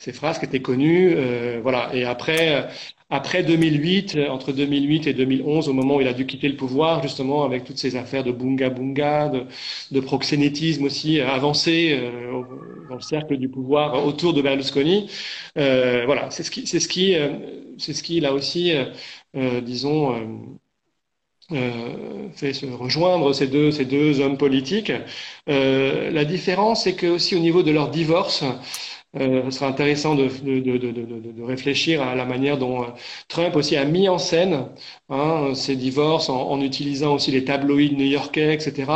ces 0.00 0.12
phrases 0.12 0.40
qui 0.40 0.46
étaient 0.46 0.60
connues, 0.60 1.16
voilà. 1.62 1.88
Et 1.94 2.04
après, 2.04 2.68
après 3.10 3.42
2008, 3.42 4.16
euh, 4.16 4.28
entre 4.28 4.52
2008 4.52 5.06
et 5.06 5.14
2011, 5.14 5.68
au 5.68 5.72
moment 5.72 5.96
où 5.96 6.00
il 6.00 6.08
a 6.08 6.12
dû 6.12 6.26
quitter 6.26 6.48
le 6.48 6.56
pouvoir, 6.56 7.02
justement, 7.02 7.44
avec 7.44 7.64
toutes 7.64 7.78
ces 7.78 7.96
affaires 7.96 8.22
de 8.22 8.32
bunga 8.32 8.68
bunga, 8.68 9.32
de, 9.90 10.00
proxénétisme 10.00 10.84
aussi 10.84 11.18
euh, 11.18 11.28
avancé 11.28 11.98
euh, 11.98 12.42
dans 12.88 12.96
le 12.96 13.00
cercle 13.00 13.36
du 13.38 13.48
pouvoir 13.48 14.04
autour 14.06 14.34
de 14.34 14.42
Berlusconi. 14.42 15.10
Voilà, 15.56 16.30
c'est 16.30 16.42
ce 16.42 16.50
qui, 16.50 16.66
c'est 16.66 16.80
ce 16.80 16.88
qui, 16.88 17.14
c'est 17.78 17.92
ce 17.94 18.02
qui 18.02 18.20
là 18.20 18.32
aussi, 18.32 18.72
disons. 19.62 20.48
Fait 21.50 22.52
se 22.52 22.66
rejoindre 22.66 23.32
ces 23.32 23.46
deux, 23.46 23.70
ces 23.70 23.84
deux 23.84 24.20
hommes 24.20 24.38
politiques. 24.38 24.92
La 25.46 26.24
différence, 26.24 26.84
c'est 26.84 26.94
que 26.94 27.06
aussi 27.06 27.36
au 27.36 27.40
niveau 27.40 27.62
de 27.62 27.70
leur 27.70 27.90
divorce, 27.90 28.44
euh, 29.16 29.44
ce 29.46 29.52
sera 29.52 29.68
intéressant 29.68 30.14
de, 30.14 30.28
de, 30.28 30.76
de, 30.76 30.90
de, 30.92 31.42
réfléchir 31.42 32.02
à 32.02 32.14
la 32.14 32.26
manière 32.26 32.58
dont 32.58 32.82
euh, 32.82 32.86
Trump 33.28 33.56
aussi 33.56 33.74
a 33.76 33.86
mis 33.86 34.06
en 34.06 34.18
scène 34.18 34.66
hein, 35.08 35.54
ces 35.54 35.76
divorces 35.76 36.28
en, 36.28 36.60
utilisant 36.60 37.14
aussi 37.14 37.30
les 37.30 37.42
tabloïds 37.44 37.96
new-yorkais, 37.96 38.52
etc., 38.52 38.92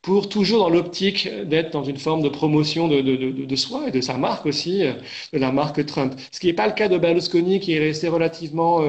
pour 0.00 0.28
toujours 0.28 0.60
dans 0.60 0.70
l'optique 0.70 1.28
d'être 1.46 1.72
dans 1.72 1.82
une 1.82 1.96
forme 1.98 2.22
de 2.22 2.28
promotion 2.28 2.86
de, 2.86 3.56
soi 3.56 3.88
et 3.88 3.90
de 3.90 4.00
sa 4.00 4.16
marque 4.16 4.46
aussi, 4.46 4.84
euh, 4.84 4.92
de 5.32 5.38
la 5.38 5.50
marque 5.50 5.84
Trump. 5.86 6.14
Ce 6.30 6.38
qui 6.38 6.46
n'est 6.46 6.52
pas 6.52 6.68
le 6.68 6.74
cas 6.74 6.88
de 6.88 6.96
Berlusconi, 6.96 7.58
qui 7.58 7.74
est 7.74 7.80
resté 7.80 8.06
relativement 8.08 8.80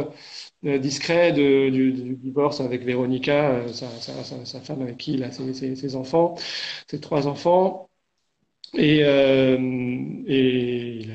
discret 0.64 1.32
de, 1.32 1.70
du, 1.70 2.16
divorce 2.18 2.62
avec 2.62 2.84
Véronica, 2.84 3.64
sa, 3.74 4.60
femme 4.62 4.82
avec 4.84 4.98
qui 4.98 5.14
il 5.14 5.24
a 5.24 5.32
ses, 5.32 5.54
ses, 5.54 5.76
ses 5.76 5.96
enfants, 5.96 6.36
ses 6.88 7.00
trois 7.00 7.28
enfants. 7.28 7.89
Et, 8.76 9.00
et 10.28 11.08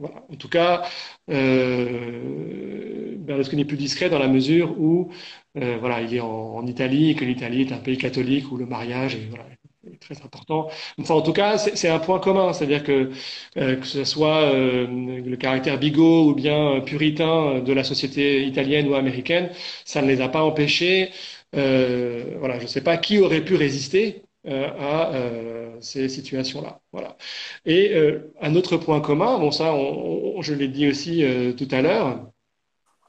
voilà. 0.00 0.24
En 0.30 0.34
tout 0.36 0.48
cas, 0.48 0.82
euh, 1.30 3.16
Berlusconi 3.18 3.62
est 3.62 3.64
plus 3.64 3.76
discret 3.76 4.10
dans 4.10 4.18
la 4.18 4.28
mesure 4.28 4.78
où 4.80 5.10
euh, 5.56 5.76
voilà, 5.80 6.00
il 6.02 6.14
est 6.14 6.20
en, 6.20 6.66
Italie 6.66 7.10
et 7.10 7.14
que 7.14 7.24
l'Italie 7.24 7.62
est 7.62 7.72
un 7.72 7.78
pays 7.78 7.98
catholique 7.98 8.50
où 8.50 8.56
le 8.56 8.66
mariage 8.66 9.14
est, 9.14 9.28
voilà, 9.28 9.44
est 9.90 10.00
très 10.00 10.16
important. 10.22 10.68
Enfin, 11.00 11.14
en 11.14 11.22
tout 11.22 11.32
cas, 11.32 11.58
c'est 11.58 11.88
un 11.88 11.98
point 11.98 12.18
commun, 12.20 12.52
c'est-à-dire 12.52 12.82
que 12.84 13.10
euh, 13.58 13.76
que 13.76 13.86
ce 13.86 14.04
soit 14.04 14.42
euh, 14.42 14.86
le 14.86 15.36
caractère 15.36 15.78
bigot 15.78 16.30
ou 16.30 16.34
bien 16.34 16.80
puritain 16.80 17.60
de 17.60 17.72
la 17.72 17.84
société 17.84 18.44
italienne 18.44 18.88
ou 18.88 18.94
américaine, 18.94 19.50
ça 19.84 20.02
ne 20.02 20.08
les 20.08 20.20
a 20.20 20.28
pas 20.28 20.42
empêchés. 20.42 21.10
Euh, 21.54 22.36
voilà, 22.38 22.58
je 22.58 22.64
ne 22.64 22.68
sais 22.68 22.80
pas 22.82 22.96
qui 22.96 23.18
aurait 23.18 23.44
pu 23.44 23.54
résister 23.56 24.22
euh, 24.22 24.31
à 24.46 25.12
euh, 25.14 25.76
ces 25.80 26.08
situations-là. 26.08 26.80
Voilà. 26.92 27.16
Et 27.64 27.94
euh, 27.94 28.32
un 28.40 28.54
autre 28.56 28.76
point 28.76 29.00
commun, 29.00 29.38
bon 29.38 29.50
ça, 29.50 29.72
on, 29.74 30.42
je 30.42 30.54
l'ai 30.54 30.68
dit 30.68 30.88
aussi 30.88 31.24
tout 31.56 31.68
à 31.70 31.82
l'heure, 31.82 32.26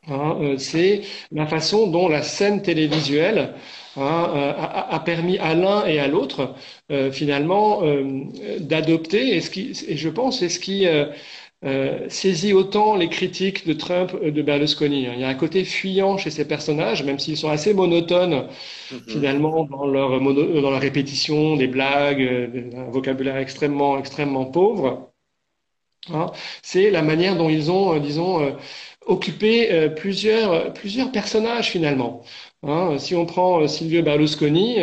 hein, 0.08 0.56
c'est 0.58 1.02
la 1.32 1.48
façon 1.48 1.88
dont 1.88 2.08
la 2.08 2.22
scène 2.22 2.62
télévisuelle 2.62 3.56
hein, 3.96 4.02
a, 4.58 4.96
a, 4.96 5.00
permis 5.00 5.38
à 5.40 5.56
l'un 5.56 5.86
et 5.86 6.00
à 6.00 6.08
l'autre 6.08 6.56
finalement 7.12 7.82
d'adopter, 8.60 9.36
et, 9.36 9.42
ce 9.42 9.50
qui, 9.50 9.72
et 9.88 9.98
je 9.98 10.10
pense, 10.10 10.40
c'est 10.40 10.50
ce 10.50 10.60
qui 10.60 10.86
euh, 11.66 12.10
saisit 12.10 12.52
autant 12.52 12.96
les 12.96 13.08
critiques 13.08 13.66
de 13.66 13.72
Trump 13.72 14.12
euh, 14.22 14.32
de 14.32 14.42
Berlusconi. 14.42 15.04
Il 15.14 15.20
y 15.20 15.24
a 15.24 15.30
un 15.30 15.34
côté 15.34 15.64
fuyant 15.64 16.18
chez 16.18 16.30
ces 16.30 16.46
personnages, 16.46 17.04
même 17.04 17.20
s'ils 17.20 17.38
sont 17.38 17.50
assez 17.50 17.74
monotones 17.74 18.48
mhm. 18.92 19.00
finalement 19.08 19.64
dans 19.64 19.86
leur, 19.88 20.20
mono, 20.20 20.62
dans 20.62 20.72
leur 20.72 20.82
répétition, 20.82 21.56
des 21.56 21.68
blagues, 21.68 22.22
euh, 22.22 22.70
un 22.76 22.92
vocabulaire 22.92 23.38
extrêmement, 23.38 23.98
extrêmement 23.98 24.46
pauvre. 24.46 25.12
Hein. 26.14 26.32
C'est 26.62 26.90
la 26.92 27.02
manière 27.02 27.38
dont 27.38 27.50
ils 27.50 27.72
ont, 27.72 27.98
disons, 27.98 28.58
occupé 29.06 29.90
plusieurs, 29.96 30.74
plusieurs 30.74 31.14
personnages 31.14 31.70
finalement. 31.70 32.24
Hein. 32.64 32.98
Si 32.98 33.16
on 33.16 33.26
prend 33.26 33.66
Silvio 33.70 34.02
Berlusconi, 34.04 34.80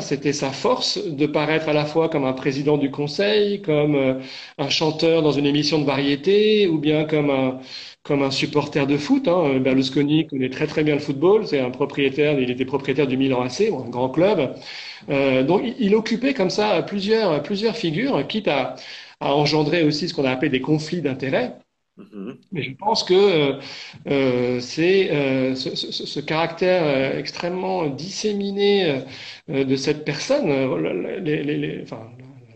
c'était 0.00 0.32
sa 0.32 0.50
force 0.50 0.98
de 0.98 1.26
paraître 1.26 1.68
à 1.68 1.72
la 1.72 1.84
fois 1.84 2.08
comme 2.08 2.24
un 2.24 2.32
président 2.32 2.78
du 2.78 2.90
conseil, 2.90 3.62
comme 3.62 3.94
euh, 3.94 4.20
un 4.58 4.68
chanteur 4.68 5.22
dans 5.22 5.32
une 5.32 5.46
émission 5.46 5.78
de 5.78 5.84
variété, 5.84 6.66
ou 6.68 6.78
bien 6.78 7.04
comme 7.04 7.30
un, 7.30 7.60
comme 8.02 8.22
un 8.22 8.30
supporter 8.30 8.86
de 8.86 8.96
foot. 8.96 9.28
Hein. 9.28 9.58
Berlusconi 9.60 10.26
connaît 10.26 10.50
très 10.50 10.66
très 10.66 10.84
bien 10.84 10.94
le 10.94 11.00
football, 11.00 11.46
c'est 11.46 11.60
un 11.60 11.70
propriétaire, 11.70 12.38
il 12.40 12.50
était 12.50 12.64
propriétaire 12.64 13.06
du 13.06 13.16
Milan 13.16 13.42
AC, 13.42 13.62
un 13.72 13.88
grand 13.90 14.08
club. 14.10 14.54
Euh, 15.10 15.42
donc 15.42 15.62
il, 15.78 15.94
occupait 15.94 16.34
comme 16.34 16.50
ça 16.50 16.82
plusieurs, 16.82 17.42
plusieurs 17.42 17.76
figures, 17.76 18.26
quitte 18.26 18.48
à, 18.48 18.76
à 19.20 19.34
engendrer 19.34 19.82
aussi 19.84 20.08
ce 20.08 20.14
qu'on 20.14 20.24
a 20.24 20.30
appelé 20.30 20.50
des 20.50 20.60
conflits 20.60 21.02
d'intérêts. 21.02 21.54
Mm-hmm. 21.98 22.36
Mais 22.52 22.62
je 22.62 22.74
pense 22.74 23.02
que 23.04 23.14
euh, 23.14 23.60
euh 24.06 24.60
c'est 24.60 25.10
euh, 25.10 25.54
ce, 25.54 25.74
ce, 25.74 26.04
ce, 26.04 26.20
caractère 26.20 26.82
euh, 26.84 27.18
extrêmement 27.18 27.86
disséminé 27.86 29.02
de 29.48 29.76
cette 29.76 30.04
personne 30.04 30.46
les, 31.24 31.42
les, 31.42 31.56
les, 31.56 31.82
enfin, 31.82 32.10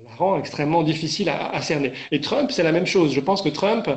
la 0.05 0.15
rend 0.17 0.39
extrêmement 0.39 0.83
difficile 0.83 1.31
à, 1.31 1.51
à 1.51 1.63
cerner. 1.63 1.93
Et 2.13 2.21
Trump, 2.21 2.51
c'est 2.51 2.63
la 2.63 2.73
même 2.73 2.87
chose. 2.87 3.15
Je 3.15 3.21
pense 3.21 3.41
que 3.41 3.49
Trump, 3.49 3.89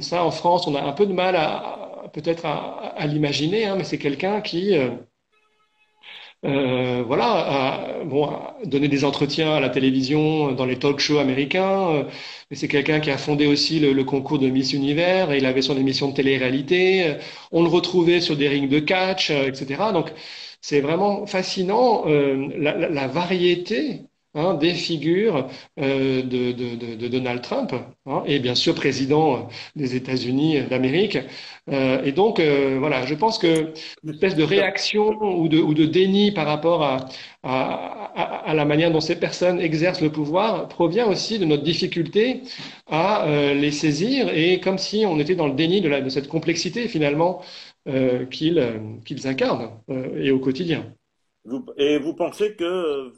ça 0.00 0.24
en 0.24 0.30
France, 0.30 0.66
on 0.66 0.74
a 0.74 0.82
un 0.82 0.92
peu 0.92 1.06
de 1.06 1.14
mal 1.14 1.34
à 1.36 2.10
peut-être 2.12 2.44
à, 2.46 2.92
à 2.96 3.06
l'imaginer, 3.06 3.64
hein, 3.66 3.76
mais 3.76 3.84
c'est 3.84 3.98
quelqu'un 3.98 4.40
qui 4.42 4.74
euh, 6.44 7.02
voilà, 7.06 8.02
bon, 8.04 8.30
donner 8.64 8.88
des 8.88 9.04
entretiens 9.04 9.54
à 9.54 9.60
la 9.60 9.68
télévision, 9.70 10.52
dans 10.52 10.64
les 10.64 10.78
talk 10.78 10.98
shows 11.00 11.18
américains. 11.18 11.88
Euh, 11.90 12.04
mais 12.50 12.56
c'est 12.56 12.68
quelqu'un 12.68 13.00
qui 13.00 13.10
a 13.10 13.18
fondé 13.18 13.46
aussi 13.46 13.80
le, 13.80 14.04
concours 14.04 14.38
de 14.38 14.48
Miss 14.48 14.72
Univers 14.72 15.32
et 15.32 15.38
il 15.38 15.46
avait 15.46 15.62
son 15.62 15.76
émission 15.76 16.08
de 16.10 16.14
télé-réalité. 16.14 17.16
On 17.52 17.62
le 17.62 17.68
retrouvait 17.68 18.20
sur 18.20 18.36
des 18.36 18.48
rings 18.48 18.68
de 18.68 18.78
catch, 18.78 19.30
euh, 19.30 19.48
etc. 19.48 19.82
Donc 19.92 20.12
c'est 20.60 20.80
vraiment 20.80 21.26
fascinant 21.26 22.04
la, 22.06 22.88
la, 22.88 23.08
variété 23.08 24.02
Hein, 24.36 24.52
des 24.52 24.74
figures 24.74 25.48
euh, 25.80 26.20
de, 26.22 27.08
Donald 27.08 27.40
Trump 27.40 27.72
hein, 28.04 28.22
et 28.26 28.38
bien 28.38 28.54
sûr 28.54 28.74
président 28.74 29.48
des 29.76 29.96
États-Unis 29.96 30.60
d'Amérique. 30.68 31.16
Euh, 31.70 32.02
et 32.04 32.12
donc 32.12 32.38
euh, 32.38 32.76
voilà, 32.78 33.06
je 33.06 33.14
pense 33.14 33.38
que 33.38 33.72
une 34.04 34.10
espèce 34.10 34.36
de 34.36 34.42
réaction 34.42 35.08
ou 35.22 35.48
de, 35.48 35.56
ou 35.58 35.72
de 35.72 35.86
déni 35.86 36.32
par 36.32 36.44
rapport 36.46 36.82
à, 36.82 37.06
à, 37.42 38.52
la 38.52 38.64
manière 38.66 38.90
dont 38.90 39.00
ces 39.00 39.18
personnes 39.18 39.58
exercent 39.58 40.02
le 40.02 40.12
pouvoir 40.12 40.68
provient 40.68 41.06
aussi 41.06 41.38
de 41.38 41.46
notre 41.46 41.62
difficulté 41.62 42.42
à 42.88 43.26
euh, 43.26 43.54
les 43.54 43.70
saisir 43.70 44.28
et 44.28 44.60
comme 44.60 44.76
si 44.76 45.06
on 45.06 45.18
était 45.18 45.34
dans 45.34 45.46
le 45.46 45.54
déni 45.54 45.80
de, 45.80 46.08
cette 46.10 46.28
complexité 46.28 46.88
finalement 46.88 47.42
euh, 47.88 48.26
qu'ils 48.26 48.62
qu'ils 49.06 49.26
incarnent 49.26 49.70
et 50.18 50.30
au 50.30 50.40
quotidien. 50.40 50.84
Et 51.78 51.98
vous 51.98 52.12
pensez 52.12 52.54
que 52.54 53.12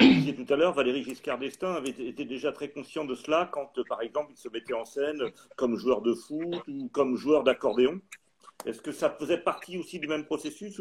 vous 0.00 0.14
disiez 0.14 0.34
tout 0.34 0.52
à 0.52 0.56
l'heure, 0.56 0.74
Valéry 0.74 1.04
Giscard 1.04 1.38
d'Estaing 1.38 1.74
avait 1.74 1.90
été 1.90 2.24
déjà 2.24 2.52
très 2.52 2.70
conscient 2.70 3.04
de 3.04 3.14
cela 3.14 3.48
quand, 3.52 3.72
par 3.88 4.02
exemple, 4.02 4.32
il 4.32 4.38
se 4.38 4.48
mettait 4.48 4.74
en 4.74 4.84
scène 4.84 5.22
comme 5.56 5.76
joueur 5.76 6.02
de 6.02 6.14
foot 6.14 6.62
ou 6.68 6.88
comme 6.88 7.16
joueur 7.16 7.44
d'accordéon. 7.44 8.00
Est-ce 8.66 8.80
que 8.80 8.92
ça 8.92 9.10
faisait 9.10 9.38
partie 9.38 9.78
aussi 9.78 9.98
du 9.98 10.08
même 10.08 10.24
processus 10.24 10.80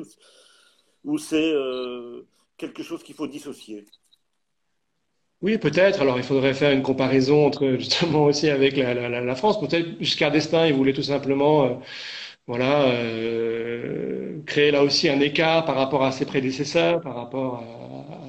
ou, 1.04 1.18
c'est 1.18 1.52
euh, 1.54 2.26
quelque 2.58 2.84
chose 2.84 3.04
qu'il 3.04 3.16
faut 3.16 3.28
dissocier? 3.28 3.86
Oui, 5.42 5.58
peut-être. 5.58 6.02
Alors, 6.02 6.18
il 6.18 6.24
faudrait 6.24 6.54
faire 6.54 6.72
une 6.72 6.84
comparaison 6.84 7.46
entre 7.46 7.76
justement 7.78 8.26
aussi 8.26 8.50
avec 8.50 8.76
la, 8.76 9.36
France. 9.36 9.60
Peut-être 9.60 9.88
Giscard 10.02 10.32
d'Estaing, 10.32 10.68
il 10.68 10.74
voulait 10.74 10.94
tout 10.94 11.04
simplement 11.04 11.64
euh, 11.64 11.74
voilà, 12.50 12.86
euh, 12.92 14.42
créer 14.48 14.72
là 14.72 14.84
aussi 14.84 15.08
un 15.08 15.20
écart 15.20 15.66
par 15.66 15.76
rapport 15.76 16.04
à 16.04 16.12
ses 16.12 16.26
prédécesseurs, 16.26 17.00
par 17.02 17.16
rapport 17.16 17.64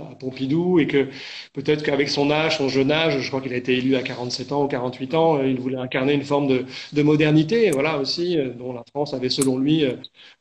à, 0.09 0.13
à 0.13 0.15
Pompidou, 0.17 0.79
et 0.79 0.87
que 0.87 1.09
peut-être 1.55 1.83
qu'avec 1.83 2.11
son 2.11 2.31
âge, 2.31 2.59
son 2.59 2.69
jeune 2.69 2.93
âge, 2.93 3.19
je 3.21 3.29
crois 3.29 3.41
qu'il 3.41 3.55
a 3.55 3.57
été 3.57 3.79
élu 3.79 3.97
à 3.97 4.03
47 4.03 4.53
ans 4.53 4.65
ou 4.65 4.69
48 4.69 5.15
ans, 5.15 5.39
euh, 5.39 5.47
il 5.49 5.59
voulait 5.59 5.79
incarner 5.79 6.13
une 6.13 6.23
forme 6.25 6.49
de, 6.49 6.67
de 6.93 7.03
modernité, 7.03 7.71
voilà 7.71 7.99
aussi, 7.99 8.39
euh, 8.39 8.51
dont 8.51 8.75
la 8.75 8.85
France 8.91 9.15
avait 9.15 9.31
selon 9.31 9.59
lui 9.59 9.87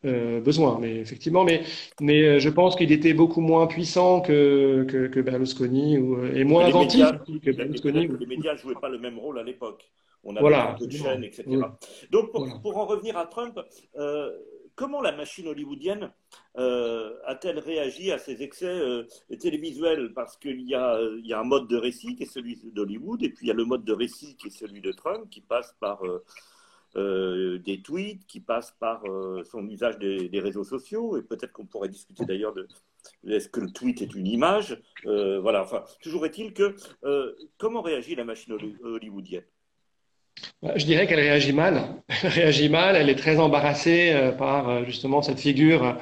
euh, 0.06 0.42
besoin. 0.42 0.78
Mais 0.82 0.98
effectivement, 0.98 1.46
mais, 1.46 1.62
mais 2.02 2.40
je 2.42 2.50
pense 2.50 2.76
qu'il 2.76 2.92
était 2.92 3.14
beaucoup 3.14 3.42
moins 3.42 3.68
puissant 3.68 4.22
que, 4.22 4.86
que, 4.90 5.08
que 5.08 5.20
Berlusconi 5.22 5.98
ou, 5.98 6.26
et 6.36 6.44
moins 6.44 6.66
inventif 6.66 7.08
que 7.42 7.52
Berlusconi. 7.52 8.08
Les 8.20 8.26
médias 8.26 8.54
ne 8.54 8.58
jouaient 8.58 8.76
pas 8.76 8.90
le 8.90 9.00
même 9.00 9.18
rôle 9.20 9.40
à 9.40 9.44
l'époque. 9.44 9.90
On 10.24 10.36
avait 10.36 10.42
voilà, 10.42 10.76
de 10.80 10.90
chaîne, 10.90 11.24
etc. 11.24 11.46
Donc, 12.12 12.32
pour, 12.32 12.78
en 12.78 12.86
revenir 12.86 13.18
à 13.18 13.26
Trump, 13.26 13.60
euh, 13.96 14.38
comment 14.76 15.02
la 15.02 15.14
machine 15.14 15.48
hollywoodienne 15.48 16.12
euh, 16.58 17.16
a-t-elle 17.26 17.60
réagi 17.60 18.12
à 18.12 18.18
ces 18.18 18.44
excès 18.44 18.66
euh, 18.66 19.04
télévisuels? 19.40 20.14
Parce 20.14 20.36
qu'il 20.38 20.62
y 20.62 20.76
a, 20.76 21.00
y 21.24 21.32
a 21.32 21.40
un 21.40 21.46
mode 21.46 21.68
de 21.68 21.78
récit 21.78 22.16
qui 22.16 22.24
est 22.24 22.34
celui 22.34 22.60
d'Hollywood, 22.74 23.24
et 23.24 23.30
puis 23.30 23.46
il 23.46 23.50
y 23.50 23.52
a 23.52 23.56
le 23.56 23.66
mode 23.66 23.86
de 23.86 23.94
récit 23.94 24.36
qui 24.36 24.48
est 24.48 24.58
celui 24.58 24.82
de 24.82 24.92
Trump, 24.92 25.30
qui 25.30 25.42
passe 25.42 25.76
par 25.80 26.02
des 26.96 27.82
tweets, 27.82 28.26
qui 28.26 28.42
passe 28.42 28.72
par 28.72 29.04
son 29.46 29.68
usage 29.70 30.00
des, 30.00 30.28
des, 30.28 30.40
réseaux 30.42 30.66
sociaux, 30.66 31.18
et 31.18 31.22
peut-être 31.22 31.54
qu'on 31.54 31.66
pourrait 31.66 31.88
discuter 31.88 32.26
d'ailleurs 32.26 32.54
de 32.54 32.68
est-ce 33.26 33.48
que 33.48 33.62
le 33.62 33.72
tweet 33.72 34.02
est 34.02 34.14
une 34.16 34.28
image 34.28 34.82
Voilà, 35.06 35.64
enfin, 35.64 35.86
toujours 36.02 36.26
est-il 36.26 36.54
que 36.54 36.76
comment 37.58 37.82
réagit 37.82 38.16
la 38.16 38.26
machine 38.26 38.58
hollywoodienne? 38.84 39.46
Je 40.76 40.86
dirais 40.86 41.08
qu'elle 41.08 41.20
réagit 41.20 41.54
mal. 41.54 41.84
Elle 42.24 42.30
réagit 42.30 42.70
mal, 42.70 42.96
elle 42.96 43.10
est 43.10 43.16
très 43.16 43.40
embarrassée 43.40 44.12
euh, 44.14 44.32
par 44.32 44.70
euh, 44.70 44.86
justement 44.86 45.22
cette 45.22 45.40
figure 45.40 45.98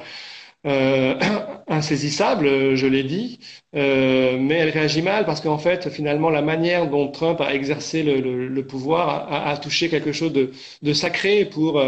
euh, 0.66 1.14
insaisissable, 1.68 2.74
je 2.74 2.86
l'ai 2.86 3.04
dit, 3.04 3.38
mais 3.72 4.54
elle 4.54 4.70
réagit 4.70 5.02
mal 5.02 5.24
parce 5.24 5.40
qu'en 5.40 5.58
fait, 5.58 5.88
finalement, 5.90 6.30
la 6.30 6.42
manière 6.42 6.88
dont 6.88 7.08
Trump 7.08 7.40
a 7.40 7.54
exercé 7.54 8.02
le, 8.02 8.66
pouvoir 8.66 9.32
a, 9.32 9.56
touché 9.58 9.88
quelque 9.88 10.12
chose 10.12 10.32
de, 10.32 10.92
sacré 10.92 11.44
pour 11.44 11.80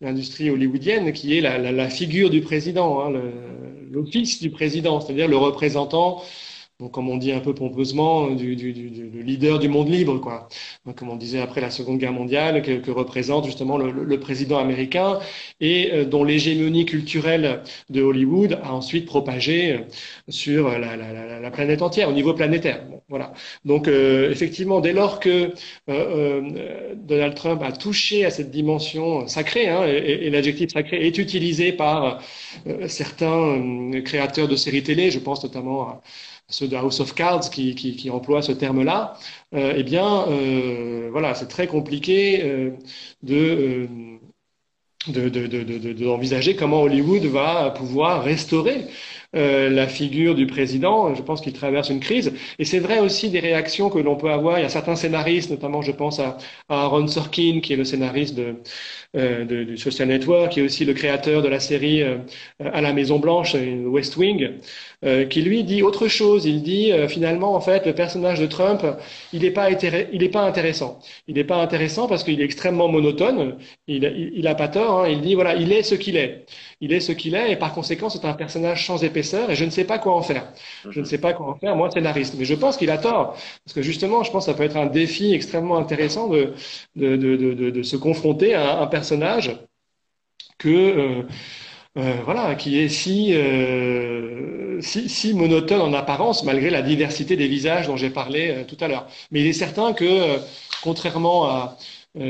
l'industrie 0.00 0.50
hollywoodienne, 0.50 1.12
qui 1.12 1.38
est 1.38 1.40
la 1.40 1.88
figure 1.88 2.28
du 2.28 2.42
président, 2.42 3.00
hein, 3.00 3.22
l'office 3.90 4.40
du 4.42 4.50
président, 4.50 5.00
c'est-à-dire 5.00 5.28
le 5.28 5.36
représentant 5.36 6.22
donc, 6.80 6.92
comme 6.92 7.08
on 7.08 7.16
dit 7.16 7.32
un 7.32 7.40
peu 7.40 7.54
pompeusement, 7.54 8.30
du, 8.30 8.54
du, 8.54 8.72
du, 8.72 9.22
leader 9.24 9.58
du 9.58 9.68
monde 9.68 9.88
libre, 9.88 10.20
quoi. 10.20 10.48
Comme 10.96 11.10
on 11.10 11.16
disait 11.16 11.40
après 11.40 11.60
la 11.60 11.70
Seconde 11.72 11.98
Guerre 11.98 12.12
mondiale, 12.12 12.62
que, 12.62 12.90
représente 12.92 13.46
justement 13.46 13.78
le, 13.78 14.20
président 14.20 14.58
américain 14.58 15.18
et 15.60 15.90
euh, 15.92 16.04
dont 16.04 16.22
l'hégémonie 16.22 16.86
culturelle 16.86 17.62
de 17.90 18.00
Hollywood 18.02 18.60
a 18.62 18.72
ensuite 18.72 19.06
propagé 19.06 19.72
euh, 19.72 19.78
sur 20.28 20.68
la, 20.68 20.96
la, 20.96 21.12
la, 21.12 21.40
la, 21.40 21.50
planète 21.50 21.82
entière, 21.82 22.08
au 22.08 22.12
niveau 22.12 22.32
planétaire. 22.32 22.84
Voilà. 23.08 23.32
Donc, 23.64 23.88
euh, 23.88 24.30
effectivement, 24.30 24.78
dès 24.80 24.92
lors 24.92 25.18
que 25.18 25.50
Donald 26.96 27.34
Trump 27.34 27.60
a 27.62 27.72
touché 27.72 28.24
à 28.24 28.30
cette 28.30 28.52
dimension 28.52 29.26
sacrée, 29.26 29.68
hein, 29.68 29.84
et, 29.84 30.26
et 30.26 30.30
l'adjectif 30.30 30.70
sacré 30.70 31.04
est 31.04 31.18
utilisé 31.18 31.72
par 31.72 32.22
certains 32.86 33.90
créateurs 34.04 34.46
de 34.46 34.54
séries 34.54 34.84
télé, 34.84 35.10
je 35.10 35.18
pense 35.18 35.42
notamment 35.42 35.82
à 35.88 36.02
ceux 36.48 36.68
de 36.68 36.76
House 36.76 37.00
of 37.00 37.14
Cards 37.14 37.50
qui, 37.50 37.74
qui, 37.74 37.96
qui 37.96 38.10
emploient 38.10 38.42
ce 38.42 38.52
terme-là, 38.52 39.14
eh 39.52 39.82
bien, 39.82 40.26
voilà, 41.10 41.34
c'est 41.34 41.48
très 41.48 41.66
compliqué 41.66 42.72
de 43.22 43.88
d'envisager 45.06 46.52
de, 46.52 46.56
de, 46.56 46.60
comment 46.60 46.82
Hollywood 46.82 47.24
va 47.24 47.70
pouvoir 47.70 48.22
restaurer 48.22 48.86
euh, 49.36 49.68
la 49.68 49.86
figure 49.86 50.34
du 50.34 50.46
président. 50.46 51.14
Je 51.14 51.22
pense 51.22 51.42
qu'il 51.42 51.52
traverse 51.52 51.90
une 51.90 52.00
crise. 52.00 52.32
Et 52.58 52.64
c'est 52.64 52.78
vrai 52.78 52.98
aussi 53.00 53.28
des 53.28 53.40
réactions 53.40 53.90
que 53.90 53.98
l'on 53.98 54.16
peut 54.16 54.30
avoir. 54.30 54.58
Il 54.58 54.62
y 54.62 54.64
a 54.64 54.70
certains 54.70 54.96
scénaristes, 54.96 55.50
notamment 55.50 55.82
je 55.82 55.92
pense 55.92 56.18
à, 56.18 56.38
Aaron 56.70 57.06
Sorkin, 57.06 57.60
qui 57.62 57.74
est 57.74 57.76
le 57.76 57.84
scénariste 57.84 58.38
euh, 59.16 59.44
du 59.44 59.76
Social 59.76 60.08
Network, 60.08 60.52
qui 60.52 60.60
est 60.60 60.62
aussi 60.62 60.84
le 60.84 60.94
créateur 60.94 61.42
de 61.42 61.48
la 61.48 61.60
série 61.60 62.02
euh, 62.02 62.16
à 62.60 62.80
la 62.80 62.92
Maison 62.92 63.18
Blanche, 63.18 63.54
West 63.54 64.16
Wing, 64.16 64.50
euh, 65.04 65.26
qui 65.26 65.42
lui 65.42 65.64
dit 65.64 65.82
autre 65.82 66.08
chose. 66.08 66.46
Il 66.46 66.62
dit 66.62 66.92
finalement, 67.08 67.54
en 67.54 67.60
fait, 67.60 67.86
le 67.86 67.94
personnage 67.94 68.40
de 68.40 68.46
Trump, 68.46 68.82
il 69.32 69.42
n'est 69.42 69.50
pas, 69.50 69.66
intéressant. 69.66 71.00
Il 71.26 71.34
n'est 71.34 71.44
pas 71.44 71.56
intéressant 71.56 72.08
parce 72.08 72.24
qu'il 72.24 72.40
est 72.40 72.44
extrêmement 72.44 72.88
monotone. 72.88 73.56
Il, 73.86 74.04
il, 74.04 74.32
il 74.36 74.46
a 74.46 74.54
pas 74.54 74.68
tort. 74.68 75.00
Hein. 75.00 75.08
Il 75.08 75.20
dit 75.20 75.34
voilà, 75.34 75.54
il 75.54 75.72
est 75.72 75.82
ce 75.82 75.94
qu'il 75.94 76.16
est 76.16 76.46
il 76.80 76.92
est 76.92 77.00
ce 77.00 77.12
qu'il 77.12 77.34
est 77.34 77.52
et 77.52 77.56
par 77.56 77.74
conséquent 77.74 78.08
c'est 78.08 78.24
un 78.24 78.34
personnage 78.34 78.86
sans 78.86 79.02
épaisseur 79.18 79.50
et 79.50 79.56
je 79.56 79.64
ne 79.64 79.70
sais 79.70 79.84
pas 79.84 79.98
quoi 79.98 80.14
en 80.16 80.22
faire. 80.22 80.44
Je 80.90 81.00
ne 81.00 81.04
sais 81.04 81.18
pas 81.18 81.32
quoi 81.32 81.46
en 81.48 81.54
faire, 81.56 81.76
moi 81.76 81.90
scénariste. 81.90 82.34
Mais 82.38 82.44
je 82.44 82.54
pense 82.54 82.76
qu'il 82.76 82.90
a 82.90 82.98
tort 82.98 83.34
parce 83.64 83.74
que 83.74 83.82
justement 83.82 84.22
je 84.22 84.30
pense 84.30 84.46
que 84.46 84.52
ça 84.52 84.56
peut 84.56 84.64
être 84.64 84.76
un 84.76 84.86
défi 84.86 85.34
extrêmement 85.34 85.76
intéressant 85.78 86.28
de, 86.28 86.54
de, 86.96 87.16
de, 87.16 87.36
de, 87.36 87.70
de 87.70 87.82
se 87.82 87.96
confronter 87.96 88.54
à 88.54 88.80
un 88.80 88.86
personnage 88.86 89.56
que... 90.58 90.68
Euh, 90.68 91.22
euh, 91.96 92.14
voilà, 92.24 92.54
qui 92.54 92.78
est 92.78 92.88
si, 92.88 93.34
euh, 93.34 94.80
si, 94.80 95.08
si, 95.08 95.34
monotone 95.34 95.80
en 95.80 95.92
apparence, 95.94 96.44
malgré 96.44 96.70
la 96.70 96.82
diversité 96.82 97.34
des 97.34 97.48
visages 97.48 97.88
dont 97.88 97.96
j'ai 97.96 98.10
parlé 98.10 98.64
tout 98.68 98.76
à 98.80 98.86
l'heure. 98.86 99.08
Mais 99.32 99.40
il 99.40 99.46
est 99.48 99.52
certain 99.52 99.92
que, 99.94 100.38
contrairement 100.82 101.46
à, 101.46 101.76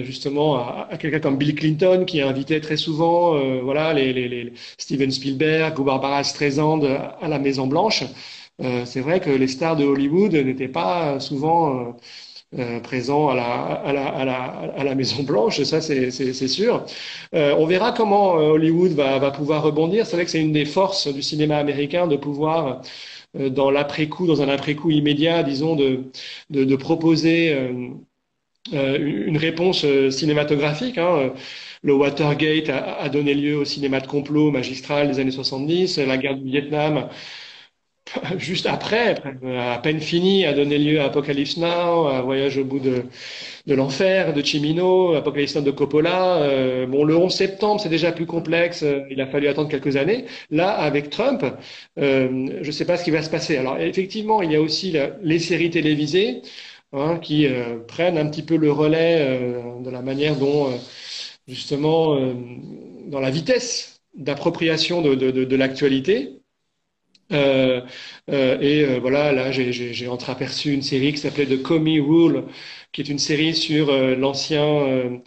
justement 0.05 0.57
à, 0.57 0.97
quelqu'un 0.99 1.21
comme 1.21 1.37
Bill 1.39 1.55
Clinton 1.55 2.05
qui 2.07 2.21
invitait 2.21 2.61
très 2.61 2.77
souvent 2.77 3.37
euh, 3.37 3.61
voilà 3.63 3.93
les, 3.95 4.13
les, 4.13 4.29
les, 4.29 4.53
Steven 4.79 5.11
Spielberg 5.11 5.79
ou 5.79 5.85
Barbara 5.85 6.25
Streisand 6.25 6.83
à 6.85 7.29
la 7.29 7.39
Maison 7.39 7.67
Blanche. 7.67 8.05
Euh, 8.61 8.85
c'est 8.85 9.01
vrai 9.01 9.21
que 9.21 9.31
les 9.31 9.47
stars 9.49 9.77
de 9.77 9.85
Hollywood 9.85 10.33
n'étaient 10.35 10.69
pas 10.69 11.21
souvent 11.21 11.97
euh, 12.59 12.81
présents 12.81 13.29
à 13.29 13.35
la, 13.35 13.45
à, 13.45 13.93
la, 13.93 14.07
à, 14.09 14.25
la, 14.25 14.91
à 14.91 14.95
Maison 14.95 15.23
Blanche, 15.23 15.63
ça 15.63 15.81
c'est 15.81 16.49
sûr. 16.49 16.85
Euh, 17.35 17.55
on 17.59 17.67
verra 17.67 17.93
comment 17.93 18.33
Hollywood 18.33 18.93
va, 18.93 19.19
va 19.19 19.31
pouvoir 19.31 19.63
rebondir. 19.63 20.07
C'est 20.07 20.17
vrai 20.17 20.25
que 20.25 20.31
c'est 20.31 20.41
une 20.41 20.53
des 20.53 20.65
forces 20.65 21.09
du 21.09 21.23
cinéma 21.23 21.59
américain 21.59 22.07
de 22.07 22.17
pouvoir 22.17 22.83
dans 23.35 23.71
l'après-coup, 23.71 24.27
dans 24.27 24.43
un 24.43 24.49
après-coup 24.49 24.91
immédiat, 24.91 25.43
disons, 25.43 25.77
de, 25.77 26.11
de, 26.51 26.65
de 26.65 26.77
proposer 26.77 27.53
euh, 27.53 27.91
une 28.73 29.37
réponse 29.37 29.85
euh, 29.85 30.11
cinématographique. 30.11 30.99
Hein. 30.99 31.33
Le 31.83 31.95
Watergate 31.95 32.71
a, 32.71 33.09
donné 33.09 33.35
lieu 33.35 33.57
au 33.57 33.65
cinéma 33.65 34.01
de 34.01 34.07
complot 34.07 34.51
magistral 34.51 35.09
des 35.09 35.21
années 35.21 35.31
70. 35.31 35.99
La 35.99 36.17
guerre 36.19 36.37
du 36.37 36.45
Vietnam, 36.51 37.09
juste 38.39 38.67
après, 38.67 39.15
à 39.57 39.79
peine 39.79 40.01
fini, 40.01 40.45
a 40.45 40.53
donné 40.53 40.79
lieu 40.79 41.01
à 41.01 41.05
Apocalypse 41.05 41.57
Now, 41.57 42.09
à 42.09 42.21
Voyage 42.23 42.59
au 42.59 42.65
bout 42.65 42.81
de, 42.81 43.05
l'enfer 43.67 44.33
de 44.33 44.43
Chimino, 44.43 45.15
Apocalypse 45.15 45.55
Now 45.57 45.63
de 45.63 45.71
Coppola. 45.71 46.37
Euh, 46.39 46.87
bon, 46.87 47.05
le 47.05 47.17
11 47.17 47.33
septembre, 47.33 47.81
c'est 47.81 47.89
déjà 47.89 48.13
plus 48.13 48.27
complexe. 48.27 48.85
Il 49.11 49.21
a 49.21 49.27
fallu 49.27 49.49
attendre 49.49 49.69
quelques 49.69 49.97
années. 49.97 50.25
Là, 50.51 50.71
avec 50.71 51.11
Trump, 51.11 51.45
euh, 51.99 52.49
je 52.63 52.67
ne 52.67 52.73
sais 52.73 52.85
pas 52.85 52.97
ce 52.97 53.05
qui 53.05 53.11
va 53.11 53.23
se 53.23 53.31
passer. 53.31 53.57
Alors, 53.57 53.79
effectivement, 53.79 54.43
il 54.43 54.53
y 54.53 54.57
a 54.57 54.61
aussi 54.61 54.97
les 55.23 55.39
séries 55.39 55.71
télévisées. 55.71 56.43
Hein, 56.93 57.19
qui 57.19 57.47
euh, 57.47 57.81
prennent 57.87 58.17
un 58.17 58.27
petit 58.31 58.43
peu 58.43 58.57
le 58.57 58.73
relais 58.73 59.19
euh, 59.21 59.83
de 59.83 59.91
la 59.91 60.01
manière 60.01 60.37
dont, 60.37 60.73
euh, 60.73 60.77
justement, 61.47 62.17
dans 63.09 63.21
la 63.21 63.31
vitesse 63.31 64.01
d'appropriation 64.15 65.03
de, 65.03 65.15
de, 65.15 65.31
de, 65.31 65.45
de 65.45 65.57
l'actualité. 65.57 66.41
Euh, 67.33 67.83
euh, 68.31 68.59
et 68.61 68.99
voilà, 69.01 69.33
là, 69.33 69.53
j'ai 69.53 70.09
entreaperçu 70.09 70.73
une 70.73 70.83
série 70.83 71.13
qui 71.13 71.19
s'appelait 71.19 71.47
The 71.47 71.63
Comey 71.63 72.01
Rule, 72.01 72.45
qui 72.93 73.03
est 73.03 73.09
une 73.09 73.19
série 73.19 73.55
sur 73.55 73.93
l'ancien 74.17 75.21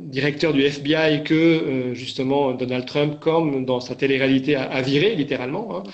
directeur 0.00 0.52
du 0.54 0.62
FBI 0.62 1.22
que 1.24 1.92
justement 1.94 2.52
Donald 2.52 2.86
Trump, 2.86 3.20
comme 3.20 3.64
dans 3.66 3.80
sa 3.80 3.94
télé-réalité, 3.94 4.54
a, 4.56 4.64
a, 4.64 4.82
viré 4.82 5.14
littéralement. 5.14 5.84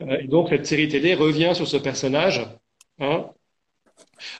Hein. 0.00 0.06
et 0.20 0.28
donc 0.28 0.48
cette 0.50 0.66
série 0.66 0.88
télé 0.88 1.14
revient 1.14 1.52
sur 1.54 1.66
ce 1.68 1.76
personnage. 1.76 2.46
Hein, 3.00 3.26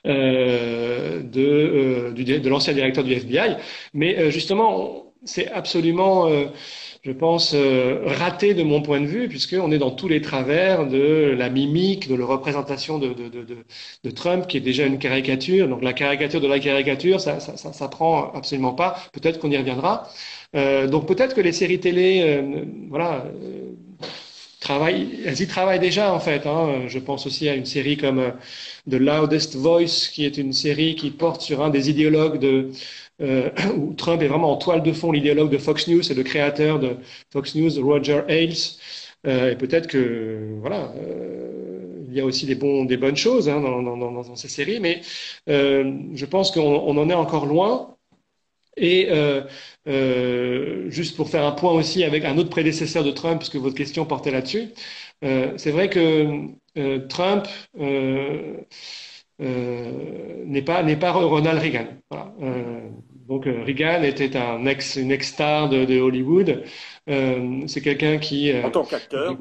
euh, 0.05 1.21
de, 1.21 2.13
euh, 2.15 2.39
de 2.39 2.49
l'ancien 2.49 2.73
directeur 2.73 3.03
du 3.03 3.13
FBI. 3.13 3.57
Mais 3.93 4.17
euh, 4.17 4.31
justement, 4.31 5.13
c'est 5.23 5.49
absolument, 5.51 6.29
je 7.03 7.11
pense, 7.11 7.55
raté 8.05 8.53
de 8.53 8.63
mon 8.63 8.81
point 8.81 9.01
de 9.01 9.07
vue, 9.07 9.27
puisqu'on 9.27 9.71
est 9.71 9.77
dans 9.77 9.91
tous 9.91 10.07
les 10.07 10.21
travers 10.21 10.87
de 10.87 11.35
la 11.37 11.49
mimique, 11.49 12.07
de 12.07 12.15
la 12.15 12.25
représentation 12.25 12.99
de, 12.99 14.11
Trump, 14.11 14.47
qui 14.47 14.57
est 14.57 14.61
déjà 14.61 14.85
une 14.85 14.99
caricature. 14.99 15.67
Donc 15.67 15.83
la 15.83 15.93
caricature 15.93 16.39
de 16.39 16.47
la 16.47 16.59
caricature, 16.59 17.19
ça, 17.19 17.39
ça, 17.39 17.57
ça, 17.57 17.73
ça 17.73 17.87
prend 17.89 18.31
absolument 18.33 18.73
pas. 18.73 18.95
Peut-être 19.11 19.39
qu'on 19.39 19.51
y 19.51 19.57
reviendra. 19.57 20.07
donc 20.53 21.07
peut-être 21.07 21.35
que 21.35 21.41
les 21.41 21.51
séries 21.51 21.79
télé, 21.79 22.41
voilà 22.89 23.25
elles 25.25 25.41
y 25.41 25.47
travaillent 25.47 25.79
déjà 25.79 26.13
en 26.13 26.19
fait. 26.19 26.45
Hein. 26.45 26.87
Je 26.87 26.99
pense 26.99 27.25
aussi 27.27 27.49
à 27.49 27.55
une 27.55 27.65
série 27.65 27.97
comme 27.97 28.19
euh, 28.19 28.31
The 28.89 28.95
Loudest 28.95 29.55
Voice, 29.55 30.09
qui 30.11 30.25
est 30.25 30.37
une 30.37 30.53
série 30.53 30.95
qui 30.95 31.11
porte 31.11 31.41
sur 31.41 31.61
un 31.63 31.69
des 31.69 31.89
idéologues 31.89 32.39
de 32.39 32.71
euh, 33.21 33.49
où 33.77 33.93
Trump 33.93 34.21
est 34.21 34.27
vraiment 34.27 34.51
en 34.51 34.57
toile 34.57 34.83
de 34.83 34.93
fond, 34.93 35.11
l'idéologue 35.11 35.49
de 35.51 35.57
Fox 35.57 35.87
News 35.87 36.11
et 36.11 36.15
le 36.15 36.23
créateur 36.23 36.79
de 36.79 36.97
Fox 37.31 37.55
News, 37.55 37.71
Roger 37.83 38.21
Ailes. 38.27 38.53
Euh, 39.25 39.51
et 39.51 39.55
peut-être 39.57 39.87
que 39.87 40.57
voilà, 40.61 40.93
euh, 40.97 42.03
il 42.07 42.13
y 42.13 42.21
a 42.21 42.25
aussi 42.25 42.45
des 42.45 42.55
bons, 42.55 42.85
des 42.85 42.97
bonnes 42.97 43.15
choses 43.17 43.49
hein, 43.49 43.59
dans, 43.61 43.81
dans, 43.81 43.97
dans, 43.97 44.11
dans, 44.11 44.35
ces 44.35 44.47
séries, 44.47 44.79
mais 44.79 45.01
euh, 45.49 45.91
je 46.13 46.25
pense 46.25 46.51
qu'on 46.51 46.61
on 46.61 46.97
en 46.97 47.09
est 47.09 47.13
encore 47.13 47.45
loin. 47.45 47.96
Et 48.77 49.07
euh, 49.09 49.41
euh, 49.87 50.89
juste 50.89 51.15
pour 51.17 51.29
faire 51.29 51.45
un 51.45 51.51
point 51.51 51.71
aussi 51.71 52.03
avec 52.03 52.25
un 52.25 52.37
autre 52.37 52.49
prédécesseur 52.49 53.03
de 53.03 53.11
Trump, 53.11 53.39
puisque 53.39 53.55
votre 53.55 53.75
question 53.75 54.05
portait 54.05 54.31
là-dessus, 54.31 54.69
euh, 55.23 55.53
c'est 55.57 55.71
vrai 55.71 55.89
que 55.89 56.47
Trump 57.09 57.47
n'est 59.39 60.61
pas 60.61 60.83
n'est 60.83 60.95
pas 60.97 61.11
Ronald 61.11 61.59
Reagan. 61.59 61.87
Donc 63.27 63.45
Reagan 63.45 64.03
était 64.03 64.37
un 64.37 64.65
ex 64.65 64.95
une 64.95 65.11
ex-star 65.11 65.69
de, 65.69 65.85
de, 65.85 65.99
Hollywood. 65.99 66.63
C'est 67.67 67.81
quelqu'un 67.81 68.17
qui 68.17 68.51
en 68.53 68.69
tant 68.69 68.83
qu'acteur, 68.83 69.37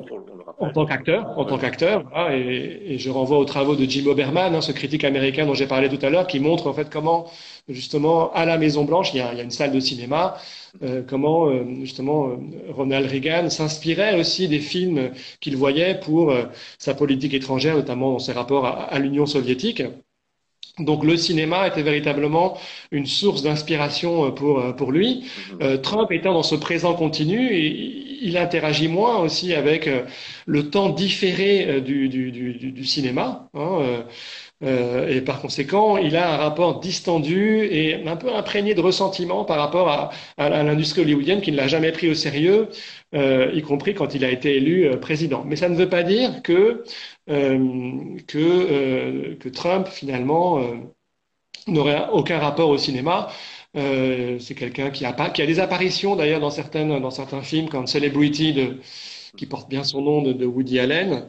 en 0.59 0.71
tant 0.71 0.87
qu'acteur, 0.87 1.39
en 1.39 1.45
tant 1.45 1.59
qu'acteur, 1.59 2.05
et, 2.31 2.95
et, 2.95 2.99
je 2.99 3.11
renvoie 3.11 3.39
aux 3.39 3.45
travaux 3.45 3.75
de 3.75 3.85
Jim 3.85 4.07
Oberman, 4.07 4.55
hein, 4.55 4.61
ce 4.61 4.73
critique 4.73 5.05
américain 5.05 5.47
dont 5.47 5.55
j'ai 5.55 5.67
parlé 5.67 5.89
tout 5.89 6.05
à 6.05 6.11
l'heure, 6.11 6.27
qui 6.27 6.39
montre 6.41 6.69
en 6.69 6.73
fait 6.73 6.89
comment 6.91 7.27
justement 7.69 8.33
à 8.33 8.45
la 8.45 8.59
Maison 8.59 8.85
Blanche, 8.85 9.13
il 9.15 9.19
y 9.19 9.21
a, 9.21 9.33
il 9.33 9.39
y 9.39 9.41
a 9.41 9.45
une 9.45 9.51
salle 9.51 9.73
de 9.73 9.81
cinéma, 9.81 10.37
euh, 10.83 11.03
comment 11.07 11.49
euh, 11.49 11.65
justement 11.81 12.29
euh, 12.29 12.37
Ronald 12.71 13.11
Reagan 13.11 13.51
s'inspirait 13.51 14.19
aussi 14.19 14.49
des 14.49 14.61
films 14.61 15.11
qu'il 15.41 15.57
voyait 15.57 15.99
pour 15.99 16.31
euh, 16.31 16.45
sa 16.79 16.95
politique 16.95 17.35
étrangère, 17.35 17.77
notamment 17.77 18.13
dans 18.13 18.19
ses 18.19 18.33
rapports 18.33 18.67
à, 18.67 18.85
à 18.85 18.99
l'Union 18.99 19.27
soviétique. 19.27 19.83
Donc 20.79 21.05
le 21.05 21.17
cinéma 21.17 21.67
était 21.67 21.83
véritablement 21.83 22.59
une 22.91 23.07
source 23.07 23.43
d'inspiration 23.43 24.31
pour 24.33 24.77
pour 24.77 24.93
lui. 24.93 25.25
Euh, 25.63 25.79
Trump 25.79 26.13
étant 26.13 26.35
dans 26.35 26.43
ce 26.43 26.55
présent 26.55 26.95
continu, 26.95 27.57
il 28.23 28.37
interagit 28.37 28.89
moins 28.89 29.19
aussi 29.19 29.55
avec 29.55 29.89
le 30.47 30.71
temps 30.71 30.91
différé 30.91 31.81
du, 31.81 32.09
du, 32.09 32.31
du, 32.33 32.73
du 32.73 32.85
cinéma. 32.85 33.49
Hein, 33.55 34.05
euh, 34.63 35.09
et 35.09 35.21
par 35.21 35.41
conséquent, 35.43 35.99
il 35.99 36.17
a 36.17 36.33
un 36.33 36.37
rapport 36.39 36.81
distendu 36.81 37.65
et 37.71 38.07
un 38.09 38.17
peu 38.17 38.35
imprégné 38.35 38.75
de 38.75 38.81
ressentiment 38.81 39.45
par 39.45 39.59
rapport 39.59 39.89
à, 39.91 40.11
à, 40.39 40.49
l'industrie 40.63 41.03
hollywoodienne 41.03 41.43
qui 41.43 41.53
ne 41.53 41.59
l'a 41.59 41.69
jamais 41.69 41.93
pris 41.93 42.09
au 42.09 42.15
sérieux, 42.15 42.69
euh, 43.15 43.51
y 43.55 43.63
compris 43.63 43.95
quand 43.95 44.15
il 44.15 44.25
a 44.25 44.31
été 44.31 44.57
élu 44.57 44.87
euh, 44.87 44.97
président. 44.97 45.45
Mais 45.45 45.57
ça 45.57 45.69
ne 45.69 45.77
veut 45.77 45.89
pas 45.89 46.03
dire 46.03 46.43
que, 46.43 46.85
euh, 47.31 48.17
que, 48.27 49.35
que, 49.35 49.49
Trump, 49.49 49.89
finalement, 49.89 50.61
n'aurait 51.67 52.09
aucun 52.13 52.39
rapport 52.39 52.69
au 52.71 52.79
cinéma. 52.79 53.29
C'est 53.75 54.55
quelqu'un 54.57 54.91
qui 54.91 55.05
a, 55.05 55.13
pas, 55.13 55.31
qui 55.31 55.43
a 55.43 55.47
des 55.47 55.61
apparitions, 55.61 56.17
d'ailleurs, 56.17 56.41
dans, 56.41 56.51
certaines, 56.51 57.01
dans 57.01 57.11
certains 57.11 57.43
films, 57.43 57.69
comme 57.69 57.87
Celebrity, 57.87 58.53
de, 58.53 58.77
qui 59.37 59.47
porte 59.47 59.69
bien 59.69 59.85
son 59.85 60.03
nom, 60.03 60.23
de, 60.23 60.33
de 60.33 60.47
Woody 60.47 60.79
Allen. 60.79 61.29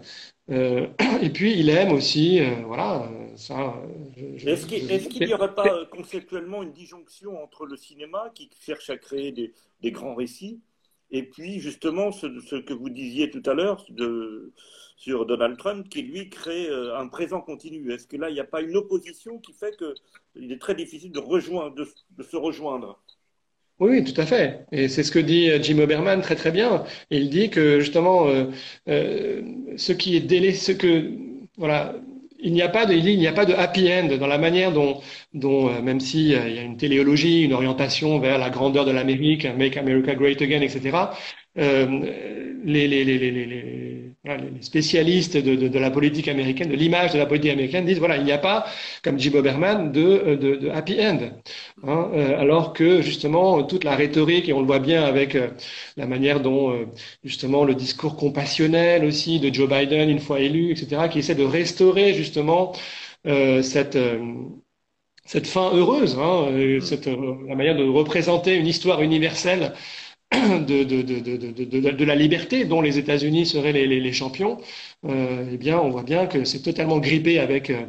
Euh, 0.50 0.88
et 1.22 1.30
puis 1.30 1.60
il 1.60 1.70
aime 1.70 1.92
aussi, 1.92 2.40
euh, 2.40 2.64
voilà, 2.66 3.10
ça. 3.36 3.76
Est-ce 4.46 4.66
qu'il 4.66 5.28
n'y 5.28 5.34
aurait 5.34 5.54
pas 5.54 5.86
conceptuellement 5.92 6.64
une 6.64 6.72
disjonction 6.72 7.42
entre 7.44 7.66
le 7.66 7.76
cinéma 7.76 8.32
qui 8.34 8.50
cherche 8.66 8.90
à 8.90 8.98
créer 8.98 9.32
des, 9.32 9.54
des 9.82 9.92
grands 9.92 10.16
récits 10.16 10.62
et 11.12 11.24
puis 11.24 11.60
justement 11.60 12.12
ce, 12.12 12.28
que 12.60 12.74
vous 12.74 12.90
disiez 12.90 13.30
tout 13.30 13.44
à 13.46 13.54
l'heure 13.54 13.86
sur 14.98 15.26
Donald 15.26 15.58
Trump 15.58 15.88
qui, 15.90 16.02
lui, 16.02 16.30
crée 16.30 16.68
euh, 16.70 16.98
un 16.98 17.08
présent 17.08 17.42
continu. 17.42 17.92
Est-ce 17.92 18.08
que 18.08 18.18
là, 18.18 18.30
il 18.30 18.34
n'y 18.34 18.40
a 18.40 18.46
pas 18.46 18.62
une 18.62 18.76
opposition 18.76 19.38
qui 19.38 19.54
fait 19.54 19.76
qu'il 19.78 20.52
est 20.52 20.60
très 20.60 20.76
difficile 20.76 21.12
de, 21.12 21.20
rejoindre, 21.20 21.86
se 22.20 22.36
rejoindre? 22.36 23.00
Oui, 23.80 24.04
tout 24.04 24.20
à 24.20 24.26
fait. 24.26 24.66
Et 24.72 24.88
c'est 24.88 25.04
ce 25.04 25.12
que 25.12 25.20
dit 25.20 25.52
euh, 25.52 25.62
Jim 25.62 25.78
Oberman 25.78 26.22
très 26.22 26.36
très 26.36 26.52
bien. 26.52 26.84
Il 27.12 27.30
dit 27.30 27.52
que 27.52 27.80
justement, 27.80 28.28
ce 28.88 29.92
qui 29.92 30.16
est 30.16 30.22
délai, 30.22 30.54
ce 30.54 30.72
que 30.72 31.12
voilà, 31.58 31.96
il 32.40 32.54
n'y 32.54 32.62
a 32.62 32.70
pas 32.70 32.86
de, 32.86 32.94
il 32.94 33.18
n'y 33.20 33.28
a 33.28 33.34
pas 33.34 33.46
de 33.46 33.54
happy 33.54 33.92
end 33.92 34.18
dans 34.18 34.28
la 34.28 34.38
manière 34.38 34.72
dont, 34.72 35.02
dont 35.34 35.82
même 35.82 36.00
s'il 36.00 36.28
y 36.28 36.36
a 36.36 36.62
une 36.62 36.78
téléologie, 36.78 37.44
une 37.44 37.54
orientation 37.54 38.20
vers 38.20 38.38
la 38.38 38.50
grandeur 38.50 38.86
de 38.86 38.92
l'Amérique, 38.92 39.46
Make 39.46 39.78
America 39.78 40.16
Great 40.16 40.42
Again, 40.42 40.62
etc. 40.62 40.98
Euh, 41.58 42.56
les, 42.64 42.88
les, 42.88 43.04
les, 43.06 43.18
les, 43.18 43.46
spécialistes 44.62 45.38
de, 45.38 45.80
la 45.80 45.92
politique 45.92 46.28
américaine, 46.28 46.70
de 46.70 46.76
l'image 46.76 47.14
de 47.14 47.18
la 47.18 47.26
politique 47.26 47.52
américaine, 47.52 47.86
disent 47.86 48.00
voilà, 48.00 48.18
il 48.18 48.24
n'y 48.24 48.32
a 48.32 48.38
pas, 48.38 48.66
comme 49.04 49.20
Jim 49.20 49.32
Oberman, 49.36 49.92
de, 49.92 50.36
de, 50.36 50.56
de 50.56 50.70
happy 50.70 51.00
end. 51.00 51.20
Hein, 51.84 52.12
euh, 52.14 52.40
alors 52.40 52.74
que 52.74 53.02
justement, 53.02 53.64
toute 53.64 53.84
la 53.84 53.96
rhétorique, 53.96 54.50
et 54.50 54.54
on 54.54 54.60
le 54.62 54.68
voit 54.68 54.80
bien 54.80 55.04
avec 55.04 55.36
euh, 55.36 55.50
la 55.96 56.08
manière 56.08 56.42
dont 56.42 56.88
justement 57.24 57.64
le 57.64 57.76
discours 57.76 58.16
compassionnel 58.18 59.06
aussi 59.06 59.40
de 59.40 59.54
Joe 59.54 59.70
Biden, 59.70 60.10
une 60.10 60.20
fois 60.20 60.40
élu, 60.40 60.72
etc., 60.72 61.04
qui 61.10 61.20
essaie 61.20 61.36
de 61.36 61.44
restaurer 61.46 62.14
justement 62.14 62.74
cette 63.26 63.98
cette 65.26 65.48
fin 65.48 65.74
heureuse, 65.74 66.18
hein, 66.20 66.48
cette, 66.82 67.08
la 67.08 67.56
manière 67.56 67.76
de 67.76 67.84
représenter 67.84 68.56
une 68.56 68.68
histoire 68.68 69.02
universelle 69.02 69.74
de, 70.34 70.84
de, 70.84 71.02
de, 71.02 71.92
de, 71.92 72.06
la 72.06 72.16
liberté 72.16 72.66
dont 72.66 72.82
les 72.82 72.98
États-Unis 72.98 73.46
seraient 73.46 73.72
les, 73.72 73.88
les, 73.88 74.02
les 74.02 74.12
champions, 74.12 74.58
euh, 75.06 75.50
eh 75.54 75.58
bien, 75.58 75.80
on 75.80 75.90
voit 75.90 76.04
bien 76.04 76.28
que 76.28 76.44
c'est 76.44 76.62
totalement 76.62 77.00
grippé 77.00 77.40
avec, 77.40 77.70
euh, 77.70 77.86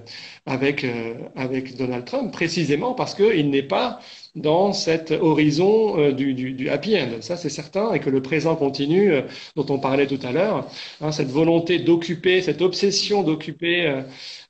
avec, 0.46 0.84
euh, 0.84 1.14
avec 1.34 1.76
Donald 1.76 2.04
Trump, 2.04 2.32
précisément 2.32 2.94
parce 2.94 3.14
qu'il 3.14 3.50
n'est 3.50 3.64
pas 3.64 3.98
dans 4.36 4.72
cet 4.72 5.10
horizon 5.10 5.98
euh, 5.98 6.12
du, 6.12 6.32
du, 6.32 6.52
du, 6.52 6.68
happy 6.68 6.96
end. 6.96 7.20
Ça, 7.22 7.36
c'est 7.36 7.48
certain, 7.48 7.92
et 7.92 7.98
que 7.98 8.08
le 8.10 8.22
présent 8.22 8.54
continu, 8.54 9.10
dont 9.56 9.66
on 9.68 9.80
parlait 9.80 10.06
tout 10.06 10.20
à 10.22 10.30
l'heure, 10.30 10.68
hein, 11.00 11.10
cette 11.10 11.30
volonté 11.30 11.80
d'occuper, 11.80 12.40
cette 12.40 12.62
obsession 12.62 13.24
d'occuper 13.24 14.02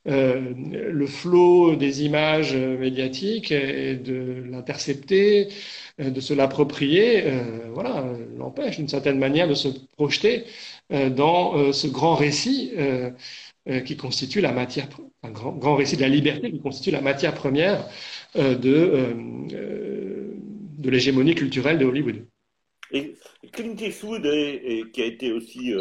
le 0.06 1.06
flot 1.06 1.76
des 1.76 2.04
images 2.04 2.54
médiatiques 2.56 3.52
et 3.52 3.96
de 3.96 4.44
l'intercepter, 4.50 5.48
euh, 6.00 6.10
de 6.10 6.20
se 6.20 6.34
l'approprier, 6.34 7.24
euh, 7.26 7.70
voilà, 7.72 8.04
l'empêche 8.36 8.76
d'une 8.76 8.88
certaine 8.88 9.18
manière 9.18 9.48
de 9.48 9.54
se 9.54 9.68
projeter 9.96 10.44
euh, 10.92 11.10
dans 11.10 11.72
ce 11.72 11.86
grand 11.88 12.14
récit 12.14 12.72
qui 13.84 13.96
constitue 13.98 14.40
la 14.40 14.52
matière, 14.52 14.88
un 15.22 15.30
grand, 15.30 15.52
grand, 15.52 15.76
récit 15.76 15.96
de 15.96 16.00
la 16.00 16.08
liberté 16.08 16.50
qui 16.50 16.60
constitue 16.60 16.90
la 16.90 17.02
matière 17.02 17.34
première 17.34 17.86
de, 18.34 19.14
de 20.78 20.90
l'hégémonie 20.90 21.34
culturelle 21.34 21.78
de 21.78 21.84
Hollywood. 21.84 22.24
Et 22.90 23.16
Clint 23.52 23.76
Eastwood, 23.76 24.22
qui 24.92 25.02
a 25.02 25.04
été 25.04 25.32
aussi 25.32 25.74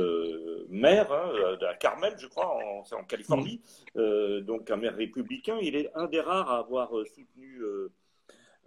maire 0.69 1.11
hein, 1.11 1.57
de 1.59 1.65
la 1.65 1.75
Carmel, 1.75 2.15
je 2.19 2.27
crois, 2.27 2.47
en, 2.47 2.83
en 2.95 3.03
Californie, 3.03 3.61
mm. 3.95 4.41
donc 4.41 4.69
un 4.69 4.77
maire 4.77 4.95
républicain, 4.95 5.57
il 5.61 5.75
est 5.75 5.89
un 5.95 6.07
des 6.07 6.19
rares 6.19 6.51
à 6.51 6.59
avoir 6.59 6.91
soutenu 7.15 7.61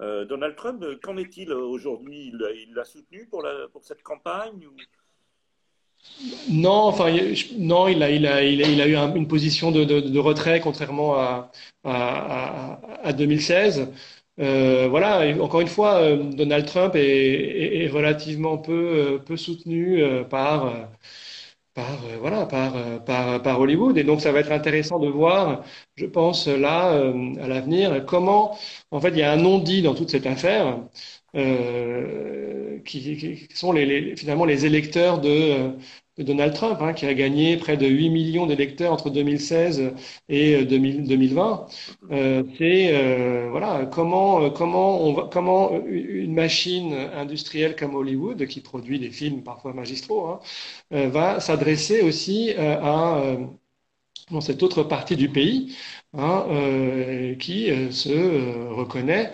euh, 0.00 0.24
Donald 0.24 0.56
Trump, 0.56 0.82
qu'en 1.02 1.16
est-il 1.18 1.52
aujourd'hui? 1.52 2.32
Il 2.32 2.74
l'a 2.74 2.84
soutenu 2.84 3.26
pour, 3.26 3.42
la, 3.42 3.68
pour 3.70 3.84
cette 3.84 4.02
campagne 4.02 4.66
Non, 6.50 6.70
enfin, 6.70 7.14
non, 7.58 7.86
il 7.88 8.02
a, 8.02 8.10
il 8.10 8.26
a, 8.26 8.42
il 8.42 8.80
a, 8.80 8.86
eu 8.86 8.96
une 8.96 9.28
position 9.28 9.70
de, 9.70 9.84
de, 9.84 10.18
retrait, 10.18 10.60
contrairement 10.60 11.16
à, 11.16 11.52
à, 11.84 12.80
à 13.02 13.12
2016. 13.12 13.88
Euh, 14.40 14.88
voilà, 14.88 15.36
encore 15.42 15.60
une 15.60 15.68
fois, 15.68 15.96
euh, 16.00 16.16
Donald 16.32 16.66
Trump 16.66 16.94
est, 16.96 17.88
relativement 17.92 18.56
peu, 18.58 19.20
peu 19.26 19.36
soutenu 19.36 20.02
par 20.30 20.90
par, 21.74 22.04
euh, 22.04 22.16
voilà, 22.20 22.46
par, 22.46 22.76
euh, 22.76 22.98
par, 22.98 23.42
par, 23.42 23.60
Hollywood. 23.60 23.96
Et 23.98 24.04
donc, 24.04 24.20
ça 24.20 24.32
va 24.32 24.40
être 24.40 24.52
intéressant 24.52 24.98
de 24.98 25.08
voir, 25.08 25.64
je 25.96 26.06
pense, 26.06 26.46
là, 26.48 26.92
euh, 26.92 27.34
à 27.42 27.48
l'avenir, 27.48 28.04
comment, 28.06 28.56
en 28.90 29.00
fait, 29.00 29.10
il 29.10 29.18
y 29.18 29.22
a 29.22 29.32
un 29.32 29.36
non-dit 29.36 29.82
dans 29.82 29.94
toute 29.94 30.10
cette 30.10 30.26
affaire, 30.26 30.78
qui, 32.84 33.48
sont 33.54 33.72
les, 33.72 33.86
les, 33.86 34.16
finalement 34.16 34.44
les 34.44 34.66
électeurs 34.66 35.20
de, 35.20 35.72
Donald 36.22 36.54
Trump, 36.54 36.78
hein, 36.82 36.92
qui 36.92 37.06
a 37.06 37.14
gagné 37.14 37.56
près 37.56 37.76
de 37.76 37.86
8 37.86 38.10
millions 38.10 38.46
d'électeurs 38.46 38.92
entre 38.92 39.10
2016 39.10 39.92
et 40.28 40.64
2020. 40.64 41.66
Euh, 42.10 42.40
euh, 42.40 42.42
c'est 42.58 42.90
euh, 42.92 43.48
voilà 43.50 43.86
comment 43.86 44.50
comment 44.50 45.70
une 45.86 46.34
machine 46.34 46.92
industrielle 47.14 47.76
comme 47.76 47.94
Hollywood, 47.94 48.46
qui 48.46 48.60
produit 48.60 48.98
des 48.98 49.10
films 49.10 49.42
parfois 49.42 49.72
magistraux, 49.72 50.26
hein, 50.26 50.40
va 50.90 51.40
s'adresser 51.40 52.02
aussi 52.02 52.52
à 52.56 53.22
cette 54.40 54.62
autre 54.62 54.82
partie 54.84 55.16
du 55.16 55.28
pays 55.28 55.76
hein, 56.16 56.46
qui 57.38 57.68
se 57.90 58.68
reconnaît 58.72 59.32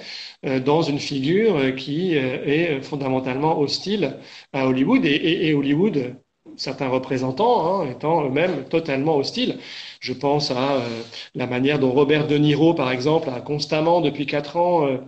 dans 0.64 0.82
une 0.82 0.98
figure 0.98 1.74
qui 1.76 2.14
est 2.14 2.82
fondamentalement 2.82 3.58
hostile 3.60 4.18
à 4.52 4.66
Hollywood 4.68 5.04
et 5.04 5.52
Hollywood 5.54 6.16
certains 6.56 6.88
représentants 6.88 7.80
hein, 7.82 7.90
étant 7.90 8.24
eux-mêmes 8.24 8.64
totalement 8.68 9.16
hostiles. 9.16 9.58
Je 10.00 10.12
pense 10.12 10.50
à 10.50 10.76
euh, 10.76 11.02
la 11.34 11.46
manière 11.46 11.78
dont 11.78 11.92
Robert 11.92 12.26
De 12.26 12.36
Niro, 12.38 12.74
par 12.74 12.90
exemple, 12.90 13.28
a 13.30 13.40
constamment, 13.40 14.00
depuis 14.00 14.26
quatre 14.26 14.56
ans, 14.56 14.86
euh, 14.86 14.98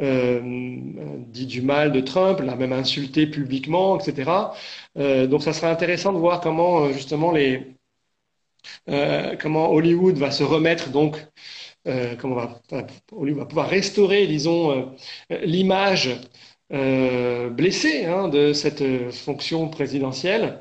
euh, 0.00 0.40
dit 1.28 1.46
du 1.46 1.62
mal 1.62 1.92
de 1.92 2.00
Trump, 2.00 2.40
l'a 2.40 2.56
même 2.56 2.72
insulté 2.72 3.26
publiquement, 3.26 3.98
etc. 3.98 4.54
donc, 4.96 5.42
ça 5.42 5.52
sera 5.52 5.70
intéressant 5.70 6.12
de 6.12 6.18
voir 6.18 6.40
comment, 6.40 6.90
justement, 6.92 7.32
les, 7.32 7.76
comment 9.40 9.70
Hollywood 9.72 10.16
va 10.16 10.30
se 10.30 10.42
remettre, 10.44 10.90
donc, 10.90 11.16
comment 12.18 12.36
va, 12.36 12.60
Hollywood 13.12 13.40
va 13.40 13.46
pouvoir 13.46 13.68
restaurer, 13.68 14.26
disons, 14.26 14.92
l'image 15.30 16.10
euh, 16.72 17.50
blessé 17.50 18.06
hein, 18.06 18.28
de 18.28 18.54
cette 18.54 18.82
fonction 19.10 19.68
présidentielle 19.68 20.60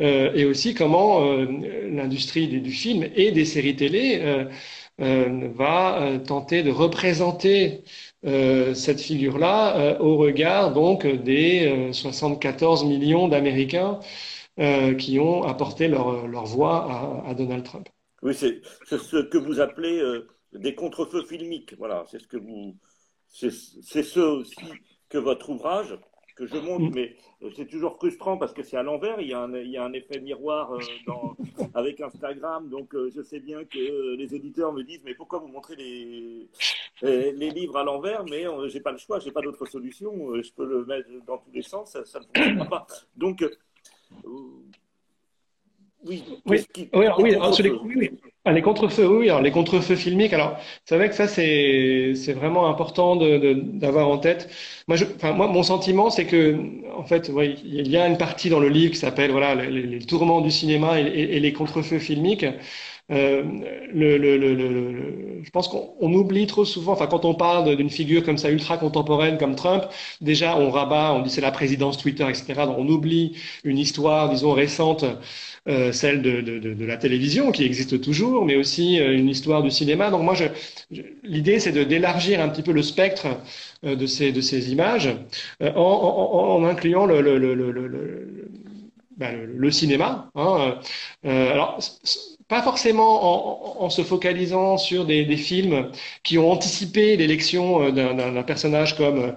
euh, 0.00 0.32
et 0.32 0.46
aussi 0.46 0.72
comment 0.72 1.22
euh, 1.22 1.44
l'industrie 1.90 2.48
du, 2.48 2.72
film 2.72 3.04
et 3.14 3.30
des 3.30 3.44
séries 3.44 3.76
télé 3.76 4.46
va 4.98 6.18
tenter 6.26 6.62
de 6.62 6.70
représenter 6.70 7.84
cette 8.22 9.00
figure-là 9.00 9.98
au 10.00 10.16
regard 10.16 10.72
donc 10.74 11.06
des 11.06 11.90
74 11.92 12.84
millions 12.84 13.28
d'Américains 13.28 13.98
qui 14.98 15.18
ont 15.18 15.42
apporté 15.42 15.88
leur, 15.88 16.26
leur 16.26 16.44
voix 16.44 17.22
à, 17.26 17.32
Donald 17.34 17.64
Trump. 17.64 17.88
Oui, 18.22 18.34
c'est 18.34 18.60
ce 18.86 19.22
que 19.22 19.38
vous 19.38 19.60
appelez 19.60 20.02
des 20.52 20.74
contrefeux 20.74 21.24
filmiques. 21.24 21.74
Voilà, 21.78 22.04
c'est 22.10 22.18
ce 22.18 22.26
que 22.26 22.36
vous, 22.36 22.76
c'est 23.30 23.50
ce 23.50 24.20
aussi 24.20 24.54
que 25.10 25.18
votre 25.18 25.50
ouvrage, 25.50 25.98
que 26.36 26.46
je 26.46 26.56
montre, 26.56 26.90
mm. 26.90 26.94
mais 26.94 27.16
euh, 27.42 27.50
c'est 27.54 27.66
toujours 27.66 27.96
frustrant 27.96 28.38
parce 28.38 28.54
que 28.54 28.62
c'est 28.62 28.76
à 28.76 28.82
l'envers. 28.82 29.20
Il, 29.20 29.28
y 29.28 29.34
a 29.34 29.40
un, 29.40 29.54
il 29.54 29.70
y 29.70 29.76
a 29.76 29.84
un 29.84 29.92
effet 29.92 30.20
miroir 30.20 30.72
euh, 30.72 30.78
dans, 31.06 31.36
avec 31.74 32.00
Instagram. 32.00 32.70
Donc, 32.70 32.94
euh, 32.94 33.10
je 33.14 33.20
sais 33.20 33.40
bien 33.40 33.64
que 33.64 34.14
les 34.16 34.34
éditeurs 34.34 34.72
me 34.72 34.82
disent 34.82 35.02
Mais 35.04 35.14
pourquoi 35.14 35.40
vous 35.40 35.48
montrez 35.48 35.76
les, 35.76 36.48
les, 37.02 37.50
livres 37.50 37.76
à 37.76 37.84
l'envers 37.84 38.24
Mais 38.24 38.44
j'ai 38.68 38.80
pas 38.80 38.92
le 38.92 38.98
choix, 38.98 39.18
j'ai 39.18 39.32
pas 39.32 39.42
d'autre 39.42 39.66
solution. 39.66 40.12
je 40.42 40.52
peux 40.52 40.66
le 40.66 40.86
mettre 40.86 41.08
dans 41.26 41.38
tous 41.38 41.52
les 41.52 41.62
sens, 41.62 41.92
ça, 41.92 42.04
ça 42.06 42.20
ne 42.20 42.24
fonctionne 42.24 42.68
pas. 42.68 42.86
Donc, 43.16 43.44
oui, 46.02 46.24
oui, 46.46 46.66
oui, 46.94 47.08
oui, 47.18 47.36
oui, 47.96 48.20
ah, 48.46 48.52
les 48.52 48.62
contrefeux, 48.62 49.06
oui, 49.06 49.28
alors 49.28 49.42
les 49.42 49.50
contrefeux 49.50 49.96
filmiques. 49.96 50.32
Alors, 50.32 50.56
c'est 50.86 50.96
vrai 50.96 51.10
que 51.10 51.14
ça, 51.14 51.28
c'est 51.28 52.14
c'est 52.14 52.32
vraiment 52.32 52.68
important 52.68 53.16
de 53.16 53.52
d'avoir 53.54 54.08
en 54.08 54.16
tête. 54.18 54.48
Moi, 54.88 54.96
je, 54.96 55.04
enfin, 55.04 55.32
moi, 55.32 55.46
mon 55.46 55.62
sentiment, 55.62 56.08
c'est 56.08 56.24
que, 56.26 56.56
en 56.96 57.04
fait, 57.04 57.28
ouais, 57.28 57.56
il 57.64 57.88
y 57.88 57.96
a 57.98 58.06
une 58.08 58.16
partie 58.16 58.48
dans 58.48 58.58
le 58.60 58.68
livre 58.70 58.92
qui 58.92 58.98
s'appelle 58.98 59.30
voilà 59.30 59.54
les, 59.54 59.82
les, 59.82 59.98
tourments 60.06 60.40
du 60.40 60.50
cinéma 60.50 61.00
et, 61.00 61.04
et, 61.04 61.40
les 61.40 61.52
contrefeux 61.52 61.98
filmiques. 61.98 62.46
Euh, 63.10 63.42
je 65.42 65.50
pense 65.50 65.68
qu'on 65.68 66.12
oublie 66.12 66.46
trop 66.46 66.64
souvent, 66.64 66.92
enfin 66.92 67.06
quand 67.06 67.24
on 67.24 67.34
parle 67.34 67.76
d'une 67.76 67.90
figure 67.90 68.22
comme 68.22 68.38
ça 68.38 68.50
ultra 68.50 68.78
contemporaine 68.78 69.38
comme 69.38 69.56
Trump, 69.56 69.84
déjà 70.20 70.56
on 70.56 70.70
rabat, 70.70 71.12
on 71.14 71.22
dit 71.22 71.30
c'est 71.30 71.40
la 71.40 71.50
présidence 71.50 71.98
Twitter, 71.98 72.28
etc. 72.28 72.66
Donc 72.66 72.76
on 72.78 72.88
oublie 72.88 73.36
une 73.64 73.78
histoire, 73.78 74.30
disons 74.30 74.52
récente 74.52 75.04
euh, 75.68 75.92
celle 75.92 76.22
de, 76.22 76.84
la 76.86 76.96
télévision 76.96 77.52
qui 77.52 77.64
existe 77.64 78.00
toujours, 78.00 78.46
mais 78.46 78.56
aussi 78.56 78.98
euh, 78.98 79.12
une 79.14 79.28
histoire 79.28 79.62
du 79.62 79.70
cinéma. 79.70 80.10
Donc 80.10 80.22
moi, 80.22 80.34
l'idée, 81.22 81.60
c'est 81.60 81.72
d'élargir 81.72 82.40
un 82.40 82.48
petit 82.48 82.62
peu 82.62 82.72
le 82.72 82.82
spectre 82.82 83.26
euh, 83.84 83.94
de 83.94 84.06
ces 84.06 84.72
images 84.72 85.10
en, 85.60 86.64
incluant 86.64 87.04
le, 87.04 87.20
ben, 89.18 89.70
cinéma. 89.70 90.30
Hein. 90.34 90.78
alors, 91.24 91.78
pas 92.50 92.62
forcément 92.62 93.82
en, 93.82 93.90
se 93.90 94.02
focalisant 94.02 94.76
sur 94.76 95.06
des, 95.06 95.36
films 95.36 95.90
qui 96.22 96.36
ont 96.36 96.50
anticipé 96.50 97.16
l'élection 97.16 97.90
d'un 97.90 98.42
personnage 98.42 98.96
comme 98.96 99.34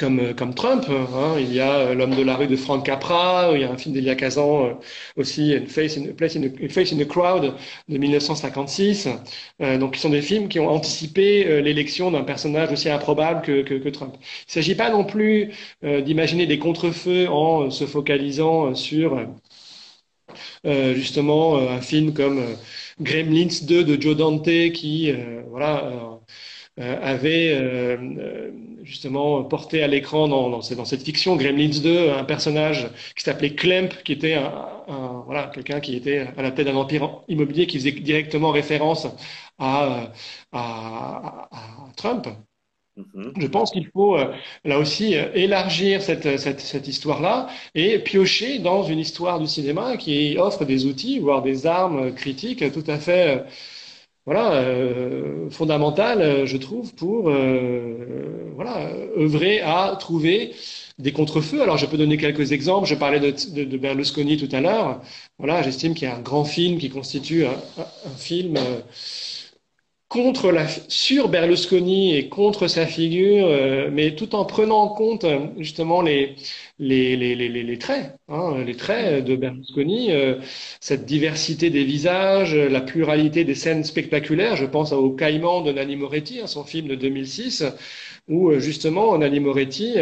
comme, 0.00 0.18
euh, 0.18 0.34
comme 0.34 0.54
Trump. 0.54 0.86
Hein. 0.88 1.36
Il 1.38 1.52
y 1.52 1.60
a 1.60 1.72
euh, 1.72 1.94
L'homme 1.94 2.14
de 2.16 2.22
la 2.22 2.34
rue 2.36 2.46
de 2.46 2.56
Frank 2.56 2.84
Capra, 2.84 3.50
il 3.54 3.60
y 3.60 3.64
a 3.64 3.70
un 3.70 3.76
film 3.76 3.94
d'Elia 3.94 4.14
Kazan 4.14 4.64
euh, 4.66 4.72
aussi, 5.16 5.54
Face 5.66 5.98
in, 5.98 6.12
Place 6.14 6.36
in 6.36 6.44
a, 6.44 6.68
Face 6.70 6.92
in 6.92 6.96
the 6.96 7.06
Crowd 7.06 7.54
de 7.88 7.98
1956. 7.98 9.08
donc, 9.78 9.94
qui 9.94 10.00
sont 10.00 10.10
des 10.10 10.22
films 10.22 10.48
qui 10.48 10.58
ont 10.58 10.68
anticipé 10.68 11.60
l'élection 11.62 12.10
d'un 12.10 12.22
personnage 12.22 12.72
aussi 12.72 12.88
improbable 12.88 13.42
que, 13.42 13.62
que, 13.62 13.74
que 13.74 13.88
Trump. 13.90 14.14
Il 14.16 14.22
ne 14.48 14.52
s'agit 14.52 14.74
pas 14.74 14.90
non 14.90 15.04
plus 15.04 15.50
d'imaginer 15.82 16.46
des 16.46 16.58
contrefeux 16.58 17.28
en 17.28 17.70
se 17.70 17.84
focalisant 17.84 18.74
sur 18.74 19.18
justement 20.64 21.56
un 21.56 21.80
film 21.80 22.12
comme 22.12 22.42
Gremlins 23.00 23.64
2 23.66 23.84
de 23.84 24.00
Joe 24.00 24.16
Dante 24.16 24.72
qui 24.72 25.12
voilà 25.48 26.20
euh, 26.80 26.96
avait 27.02 27.52
euh, 27.52 27.96
euh, 28.18 28.50
justement 28.84 29.42
porté 29.44 29.82
à 29.82 29.86
l'écran 29.88 30.28
dans, 30.28 30.62
cette 30.62 31.02
fiction 31.02 31.36
Gremlins 31.36 31.80
2 31.82 32.10
un 32.10 32.24
personnage 32.24 32.88
qui 33.16 33.24
s'appelait 33.24 33.54
Klemp, 33.54 34.02
qui 34.04 34.12
était 34.12 34.38
voilà 35.26 35.50
quelqu'un 35.52 35.80
qui 35.80 35.96
était 35.96 36.26
à 36.36 36.42
la 36.42 36.52
tête 36.52 36.66
d'un 36.66 36.76
empire 36.76 37.22
immobilier 37.28 37.66
qui 37.66 37.78
faisait 37.78 37.92
directement 37.92 38.50
référence 38.50 39.06
à 39.58 40.12
Trump. 41.96 42.28
Mm-hmm. 43.14 43.40
Je 43.40 43.46
pense 43.46 43.70
qu'il 43.70 43.86
faut 43.88 44.16
là 44.64 44.78
aussi 44.78 45.14
élargir 45.34 46.02
cette, 46.02 46.38
cette, 46.38 46.88
histoire-là 46.88 47.48
et 47.74 47.98
piocher 47.98 48.58
dans 48.58 48.82
une 48.82 48.98
histoire 48.98 49.40
du 49.40 49.46
cinéma 49.46 49.96
qui 49.96 50.36
offre 50.38 50.64
des 50.64 50.86
outils, 50.86 51.18
voire 51.18 51.42
des 51.42 51.66
armes 51.66 52.12
critiques 52.14 52.72
tout 52.72 52.84
à 52.86 52.98
fait 52.98 53.44
voilà, 54.26 54.52
euh, 54.52 55.50
fondamental, 55.50 56.20
euh, 56.20 56.46
je 56.46 56.56
trouve, 56.56 56.94
pour 56.94 57.30
euh, 57.30 58.52
voilà, 58.54 58.90
œuvrer 59.16 59.60
à 59.60 59.96
trouver 59.98 60.54
des 60.98 61.12
contrefeux. 61.12 61.62
Alors, 61.62 61.78
je 61.78 61.86
peux 61.86 61.96
donner 61.96 62.16
quelques 62.18 62.52
exemples. 62.52 62.86
Je 62.86 62.94
parlais 62.94 63.18
de, 63.18 63.76
Berlusconi 63.76 64.36
tout 64.36 64.54
à 64.54 64.60
l'heure. 64.60 65.00
Voilà, 65.38 65.62
j'estime 65.62 65.94
qu'il 65.94 66.06
y 66.06 66.10
a 66.10 66.16
un 66.16 66.20
grand 66.20 66.44
film 66.44 66.78
qui 66.78 66.90
constitue 66.90 67.46
un, 67.46 67.56
film 68.18 68.56
euh, 68.56 68.80
contre 70.10 70.50
la, 70.50 70.66
sur 70.88 71.28
Berlusconi 71.28 72.16
et 72.16 72.28
contre 72.28 72.66
sa 72.66 72.84
figure, 72.86 73.46
euh, 73.46 73.90
mais 73.92 74.16
tout 74.16 74.34
en 74.34 74.44
prenant 74.44 74.80
en 74.82 74.88
compte 74.88 75.24
justement 75.56 76.02
les, 76.02 76.34
les, 76.80 77.16
les, 77.16 77.36
les, 77.36 77.48
les 77.48 77.78
traits, 77.78 78.16
hein, 78.28 78.56
les 78.66 78.74
traits 78.76 79.24
de 79.24 79.36
Berlusconi, 79.36 80.10
euh, 80.10 80.34
cette 80.80 81.06
diversité 81.06 81.70
des 81.70 81.84
visages, 81.84 82.56
la 82.56 82.80
pluralité 82.80 83.44
des 83.44 83.54
scènes 83.54 83.84
spectaculaires. 83.84 84.56
Je 84.56 84.66
pense 84.66 84.92
au 84.92 85.10
Caïman 85.12 85.62
de 85.62 85.70
Nanni 85.72 85.94
Moretti, 85.94 86.40
hein, 86.42 86.48
son 86.48 86.64
film 86.64 86.88
de 86.88 86.96
2006, 86.96 87.64
où 88.28 88.50
euh, 88.50 88.58
justement 88.58 89.16
Nanni 89.16 89.38
Moretti 89.40 89.94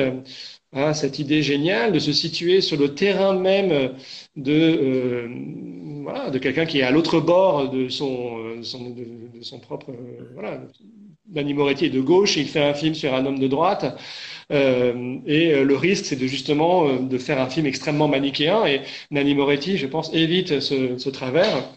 a 0.72 0.94
cette 0.94 1.18
idée 1.18 1.42
géniale 1.42 1.92
de 1.92 1.98
se 1.98 2.12
situer 2.12 2.60
sur 2.60 2.78
le 2.78 2.94
terrain 2.94 3.34
même 3.34 3.94
de 4.36 5.28
voilà, 6.08 6.30
de 6.30 6.38
quelqu'un 6.38 6.64
qui 6.64 6.78
est 6.78 6.82
à 6.82 6.90
l'autre 6.90 7.20
bord 7.20 7.68
de 7.68 7.88
son, 7.90 8.38
euh, 8.38 8.56
de, 8.56 9.42
son 9.42 9.58
propre. 9.58 9.90
Euh, 9.90 10.30
voilà, 10.32 10.62
Danny 11.26 11.52
Moretti 11.52 11.84
est 11.84 11.90
de 11.90 12.00
gauche 12.00 12.38
et 12.38 12.40
il 12.40 12.48
fait 12.48 12.64
un 12.64 12.72
film 12.72 12.94
sur 12.94 13.12
un 13.14 13.26
homme 13.26 13.38
de 13.38 13.46
droite. 13.46 13.98
Euh, 14.50 15.18
et 15.26 15.52
euh, 15.52 15.64
le 15.64 15.76
risque, 15.76 16.06
c'est 16.06 16.16
de 16.16 16.26
justement 16.26 16.96
de 16.96 17.18
faire 17.18 17.38
un 17.40 17.50
film 17.50 17.66
extrêmement 17.66 18.08
manichéen. 18.08 18.64
Et 18.64 18.80
Nanni 19.10 19.34
Moretti, 19.34 19.76
je 19.76 19.86
pense, 19.86 20.12
évite 20.14 20.60
ce, 20.60 20.96
ce 20.96 21.10
travers 21.10 21.68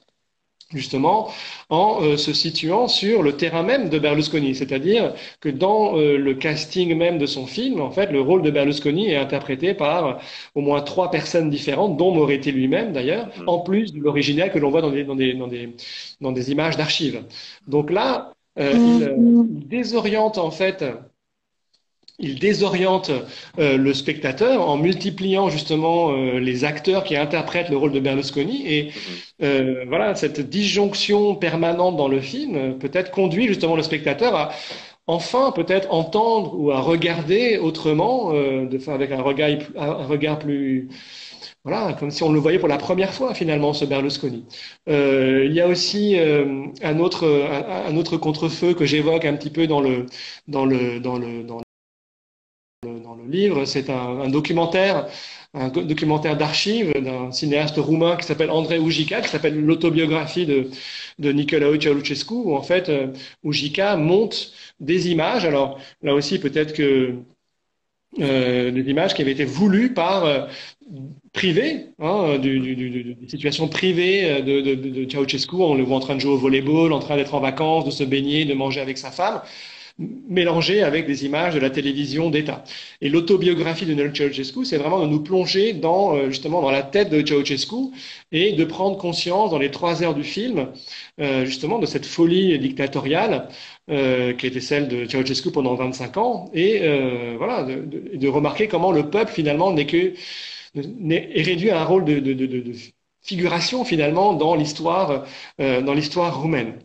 justement 0.74 1.30
en 1.70 2.00
euh, 2.02 2.18
se 2.18 2.34
situant 2.34 2.88
sur 2.88 3.24
le 3.24 3.38
terrain 3.38 3.64
même 3.64 3.90
de 3.90 4.00
Berlusconi, 4.00 4.56
c'est-à-dire 4.56 5.14
que 5.40 5.50
dans 5.50 5.98
euh, 5.98 6.18
le 6.18 6.34
casting 6.34 6.96
même 6.96 7.18
de 7.18 7.26
son 7.26 7.46
film, 7.46 7.82
en 7.82 7.92
fait, 7.92 8.12
le 8.12 8.22
rôle 8.22 8.42
de 8.42 8.52
Berlusconi 8.52 9.10
est 9.10 9.18
interprété 9.18 9.74
par 9.74 10.20
au 10.56 10.62
moins 10.62 10.82
trois 10.82 11.12
personnes 11.12 11.50
différentes, 11.50 11.98
dont 11.98 12.12
Moretti 12.14 12.52
lui-même 12.52 12.94
d'ailleurs, 12.94 13.28
mm-hmm. 13.28 13.48
en 13.48 13.60
plus 13.60 13.94
de 13.94 14.00
l'original 14.00 14.52
que 14.52 14.60
l'on 14.60 14.70
voit 14.70 14.82
dans 14.82 14.92
des, 14.92 15.04
dans 15.04 15.16
des, 15.16 15.34
dans 15.34 15.48
des, 15.48 15.70
dans 16.20 16.32
des 16.32 16.52
images 16.52 16.78
d'archives. 16.78 17.24
Donc 17.68 17.92
là, 17.92 18.34
euh, 18.60 18.74
il, 18.74 19.58
il, 19.60 19.68
désoriente 19.68 20.38
en 20.38 20.52
fait 20.52 20.84
il 22.22 22.40
désoriente 22.40 23.12
euh, 23.60 23.78
le 23.78 23.94
spectateur 23.94 24.68
en 24.68 24.78
multipliant 24.78 25.50
justement 25.50 26.12
euh, 26.12 26.40
les 26.40 26.64
acteurs 26.64 27.04
qui 27.04 27.16
interprètent 27.16 27.70
le 27.70 27.78
rôle 27.78 27.92
de 27.92 28.00
Berlusconi 28.00 28.64
et 28.68 28.84
mm-hmm. 28.84 29.44
euh, 29.44 29.86
voilà 29.88 30.16
cette 30.16 30.40
disjonction 30.40 31.36
permanente 31.36 31.98
dans 31.98 32.08
le 32.08 32.22
film 32.22 32.78
peut-être 32.78 33.12
conduit 33.12 33.48
justement 33.48 33.76
le 33.76 33.84
spectateur 33.84 34.36
à 34.36 34.52
enfin 35.08 35.52
peut-être 35.52 35.92
entendre 35.92 36.58
ou 36.58 36.72
à 36.72 36.80
regarder 36.80 37.58
autrement 37.58 38.32
de 38.34 38.90
avec 38.90 39.12
un 39.12 39.22
regard 39.22 39.50
un 39.76 40.06
regard 40.06 40.40
plus 40.40 40.90
voilà, 41.64 41.94
comme 41.94 42.10
si 42.10 42.24
on 42.24 42.32
le 42.32 42.40
voyait 42.40 42.58
pour 42.58 42.68
la 42.68 42.78
première 42.78 43.14
fois 43.14 43.36
finalement 43.36 43.74
ce 43.74 43.86
Berlusconi. 43.86 44.46
il 44.88 45.52
y 45.52 45.60
a 45.60 45.68
aussi 45.68 46.16
un 46.84 47.00
autre 47.00 47.28
un, 47.28 47.92
un, 47.92 47.98
autre 47.98 48.18
contrefeu 48.18 48.74
que 48.74 48.86
j'évoque 48.86 49.26
un 49.26 49.34
petit 49.36 49.50
peu 49.50 49.66
dans 49.68 49.82
le 49.82 50.06
dans 50.48 50.66
le 50.66 51.00
dans 51.00 51.18
le 51.18 51.44
dans 51.44 51.62
dans 52.84 53.14
le 53.14 53.30
livre. 53.30 53.66
C'est 53.66 53.92
un, 53.92 54.28
documentaire, 54.28 55.08
un 55.54 55.70
documentaire 55.70 56.36
d'archives 56.36 56.92
d'un 57.00 57.32
cinéaste 57.32 57.78
roumain 57.78 58.16
qui 58.18 58.26
s'appelle 58.26 58.50
André 58.50 58.80
Ujica, 58.80 59.22
qui 59.22 59.30
s'appelle 59.30 59.64
l'autobiographie 59.64 60.48
de, 60.48 60.72
de 61.20 61.32
Nicolae 61.32 61.80
Ceausescu, 61.80 62.34
où 62.34 62.56
en 62.56 62.64
fait 62.64 62.90
euh, 62.90 63.14
Ujica 63.44 63.98
monte 63.98 64.52
des 64.80 65.10
images. 65.12 65.46
Alors 65.46 65.80
là 66.02 66.16
aussi, 66.16 66.40
peut-être 66.40 66.74
que 66.74 67.18
euh, 68.20 68.72
des 68.72 68.90
images 68.90 69.14
qui 69.14 69.22
avaient 69.22 69.32
été 69.32 69.46
voulues 69.46 69.94
par 69.94 70.26
euh, 70.26 70.48
privées, 71.34 71.86
hein, 72.00 72.40
du, 72.40 72.60
du, 72.60 73.14
des 73.14 73.30
situations 73.30 73.68
privées 73.68 74.26
euh, 74.26 74.42
de, 74.42 74.60
de. 74.60 75.54
On 75.54 75.76
le 75.76 75.84
voit 75.84 75.98
en 75.98 76.00
train 76.00 76.16
de 76.16 76.20
jouer 76.20 76.34
au 76.34 76.38
volleyball, 76.38 76.94
en 76.94 77.00
train 77.00 77.16
d'être 77.16 77.36
en 77.36 77.40
vacances, 77.42 77.86
de 77.86 77.92
se 77.92 78.04
baigner, 78.04 78.46
de 78.46 78.56
manger 78.56 78.82
avec 78.82 78.98
sa 78.98 79.12
femme 79.12 79.42
mélangé 80.28 80.84
avec 80.84 81.06
des 81.08 81.26
images 81.26 81.54
de 81.54 81.60
la 81.60 81.70
télévision 81.70 82.30
d'État. 82.30 82.64
Et 83.02 83.10
l'autobiographie 83.10 83.86
de 83.86 83.94
Noël 83.94 84.12
Ceausescu, 84.16 84.66
c'est 84.66 84.78
vraiment 84.78 85.02
de 85.02 85.08
nous 85.08 85.22
plonger 85.22 85.74
dans 85.74 86.16
euh, 86.16 86.30
justement 86.30 86.62
dans 86.62 86.72
la 86.72 86.84
tête 86.84 87.10
de 87.10 87.26
Ceausescu 87.26 87.76
et 88.32 88.54
de 88.54 88.64
prendre 88.66 88.98
conscience 88.98 89.52
dans 89.52 89.58
les 89.60 89.72
trois 89.72 90.04
heures 90.04 90.16
du 90.16 90.24
film 90.24 90.68
euh, 91.20 91.46
justement 91.46 91.80
de 91.80 91.86
cette 91.86 92.06
folie 92.06 92.58
dictatoriale 92.60 93.48
euh, 93.90 94.34
qui 94.34 94.48
était 94.48 94.62
celle 94.62 94.88
de 94.88 95.06
Ceausescu 95.06 95.52
pendant 95.52 95.76
25 95.76 96.18
ans 96.18 96.50
et 96.54 96.80
voilà 97.38 97.64
de, 97.64 97.76
de, 97.82 98.18
de, 98.18 98.28
remarquer 98.28 98.68
comment 98.68 98.92
le 98.92 99.10
peuple 99.10 99.32
finalement 99.32 99.72
n'est 99.74 99.86
que 99.88 100.14
est 100.76 101.42
réduit 101.44 101.70
à 101.70 101.82
un 101.82 101.84
rôle 101.84 102.06
de, 102.06 102.20
de 102.20 102.74
figuration 103.22 103.84
finalement 103.84 104.34
dans 104.34 104.56
l'histoire 104.56 105.26
dans 105.60 105.94
l'histoire 105.94 106.42
roumaine. 106.42 106.80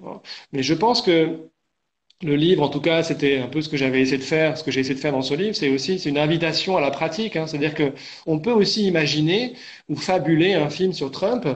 Mais 0.53 0.63
je 0.63 0.75
pense 0.75 1.03
que 1.03 1.49
le 2.23 2.35
livre, 2.35 2.63
en 2.63 2.69
tout 2.71 2.81
cas, 2.81 3.03
c'était 3.03 3.39
un 3.39 3.47
peu 3.49 3.61
ce 3.61 3.69
que 3.69 3.77
j'avais 3.77 4.01
essayé 4.01 4.17
de 4.17 4.23
faire, 4.23 4.57
ce 4.57 4.65
que 4.65 4.71
j'ai 4.71 4.81
essayé 4.81 4.95
de 4.95 5.01
faire 5.01 5.13
dans 5.13 5.21
ce 5.23 5.35
livre, 5.35 5.55
c'est 5.55 5.69
aussi 5.69 5.99
c'est 5.99 6.09
une 6.09 6.17
invitation 6.19 6.77
à 6.79 6.81
la 6.81 6.91
pratique. 6.91 7.37
Hein, 7.37 7.47
C'est-à-dire 7.47 7.75
que 7.75 7.93
on 8.27 8.39
peut 8.39 8.53
aussi 8.53 8.87
imaginer 8.87 9.55
ou 9.91 9.97
fabuler 9.97 10.55
un 10.55 10.71
film 10.71 10.95
sur 10.95 11.11
Trump 11.11 11.47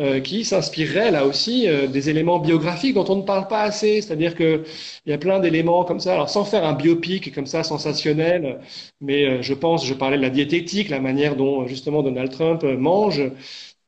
euh, 0.00 0.20
qui 0.20 0.44
s'inspirerait 0.44 1.10
là 1.10 1.26
aussi 1.26 1.68
euh, 1.68 1.88
des 1.88 2.10
éléments 2.10 2.38
biographiques 2.38 2.94
dont 2.94 3.04
on 3.08 3.16
ne 3.16 3.22
parle 3.22 3.48
pas 3.48 3.62
assez. 3.62 4.00
C'est-à-dire 4.02 4.36
que 4.36 4.64
il 5.04 5.10
y 5.10 5.12
a 5.12 5.18
plein 5.18 5.40
d'éléments 5.40 5.84
comme 5.84 5.98
ça. 6.00 6.12
Alors 6.14 6.28
sans 6.30 6.44
faire 6.44 6.64
un 6.64 6.74
biopic 6.74 7.34
comme 7.34 7.46
ça 7.46 7.64
sensationnel, 7.64 8.60
mais 9.00 9.24
euh, 9.26 9.42
je 9.42 9.54
pense, 9.54 9.84
je 9.84 9.94
parlais 9.94 10.16
de 10.16 10.22
la 10.22 10.30
diététique, 10.30 10.90
la 10.90 11.00
manière 11.00 11.34
dont 11.34 11.66
justement 11.66 12.02
Donald 12.04 12.30
Trump 12.30 12.62
mange 12.62 13.20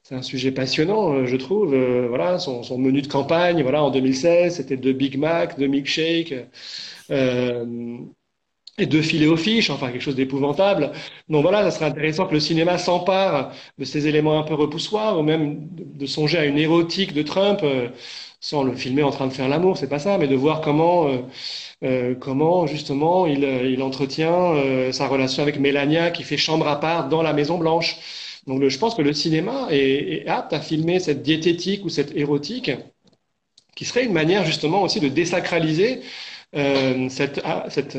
c'est 0.08 0.14
un 0.14 0.22
sujet 0.22 0.52
passionnant, 0.52 1.14
euh, 1.14 1.26
je 1.26 1.36
trouve. 1.36 1.74
Euh, 1.74 2.06
voilà, 2.08 2.38
son, 2.38 2.62
menu 2.78 3.02
de 3.02 3.08
campagne, 3.08 3.62
voilà, 3.62 3.82
en 3.82 3.90
2016, 3.90 4.54
c'était 4.56 4.76
deux 4.76 4.92
Big 4.92 5.18
Mac, 5.18 5.58
deux 5.58 5.66
milkshakes 5.66 6.32
euh, 7.10 7.98
et 8.78 8.86
deux 8.86 9.02
filets 9.02 9.26
aux 9.26 9.36
fiches, 9.36 9.68
enfin 9.70 9.90
quelque 9.90 10.02
chose 10.02 10.14
d'épouvantable. 10.14 10.92
Donc 11.28 11.42
voilà, 11.42 11.64
ça 11.64 11.70
serait 11.72 11.86
intéressant 11.86 12.26
que 12.26 12.34
le 12.34 12.40
cinéma 12.40 12.78
s'empare 12.78 13.52
de 13.78 13.84
ces 13.84 14.06
éléments 14.06 14.38
un 14.38 14.44
peu 14.44 14.54
repoussoirs, 14.54 15.18
ou 15.18 15.22
même 15.22 15.66
de, 15.72 16.06
songer 16.06 16.38
à 16.38 16.44
une 16.44 16.58
érotique 16.58 17.12
de 17.12 17.22
Trump, 17.22 17.60
euh, 17.64 17.88
sans 18.40 18.62
le 18.62 18.76
filmer 18.76 19.02
en 19.02 19.10
train 19.10 19.26
de 19.26 19.32
faire 19.32 19.48
l'amour, 19.48 19.76
c'est 19.76 19.88
pas 19.88 19.98
ça, 19.98 20.18
mais 20.18 20.28
de 20.28 20.36
voir 20.36 20.60
comment, 20.60 21.08
comment 22.20 22.66
justement 22.66 23.26
il 23.26 23.82
entretient 23.82 24.92
sa 24.92 25.08
relation 25.08 25.42
avec 25.42 25.58
Mélania, 25.58 26.10
qui 26.12 26.22
fait 26.22 26.36
chambre 26.36 26.68
à 26.68 26.78
part 26.78 27.08
dans 27.08 27.22
la 27.22 27.32
Maison 27.32 27.58
Blanche. 27.58 27.96
Donc 28.46 28.64
je 28.66 28.78
pense 28.78 28.94
que 28.94 29.02
le 29.02 29.12
cinéma 29.12 29.68
est, 29.70 30.26
apte 30.28 30.52
à 30.52 30.60
filmer 30.60 31.00
cette 31.00 31.22
diététique 31.22 31.84
ou 31.84 31.88
cette 31.88 32.14
érotique 32.16 32.70
qui 33.74 33.84
serait 33.84 34.04
une 34.04 34.12
manière 34.12 34.44
justement 34.44 34.82
aussi 34.82 35.00
de 35.00 35.08
désacraliser 35.08 36.00
euh, 36.54 37.08
cette, 37.10 37.40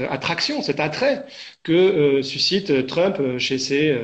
attraction, 0.10 0.62
cet 0.62 0.80
attrait 0.80 1.26
que 1.64 1.74
euh, 1.74 2.24
suscite 2.24 2.88
Trump 2.88 3.38
chez 3.38 3.58
ses, 3.58 3.96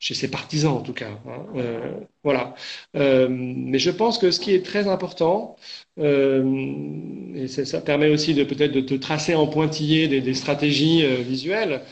chez 0.00 0.14
ses 0.14 0.28
partisans, 0.28 0.72
en 0.72 0.80
tout 0.80 0.94
cas. 0.94 1.10
Hein. 1.28 1.62
voilà. 2.24 2.54
mais 2.94 3.78
je 3.78 3.90
pense 3.90 4.18
que 4.18 4.30
ce 4.30 4.40
qui 4.40 4.54
est 4.54 4.64
très 4.64 4.88
important, 4.88 5.56
et 5.98 7.46
ça 7.46 7.80
permet 7.82 8.08
aussi 8.08 8.34
de 8.34 8.42
peut-être 8.42 8.72
de 8.72 8.96
tracer 8.96 9.34
en 9.34 9.46
pointillé 9.46 10.08
des 10.08 10.34
stratégies 10.34 11.06
visuelles, 11.22 11.82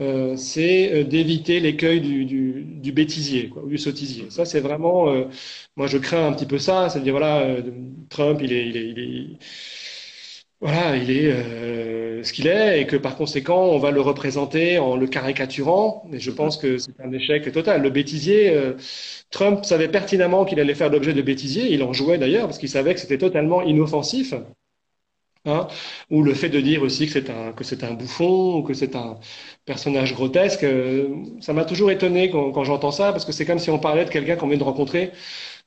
euh, 0.00 0.36
c'est 0.36 1.04
d'éviter 1.04 1.60
l'écueil 1.60 2.00
du, 2.00 2.24
du, 2.24 2.64
du, 2.64 2.92
bêtisier 2.92 3.48
quoi, 3.48 3.62
ou 3.62 3.68
du 3.68 3.78
sottisier. 3.78 4.30
Ça, 4.30 4.44
c'est 4.44 4.60
vraiment, 4.60 5.08
euh, 5.10 5.24
moi, 5.76 5.86
je 5.86 5.98
crains 5.98 6.26
un 6.26 6.32
petit 6.32 6.46
peu 6.46 6.58
ça, 6.58 6.88
c'est 6.88 6.98
à 6.98 7.02
dire 7.02 7.12
voilà, 7.12 7.56
Trump, 8.10 8.40
il 8.42 8.52
est, 8.52 8.68
il 8.68 8.76
est, 8.76 8.88
il 8.90 8.98
est 8.98 9.38
voilà, 10.60 10.96
il 10.96 11.10
est 11.10 11.30
euh, 11.30 12.22
ce 12.22 12.32
qu'il 12.32 12.46
est 12.46 12.80
et 12.80 12.86
que 12.86 12.96
par 12.96 13.16
conséquent, 13.16 13.64
on 13.66 13.78
va 13.78 13.90
le 13.90 14.00
représenter 14.00 14.78
en 14.78 14.96
le 14.96 15.06
caricaturant. 15.06 16.06
Et 16.12 16.18
je 16.18 16.30
pense 16.30 16.56
que 16.56 16.78
c'est 16.78 16.98
un 17.00 17.12
échec 17.12 17.50
total. 17.52 17.82
Le 17.82 17.90
bêtisier, 17.90 18.50
euh, 18.50 18.72
Trump 19.30 19.64
savait 19.64 19.88
pertinemment 19.88 20.44
qu'il 20.46 20.58
allait 20.60 20.74
faire 20.74 20.88
l'objet 20.90 21.12
de 21.12 21.20
bêtisier. 21.22 21.72
Il 21.72 21.82
en 21.82 21.92
jouait 21.92 22.16
d'ailleurs 22.18 22.46
parce 22.46 22.58
qu'il 22.58 22.70
savait 22.70 22.94
que 22.94 23.00
c'était 23.00 23.18
totalement 23.18 23.60
inoffensif. 23.62 24.32
Hein, 25.46 25.68
ou 26.10 26.22
le 26.22 26.32
fait 26.32 26.48
de 26.48 26.58
dire 26.58 26.80
aussi 26.82 27.04
que 27.06 27.12
c'est 27.12 27.28
un 27.28 27.52
que 27.52 27.64
c'est 27.64 27.84
un 27.84 27.92
bouffon 27.92 28.56
ou 28.56 28.62
que 28.62 28.72
c'est 28.72 28.96
un 28.96 29.18
personnage 29.66 30.14
grotesque, 30.14 30.64
euh, 30.64 31.08
ça 31.40 31.52
m'a 31.52 31.66
toujours 31.66 31.90
étonné 31.90 32.30
quand, 32.30 32.50
quand 32.50 32.64
j'entends 32.64 32.90
ça 32.92 33.12
parce 33.12 33.26
que 33.26 33.32
c'est 33.32 33.44
comme 33.44 33.58
si 33.58 33.68
on 33.68 33.78
parlait 33.78 34.06
de 34.06 34.10
quelqu'un 34.10 34.36
qu'on 34.36 34.48
vient 34.48 34.56
de 34.56 34.64
rencontrer 34.64 35.12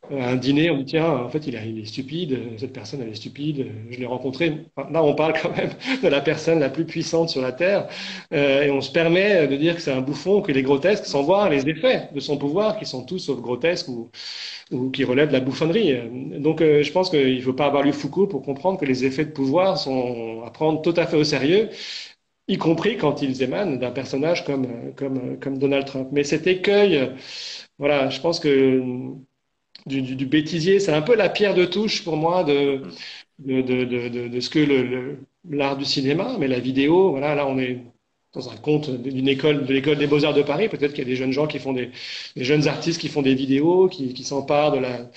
un 0.09 0.35
dîner, 0.37 0.69
on 0.69 0.77
dit 0.77 0.85
tiens, 0.85 1.09
en 1.09 1.29
fait, 1.29 1.47
il, 1.47 1.55
est 1.55 1.85
stupide, 1.85 2.39
cette 2.57 2.71
personne, 2.73 3.01
elle 3.01 3.09
est 3.09 3.15
stupide, 3.15 3.67
je 3.89 3.99
l'ai 3.99 4.05
rencontré. 4.05 4.65
là, 4.91 5.03
on 5.03 5.13
parle 5.15 5.33
quand 5.41 5.55
même 5.55 5.71
de 6.03 6.07
la 6.07 6.21
personne 6.21 6.59
la 6.59 6.69
plus 6.69 6.85
puissante 6.85 7.29
sur 7.29 7.41
la 7.41 7.51
Terre, 7.51 7.87
euh, 8.33 8.63
et 8.63 8.71
on 8.71 8.81
se 8.81 8.91
permet 8.91 9.47
de 9.47 9.55
dire 9.57 9.75
que 9.75 9.81
c'est 9.81 9.91
un 9.91 10.01
bouffon, 10.01 10.41
qu'il 10.41 10.57
est 10.57 10.63
grotesque, 10.63 11.05
sans 11.05 11.23
voir 11.23 11.49
les 11.49 11.67
effets 11.67 12.09
de 12.13 12.19
son 12.19 12.37
pouvoir, 12.37 12.79
qui 12.79 12.85
sont 12.85 13.03
tous 13.03 13.19
sauf 13.19 13.39
grotesques 13.41 13.89
ou, 13.89 14.09
qui 14.91 15.03
relèvent 15.03 15.29
de 15.29 15.33
la 15.33 15.39
bouffonnerie. 15.39 15.95
Donc, 16.39 16.61
euh, 16.61 16.83
je 16.83 16.91
pense 16.91 17.09
qu'il 17.09 17.37
ne 17.37 17.41
faut 17.41 17.53
pas 17.53 17.67
avoir 17.67 17.83
lu 17.83 17.93
Foucault 17.93 18.27
pour 18.27 18.41
comprendre 18.43 18.79
que 18.79 18.85
les 18.85 19.05
effets 19.05 19.25
de 19.25 19.31
pouvoir 19.31 19.77
sont 19.77 20.43
à 20.45 20.51
prendre 20.51 20.81
tout 20.81 20.93
à 20.97 21.05
fait 21.07 21.17
au 21.17 21.23
sérieux 21.23 21.69
y 22.49 22.57
compris 22.57 22.97
quand 22.97 23.21
ils 23.21 23.43
émanent 23.43 23.75
d'un 23.77 23.91
personnage 23.91 24.45
comme 24.45 25.57
Donald 25.59 25.85
Trump. 25.85 26.09
Mais 26.11 26.23
cet 26.23 26.47
écueil, 26.47 27.11
voilà, 27.77 28.09
je 28.09 28.21
pense 28.21 28.39
que 28.39 28.81
du, 29.87 30.25
bêtisier. 30.25 30.79
C'est 30.79 30.93
un 30.93 31.01
peu 31.01 31.15
la 31.15 31.29
pierre 31.29 31.55
de 31.55 31.65
touche 31.65 32.03
pour 32.03 32.17
moi 32.17 32.43
de, 32.43 32.81
de, 33.39 33.61
de, 33.61 34.27
de 34.27 34.39
ce 34.39 34.49
que 34.49 35.17
l'art 35.49 35.77
du 35.77 35.85
cinéma, 35.85 36.35
mais 36.39 36.47
la 36.47 36.59
vidéo, 36.59 37.11
voilà, 37.11 37.35
là 37.35 37.47
on 37.47 37.57
est 37.59 37.79
dans 38.33 38.49
un 38.49 38.55
conte 38.57 38.89
d'une 39.01 39.27
école, 39.27 39.65
de 39.65 39.73
l'école 39.73 39.97
des 39.97 40.07
beaux-arts 40.07 40.33
de 40.33 40.43
Paris. 40.43 40.69
Peut-être 40.69 40.93
qu'il 40.93 41.03
y 41.03 41.07
a 41.07 41.09
des 41.09 41.15
jeunes 41.15 41.31
gens 41.31 41.47
qui 41.47 41.59
font 41.59 41.73
des, 41.73 41.91
jeunes 42.35 42.67
artistes 42.67 42.99
qui 43.01 43.07
font 43.09 43.21
des 43.21 43.35
vidéos, 43.35 43.87
qui, 43.87 44.23
s'emparent 44.23 44.71
de 44.71 44.79
la, 44.79 45.09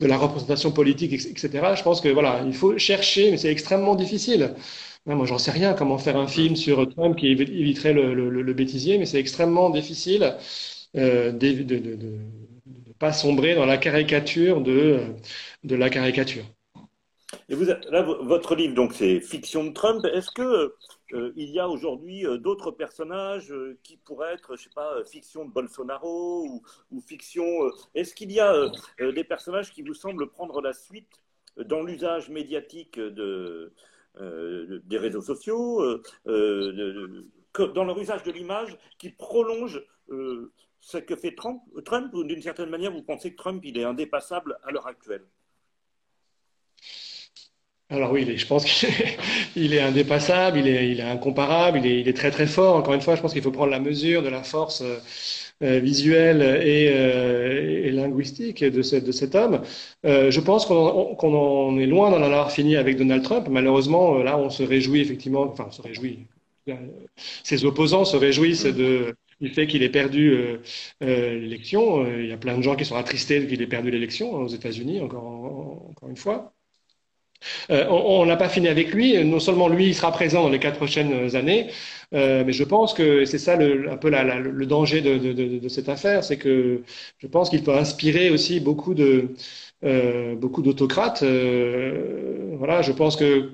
de 0.00 0.06
la 0.06 0.16
représentation 0.16 0.70
politique, 0.70 1.12
etc. 1.12 1.48
Je 1.76 1.82
pense 1.82 2.00
que 2.00 2.08
voilà, 2.08 2.42
il 2.46 2.54
faut 2.54 2.78
chercher, 2.78 3.30
mais 3.30 3.36
c'est 3.36 3.50
extrêmement 3.50 3.94
difficile. 3.94 4.54
moi, 5.06 5.26
j'en 5.26 5.38
sais 5.38 5.50
rien 5.50 5.74
comment 5.74 5.98
faire 5.98 6.16
un 6.16 6.28
film 6.28 6.56
sur 6.56 6.88
Trump 6.94 7.16
qui 7.16 7.28
éviterait 7.28 7.92
le, 7.94 8.52
bêtisier, 8.54 8.98
mais 8.98 9.06
c'est 9.06 9.18
extrêmement 9.20 9.70
difficile 9.70 10.34
euh, 10.96 11.32
de, 11.32 11.64
pas 12.98 13.12
sombrer 13.12 13.54
dans 13.54 13.66
la 13.66 13.78
caricature 13.78 14.60
de, 14.60 15.00
la 15.64 15.90
caricature. 15.90 16.44
Et 17.48 17.54
votre 17.54 18.54
livre, 18.54 18.74
donc, 18.74 18.94
c'est 18.94 19.20
Fiction 19.20 19.64
de 19.64 19.72
Trump. 19.72 20.04
Est-ce 20.06 20.30
que 20.30 20.74
euh, 21.12 21.32
il 21.36 21.50
y 21.50 21.58
a 21.58 21.68
aujourd'hui 21.68 22.26
euh, 22.26 22.38
d'autres 22.38 22.70
personnages 22.70 23.50
euh, 23.50 23.78
qui 23.82 23.96
pourraient 23.96 24.34
être, 24.34 24.56
je 24.56 24.64
sais 24.64 24.70
pas, 24.74 25.02
fiction 25.04 25.44
de 25.44 25.50
Bolsonaro 25.50 26.62
ou, 26.90 27.00
fiction 27.00 27.44
Est-ce 27.94 28.14
qu'il 28.14 28.32
y 28.32 28.40
a 28.40 28.70
des 28.98 29.24
personnages 29.24 29.72
qui 29.72 29.82
vous 29.82 29.94
semblent 29.94 30.28
prendre 30.28 30.60
la 30.60 30.72
suite 30.72 31.22
dans 31.56 31.82
l'usage 31.82 32.28
médiatique 32.28 32.98
de, 32.98 33.72
des 34.18 34.98
réseaux 34.98 35.22
sociaux, 35.22 35.82
dans 36.26 37.84
leur 37.84 37.98
usage 37.98 38.22
de 38.24 38.30
l'image, 38.30 38.76
qui 38.98 39.10
prolonge 39.10 39.82
ce 40.80 40.98
que 40.98 41.16
fait 41.16 41.34
Trump, 41.34 41.60
Trump 41.84 42.12
ou 42.14 42.24
d'une 42.24 42.42
certaine 42.42 42.70
manière, 42.70 42.92
vous 42.92 43.02
pensez 43.02 43.32
que 43.32 43.36
Trump, 43.36 43.62
il 43.64 43.78
est 43.78 43.84
indépassable 43.84 44.58
à 44.64 44.70
l'heure 44.70 44.86
actuelle? 44.86 45.24
Alors 47.90 48.12
oui, 48.12 48.36
je 48.36 48.46
pense 48.46 48.64
qu'il 48.66 49.72
est, 49.74 49.80
indépassable, 49.80 50.58
il 50.58 50.68
est, 50.68 51.00
incomparable, 51.00 51.80
il 51.82 52.06
est, 52.06 52.12
très 52.12 52.30
très 52.30 52.46
fort. 52.46 52.76
Encore 52.76 52.92
une 52.92 53.00
fois, 53.00 53.16
je 53.16 53.22
pense 53.22 53.32
qu'il 53.32 53.42
faut 53.42 53.50
prendre 53.50 53.70
la 53.70 53.80
mesure 53.80 54.22
de 54.22 54.28
la 54.28 54.42
force 54.42 54.82
euh, 55.62 55.80
visuelle 55.80 56.42
et, 56.42 56.88
euh, 56.92 57.86
et, 57.86 57.90
linguistique 57.90 58.62
de, 58.62 58.82
ce, 58.82 58.96
de 58.96 59.10
cet 59.10 59.34
homme. 59.34 59.62
Euh, 60.04 60.30
je 60.30 60.40
pense 60.40 60.66
qu'on 60.66 61.16
en 61.34 61.78
est 61.78 61.86
loin 61.86 62.10
d'en 62.10 62.22
avoir 62.22 62.52
fini 62.52 62.76
avec 62.76 62.98
Donald 62.98 63.22
Trump. 63.22 63.48
Malheureusement, 63.50 64.18
là, 64.18 64.36
on 64.38 64.50
se 64.50 64.62
réjouit 64.62 65.00
effectivement, 65.00 65.42
enfin, 65.42 65.64
on 65.68 65.72
se 65.72 65.82
réjouit. 65.82 66.26
Ses 67.42 67.64
opposants 67.64 68.04
se 68.04 68.16
réjouissent 68.18 68.66
de, 68.66 69.16
du 69.40 69.50
fait 69.50 69.66
qu'il 69.66 69.82
ait 69.82 69.88
perdu 69.88 70.30
euh, 70.32 70.58
euh, 71.02 71.38
l'élection. 71.38 72.04
Euh, 72.04 72.22
il 72.22 72.28
y 72.28 72.32
a 72.32 72.36
plein 72.36 72.56
de 72.56 72.62
gens 72.62 72.76
qui 72.76 72.84
sont 72.84 72.96
attristés 72.96 73.46
qu'il 73.46 73.62
ait 73.62 73.66
perdu 73.66 73.90
l'élection 73.90 74.36
hein, 74.36 74.40
aux 74.42 74.48
États-Unis, 74.48 75.00
encore, 75.00 75.24
encore 75.90 76.08
une 76.08 76.16
fois. 76.16 76.52
on 77.70 78.26
n'a 78.26 78.36
pas 78.36 78.48
fini 78.48 78.68
avec 78.68 78.92
lui. 78.92 79.24
Non 79.24 79.40
seulement 79.40 79.68
lui, 79.68 79.86
il 79.88 79.94
sera 79.94 80.10
présent 80.12 80.42
dans 80.42 80.48
les 80.50 80.58
quatre 80.58 80.76
prochaines 80.76 81.36
années, 81.36 81.70
mais 82.12 82.52
je 82.52 82.64
pense 82.64 82.94
que 82.94 83.24
c'est 83.24 83.38
ça 83.38 83.54
un 83.54 83.96
peu 83.96 84.10
le 84.10 84.66
danger 84.66 85.00
de, 85.02 85.68
cette 85.68 85.88
affaire, 85.88 86.24
c'est 86.24 86.38
que 86.38 86.82
je 87.18 87.26
pense 87.26 87.50
qu'il 87.50 87.62
peut 87.62 87.74
inspirer 87.76 88.30
aussi 88.30 88.60
beaucoup 88.60 88.94
de 88.94 89.34
beaucoup 90.36 90.62
d'autocrates. 90.62 91.22
voilà, 91.22 92.82
je 92.82 92.92
pense 92.92 93.16
que 93.16 93.50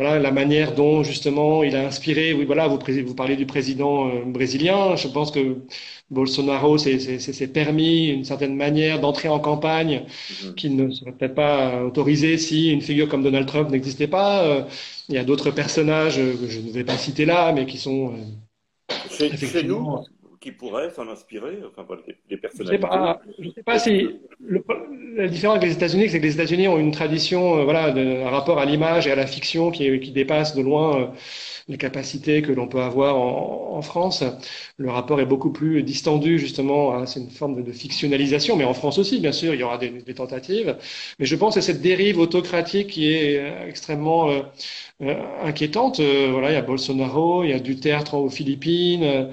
voilà 0.00 0.18
la 0.18 0.30
manière 0.30 0.74
dont 0.74 1.02
justement 1.02 1.62
il 1.62 1.76
a 1.76 1.86
inspiré. 1.86 2.32
Oui, 2.32 2.46
voilà, 2.46 2.68
vous, 2.68 2.78
vous 3.06 3.14
parlez 3.14 3.36
du 3.36 3.44
président 3.44 4.08
euh, 4.08 4.24
brésilien. 4.24 4.96
Je 4.96 5.08
pense 5.08 5.30
que 5.30 5.58
Bolsonaro 6.10 6.78
s'est 6.78 7.46
permis 7.48 8.08
une 8.08 8.24
certaine 8.24 8.56
manière 8.56 8.98
d'entrer 8.98 9.28
en 9.28 9.38
campagne 9.40 10.06
mm-hmm. 10.06 10.54
qui 10.54 10.70
ne 10.70 10.90
serait 10.90 11.12
peut-être 11.12 11.34
pas 11.34 11.84
autorisé 11.84 12.38
si 12.38 12.70
une 12.72 12.80
figure 12.80 13.10
comme 13.10 13.22
Donald 13.22 13.46
Trump 13.46 13.68
n'existait 13.70 14.08
pas. 14.08 14.42
Euh, 14.44 14.62
il 15.10 15.16
y 15.16 15.18
a 15.18 15.24
d'autres 15.24 15.50
personnages 15.50 16.16
que 16.16 16.48
je 16.48 16.60
ne 16.60 16.70
vais 16.70 16.84
pas 16.84 16.96
citer 16.96 17.26
là, 17.26 17.52
mais 17.52 17.66
qui 17.66 17.76
sont 17.76 18.14
euh, 18.14 19.26
effectivement 19.26 20.02
qui 20.40 20.52
pourraient 20.52 20.90
s'en 20.90 21.06
inspirer, 21.08 21.58
enfin 21.68 21.86
les, 22.30 22.36
personnalités. 22.38 22.86
Je 23.38 23.48
ne 23.48 23.52
sais 23.52 23.62
pas, 23.62 23.78
si 23.78 24.08
le, 24.40 24.64
la 25.14 25.28
différence 25.28 25.56
avec 25.56 25.68
les 25.68 25.74
États-Unis, 25.74 26.08
c'est 26.08 26.18
que 26.18 26.24
les 26.24 26.32
États-Unis 26.32 26.66
ont 26.66 26.78
une 26.78 26.92
tradition, 26.92 27.58
euh, 27.58 27.64
voilà, 27.64 27.90
de, 27.90 28.22
un 28.22 28.30
rapport 28.30 28.58
à 28.58 28.64
l'image 28.64 29.06
et 29.06 29.12
à 29.12 29.16
la 29.16 29.26
fiction 29.26 29.70
qui, 29.70 30.00
qui 30.00 30.12
dépasse 30.12 30.54
de 30.54 30.62
loin 30.62 30.98
euh, 30.98 31.06
les 31.68 31.76
capacités 31.76 32.40
que 32.40 32.52
l'on 32.52 32.68
peut 32.68 32.80
avoir 32.80 33.16
en, 33.18 33.76
en, 33.76 33.82
France. 33.82 34.24
Le 34.78 34.90
rapport 34.90 35.20
est 35.20 35.26
beaucoup 35.26 35.52
plus 35.52 35.82
distendu, 35.82 36.38
justement, 36.38 37.04
c'est 37.06 37.20
une 37.20 37.30
forme 37.30 37.56
de, 37.56 37.62
de, 37.62 37.72
fictionnalisation, 37.72 38.56
mais 38.56 38.64
en 38.64 38.74
France 38.74 38.98
aussi, 38.98 39.20
bien 39.20 39.32
sûr, 39.32 39.52
il 39.54 39.60
y 39.60 39.62
aura 39.62 39.76
des, 39.76 39.90
des 39.90 40.14
tentatives. 40.14 40.76
Mais 41.18 41.26
je 41.26 41.36
pense 41.36 41.54
que 41.54 41.60
cette 41.60 41.82
dérive 41.82 42.18
autocratique 42.18 42.88
qui 42.88 43.12
est 43.12 43.38
euh, 43.38 43.68
extrêmement 43.68 44.30
euh, 44.30 45.14
inquiétante. 45.42 46.00
voilà, 46.00 46.50
il 46.50 46.54
y 46.54 46.56
a 46.56 46.62
Bolsonaro, 46.62 47.44
il 47.44 47.50
y 47.50 47.52
a 47.52 47.60
Duterte 47.60 48.14
aux 48.14 48.30
Philippines 48.30 49.30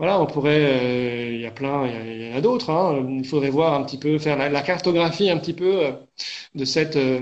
voilà, 0.00 0.18
on 0.18 0.24
pourrait, 0.24 0.64
euh, 0.64 1.34
il 1.34 1.40
y 1.42 1.46
a 1.46 1.50
plein, 1.50 1.86
il 1.86 2.22
y, 2.22 2.32
en 2.32 2.36
a, 2.38 2.40
d'autres. 2.40 2.70
Hein. 2.70 3.06
Il 3.18 3.26
faudrait 3.26 3.50
voir 3.50 3.74
un 3.74 3.84
petit 3.84 3.98
peu, 3.98 4.18
faire 4.18 4.38
la, 4.38 4.62
cartographie 4.62 5.28
un 5.28 5.36
petit 5.36 5.52
peu 5.52 5.84
euh, 5.84 5.92
euh, 6.56 7.20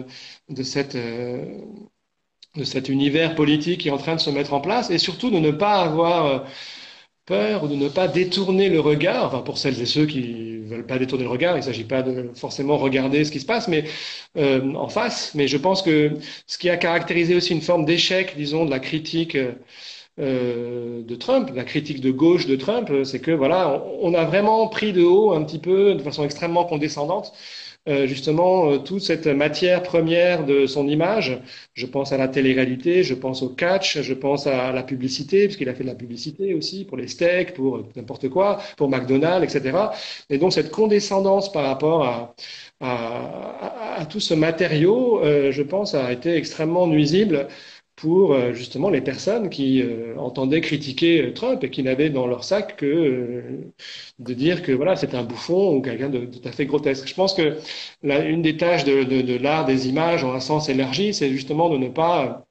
de 2.58 2.64
cet 2.64 2.88
univers 2.88 3.34
politique 3.34 3.80
qui 3.80 3.88
est 3.88 3.90
en 3.90 3.98
train 3.98 4.14
de 4.14 4.20
se 4.20 4.30
mettre 4.30 4.52
en 4.54 4.60
place, 4.60 4.90
et 4.90 4.98
surtout 4.98 5.30
de 5.30 5.40
ne 5.40 5.50
pas 5.50 5.82
avoir 5.82 6.46
peur 7.26 7.64
ou 7.64 7.68
de 7.68 7.74
ne 7.74 7.88
pas 7.88 8.06
détourner 8.06 8.68
le 8.68 8.78
regard. 8.78 9.26
Enfin, 9.26 9.40
pour 9.42 9.58
celles 9.58 9.80
et 9.82 9.86
ceux 9.86 10.06
qui 10.06 10.58
veulent 10.58 10.86
pas 10.86 10.98
détourner 11.00 11.24
le 11.24 11.30
regard, 11.30 11.56
il 11.56 11.60
ne 11.60 11.64
s'agit 11.64 11.84
pas 11.84 12.02
de 12.02 12.30
forcément 12.36 12.78
regarder 12.78 13.24
ce 13.24 13.32
qui 13.32 13.40
se 13.40 13.46
passe, 13.46 13.66
mais 13.66 13.84
en 14.36 14.88
face. 14.88 15.34
Mais 15.34 15.48
je 15.48 15.56
pense 15.56 15.82
que 15.82 16.12
ce 16.46 16.58
qui 16.58 16.70
a 16.70 16.76
caractérisé 16.76 17.34
aussi 17.34 17.54
une 17.54 17.62
forme 17.62 17.84
d'échec, 17.84 18.34
disons, 18.36 18.64
de 18.66 18.70
la 18.70 18.78
critique. 18.78 19.36
Euh, 20.20 21.02
de 21.02 21.14
Trump, 21.14 21.50
la 21.54 21.64
critique 21.64 22.00
de 22.00 22.10
gauche 22.10 22.46
de 22.46 22.56
Trump, 22.56 22.90
c'est 23.04 23.20
que 23.20 23.30
voilà, 23.30 23.84
on, 24.00 24.14
a 24.14 24.24
vraiment 24.24 24.66
pris 24.66 24.92
de 24.92 25.04
haut 25.04 25.32
un 25.32 25.44
petit 25.44 25.60
peu, 25.60 25.94
de 25.94 26.02
façon 26.02 26.24
extrêmement 26.24 26.64
condescendante, 26.64 27.32
euh, 27.88 28.06
justement 28.06 28.70
euh, 28.72 28.78
toute 28.78 29.00
cette 29.00 29.28
matière 29.28 29.82
première 29.82 30.44
de 30.44 30.66
son 30.66 30.88
image. 30.88 31.40
Je 31.74 31.86
pense 31.86 32.12
à 32.12 32.16
la 32.18 32.26
télé-réalité, 32.26 33.04
je 33.04 33.14
pense 33.14 33.42
au 33.42 33.48
catch, 33.48 34.00
je 34.02 34.14
pense 34.14 34.48
à 34.48 34.72
la 34.72 34.82
publicité, 34.82 35.44
puisqu'il 35.46 35.68
a 35.68 35.74
fait 35.74 35.84
de 35.84 35.88
la 35.88 35.94
publicité 35.94 36.52
aussi 36.54 36.84
pour 36.84 36.96
les 36.96 37.06
steaks, 37.06 37.54
pour 37.54 37.84
n'importe 37.94 38.28
quoi, 38.28 38.58
pour 38.76 38.88
McDonald's, 38.90 39.54
etc. 39.54 39.78
Et 40.30 40.38
donc 40.38 40.52
cette 40.52 40.70
condescendance 40.72 41.52
par 41.52 41.64
rapport 41.64 42.34
à, 42.80 44.04
tout 44.10 44.20
ce 44.20 44.34
matériau, 44.34 45.20
je 45.24 45.62
pense, 45.62 45.94
a 45.94 46.12
été 46.12 46.34
extrêmement 46.36 46.86
nuisible 46.86 47.48
pour 47.98 48.32
euh, 48.32 48.52
justement 48.54 48.90
les 48.90 49.00
personnes 49.00 49.50
qui 49.50 49.82
euh, 49.82 50.16
entendaient 50.18 50.60
critiquer 50.60 51.32
Trump 51.34 51.62
et 51.64 51.70
qui 51.70 51.82
n'avaient 51.82 52.10
dans 52.10 52.26
leur 52.28 52.44
sac 52.44 52.76
que 52.76 52.86
euh, 52.86 53.72
de 54.20 54.34
dire 54.34 54.62
que 54.62 54.70
voilà 54.72 54.94
c'est 54.96 55.14
un 55.14 55.24
bouffon 55.24 55.74
ou 55.76 55.82
quelqu'un 55.82 56.08
de, 56.08 56.20
tout 56.26 56.46
à 56.48 56.52
fait 56.52 56.66
grotesque. 56.66 57.08
Je 57.08 57.14
pense 57.14 57.34
que 57.34 57.58
la, 58.02 58.24
une 58.24 58.42
des 58.42 58.56
tâches 58.56 58.84
de, 58.84 59.02
de, 59.02 59.20
de 59.22 59.36
l'art 59.36 59.64
des 59.64 59.88
images 59.88 60.22
en 60.24 60.32
un 60.32 60.40
sens 60.40 60.68
élargi, 60.68 61.12
c'est 61.12 61.30
justement 61.30 61.68
de 61.70 61.76
ne 61.78 61.88
pas, 61.88 62.46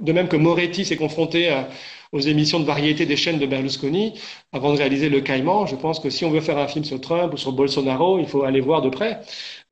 de 0.00 0.12
même 0.12 0.28
que 0.28 0.36
Moretti 0.36 0.84
s'est 0.84 0.96
confronté 0.96 1.48
à, 1.48 1.68
aux 2.12 2.20
émissions 2.20 2.60
de 2.60 2.64
variété 2.64 3.06
des 3.06 3.16
chaînes 3.16 3.38
de 3.38 3.46
Berlusconi 3.46 4.14
avant 4.52 4.72
de 4.72 4.78
réaliser 4.78 5.08
Le 5.08 5.20
Caïman. 5.20 5.66
Je 5.66 5.76
pense 5.76 5.98
que 5.98 6.10
si 6.10 6.24
on 6.24 6.30
veut 6.30 6.40
faire 6.42 6.58
un 6.58 6.68
film 6.68 6.84
sur 6.84 7.00
Trump 7.00 7.32
ou 7.32 7.36
sur 7.38 7.52
Bolsonaro, 7.52 8.18
il 8.18 8.26
faut 8.26 8.42
aller 8.44 8.60
voir 8.60 8.82
de 8.82 8.90
près 8.90 9.20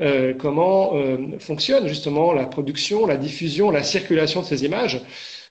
euh, 0.01 0.34
comment 0.34 0.95
euh, 0.97 1.38
fonctionne 1.38 1.86
justement 1.86 2.32
la 2.32 2.47
production, 2.47 3.07
la 3.07 3.16
diffusion, 3.18 3.70
la 3.70 3.82
circulation 3.82 4.41
de 4.41 4.47
ces 4.47 4.64
images. 4.64 5.03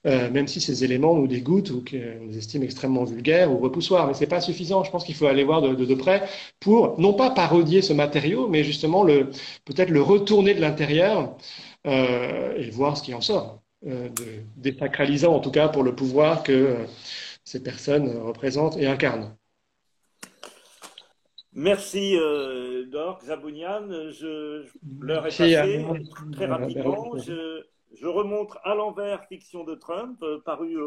Euh, 0.07 0.31
même 0.31 0.47
si 0.47 0.61
ces 0.61 0.85
éléments 0.85 1.13
nous 1.13 1.27
dégoûtent 1.27 1.71
ou 1.71 1.83
qu'on 1.83 2.27
les 2.29 2.37
estime 2.37 2.63
extrêmement 2.63 3.03
vulgaires 3.03 3.51
ou 3.51 3.57
repoussoirs. 3.57 4.07
Mais 4.07 4.13
c'est 4.13 4.27
pas 4.27 4.39
suffisant. 4.41 4.83
Je 4.83 4.91
pense 4.91 5.03
qu'il 5.03 5.15
faut 5.15 5.27
aller 5.27 5.43
voir 5.43 5.61
de, 5.61 5.95
près 5.95 6.23
pour 6.61 6.99
non 6.99 7.13
pas 7.13 7.29
parodier 7.31 7.81
ce 7.81 7.91
matériau, 7.93 8.47
mais 8.47 8.63
justement 8.63 9.05
peut-être 9.05 9.89
le 9.89 10.01
retourner 10.01 10.53
de 10.53 10.61
l'intérieur 10.61 11.35
et 11.85 12.69
voir 12.71 12.95
ce 12.97 13.03
qui 13.03 13.13
en 13.13 13.21
sort. 13.21 13.61
Euh, 13.87 14.09
de, 14.09 14.43
désacralisant 14.57 15.33
en 15.33 15.39
tout 15.39 15.51
cas 15.51 15.69
pour 15.69 15.83
le 15.83 15.95
pouvoir 15.95 16.43
que 16.43 16.51
euh, 16.51 16.85
ces 17.45 17.63
personnes 17.63 18.09
représentent 18.17 18.75
et 18.75 18.87
incarnent. 18.87 19.37
Merci 21.53 22.17
euh, 22.17 22.87
Dork 22.87 23.23
Zabounian. 23.23 23.87
L'heure 24.99 25.27
est 25.27 25.37
passée 25.37 25.85
très 26.33 26.47
rapidement. 26.47 27.17
Je, 27.19 27.63
je, 27.97 28.05
remontre 28.05 28.59
à 28.65 28.75
l'envers 28.75 29.25
Fiction 29.29 29.63
de 29.63 29.75
Trump, 29.75 30.21
euh, 30.23 30.41
paru 30.43 30.77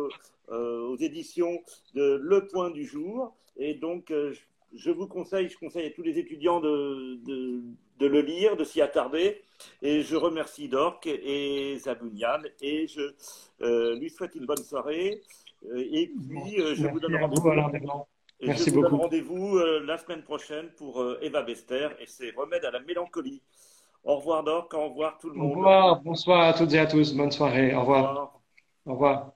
aux 0.50 0.96
éditions 0.98 1.62
de 1.94 2.20
Le 2.22 2.46
Point 2.46 2.72
du 2.72 2.84
Jour. 2.84 3.34
Et 3.56 3.72
donc, 3.72 4.12
je 4.74 4.90
vous 4.90 5.06
conseille, 5.06 5.48
je 5.48 5.56
conseille 5.56 5.86
à 5.86 5.90
tous 5.90 6.02
les 6.02 6.18
étudiants 6.18 6.60
de, 6.60 7.18
de, 7.26 7.62
de 7.98 8.06
le 8.06 8.20
lire, 8.20 8.56
de 8.56 8.64
s'y 8.64 8.80
attarder. 8.80 9.42
Et 9.80 10.02
je 10.02 10.16
remercie 10.16 10.68
Dork 10.68 11.06
et 11.06 11.76
Zabounian 11.78 12.40
et 12.60 12.86
je 12.88 13.14
euh, 13.62 13.96
lui 13.96 14.10
souhaite 14.10 14.34
une 14.34 14.46
bonne 14.46 14.62
soirée. 14.62 15.22
Euh, 15.70 15.78
et 15.78 16.08
puis, 16.08 16.60
euh, 16.60 16.74
je 16.74 16.86
vous 16.86 17.00
donne 17.00 17.16
rendez-vous. 17.16 18.06
Merci 18.44 18.70
je 18.70 18.74
vous 18.74 18.82
donne 18.82 18.94
rendez-vous 18.94 19.56
euh, 19.58 19.84
la 19.86 19.98
semaine 19.98 20.22
prochaine 20.22 20.68
pour 20.76 21.04
Eva 21.20 21.42
Bester 21.42 21.90
et 22.00 22.06
ses 22.06 22.32
remèdes 22.32 22.64
à 22.64 22.72
la 22.72 22.80
mélancolie. 22.80 23.40
Au 24.04 24.16
revoir 24.16 24.42
Dork, 24.42 24.74
au 24.74 24.88
revoir 24.88 25.18
tout 25.18 25.30
le 25.30 25.36
monde. 25.36 25.52
Au 25.52 25.54
revoir, 25.54 26.00
bonsoir 26.00 26.48
à 26.48 26.52
toutes 26.52 26.72
et 26.74 26.78
à 26.80 26.86
tous, 26.86 27.14
bonne 27.14 27.30
soirée, 27.30 27.72
au 27.72 27.82
revoir. 27.82 28.04
Au 28.04 28.08
revoir. 28.08 28.40
Au 28.86 28.92
revoir. 28.92 29.32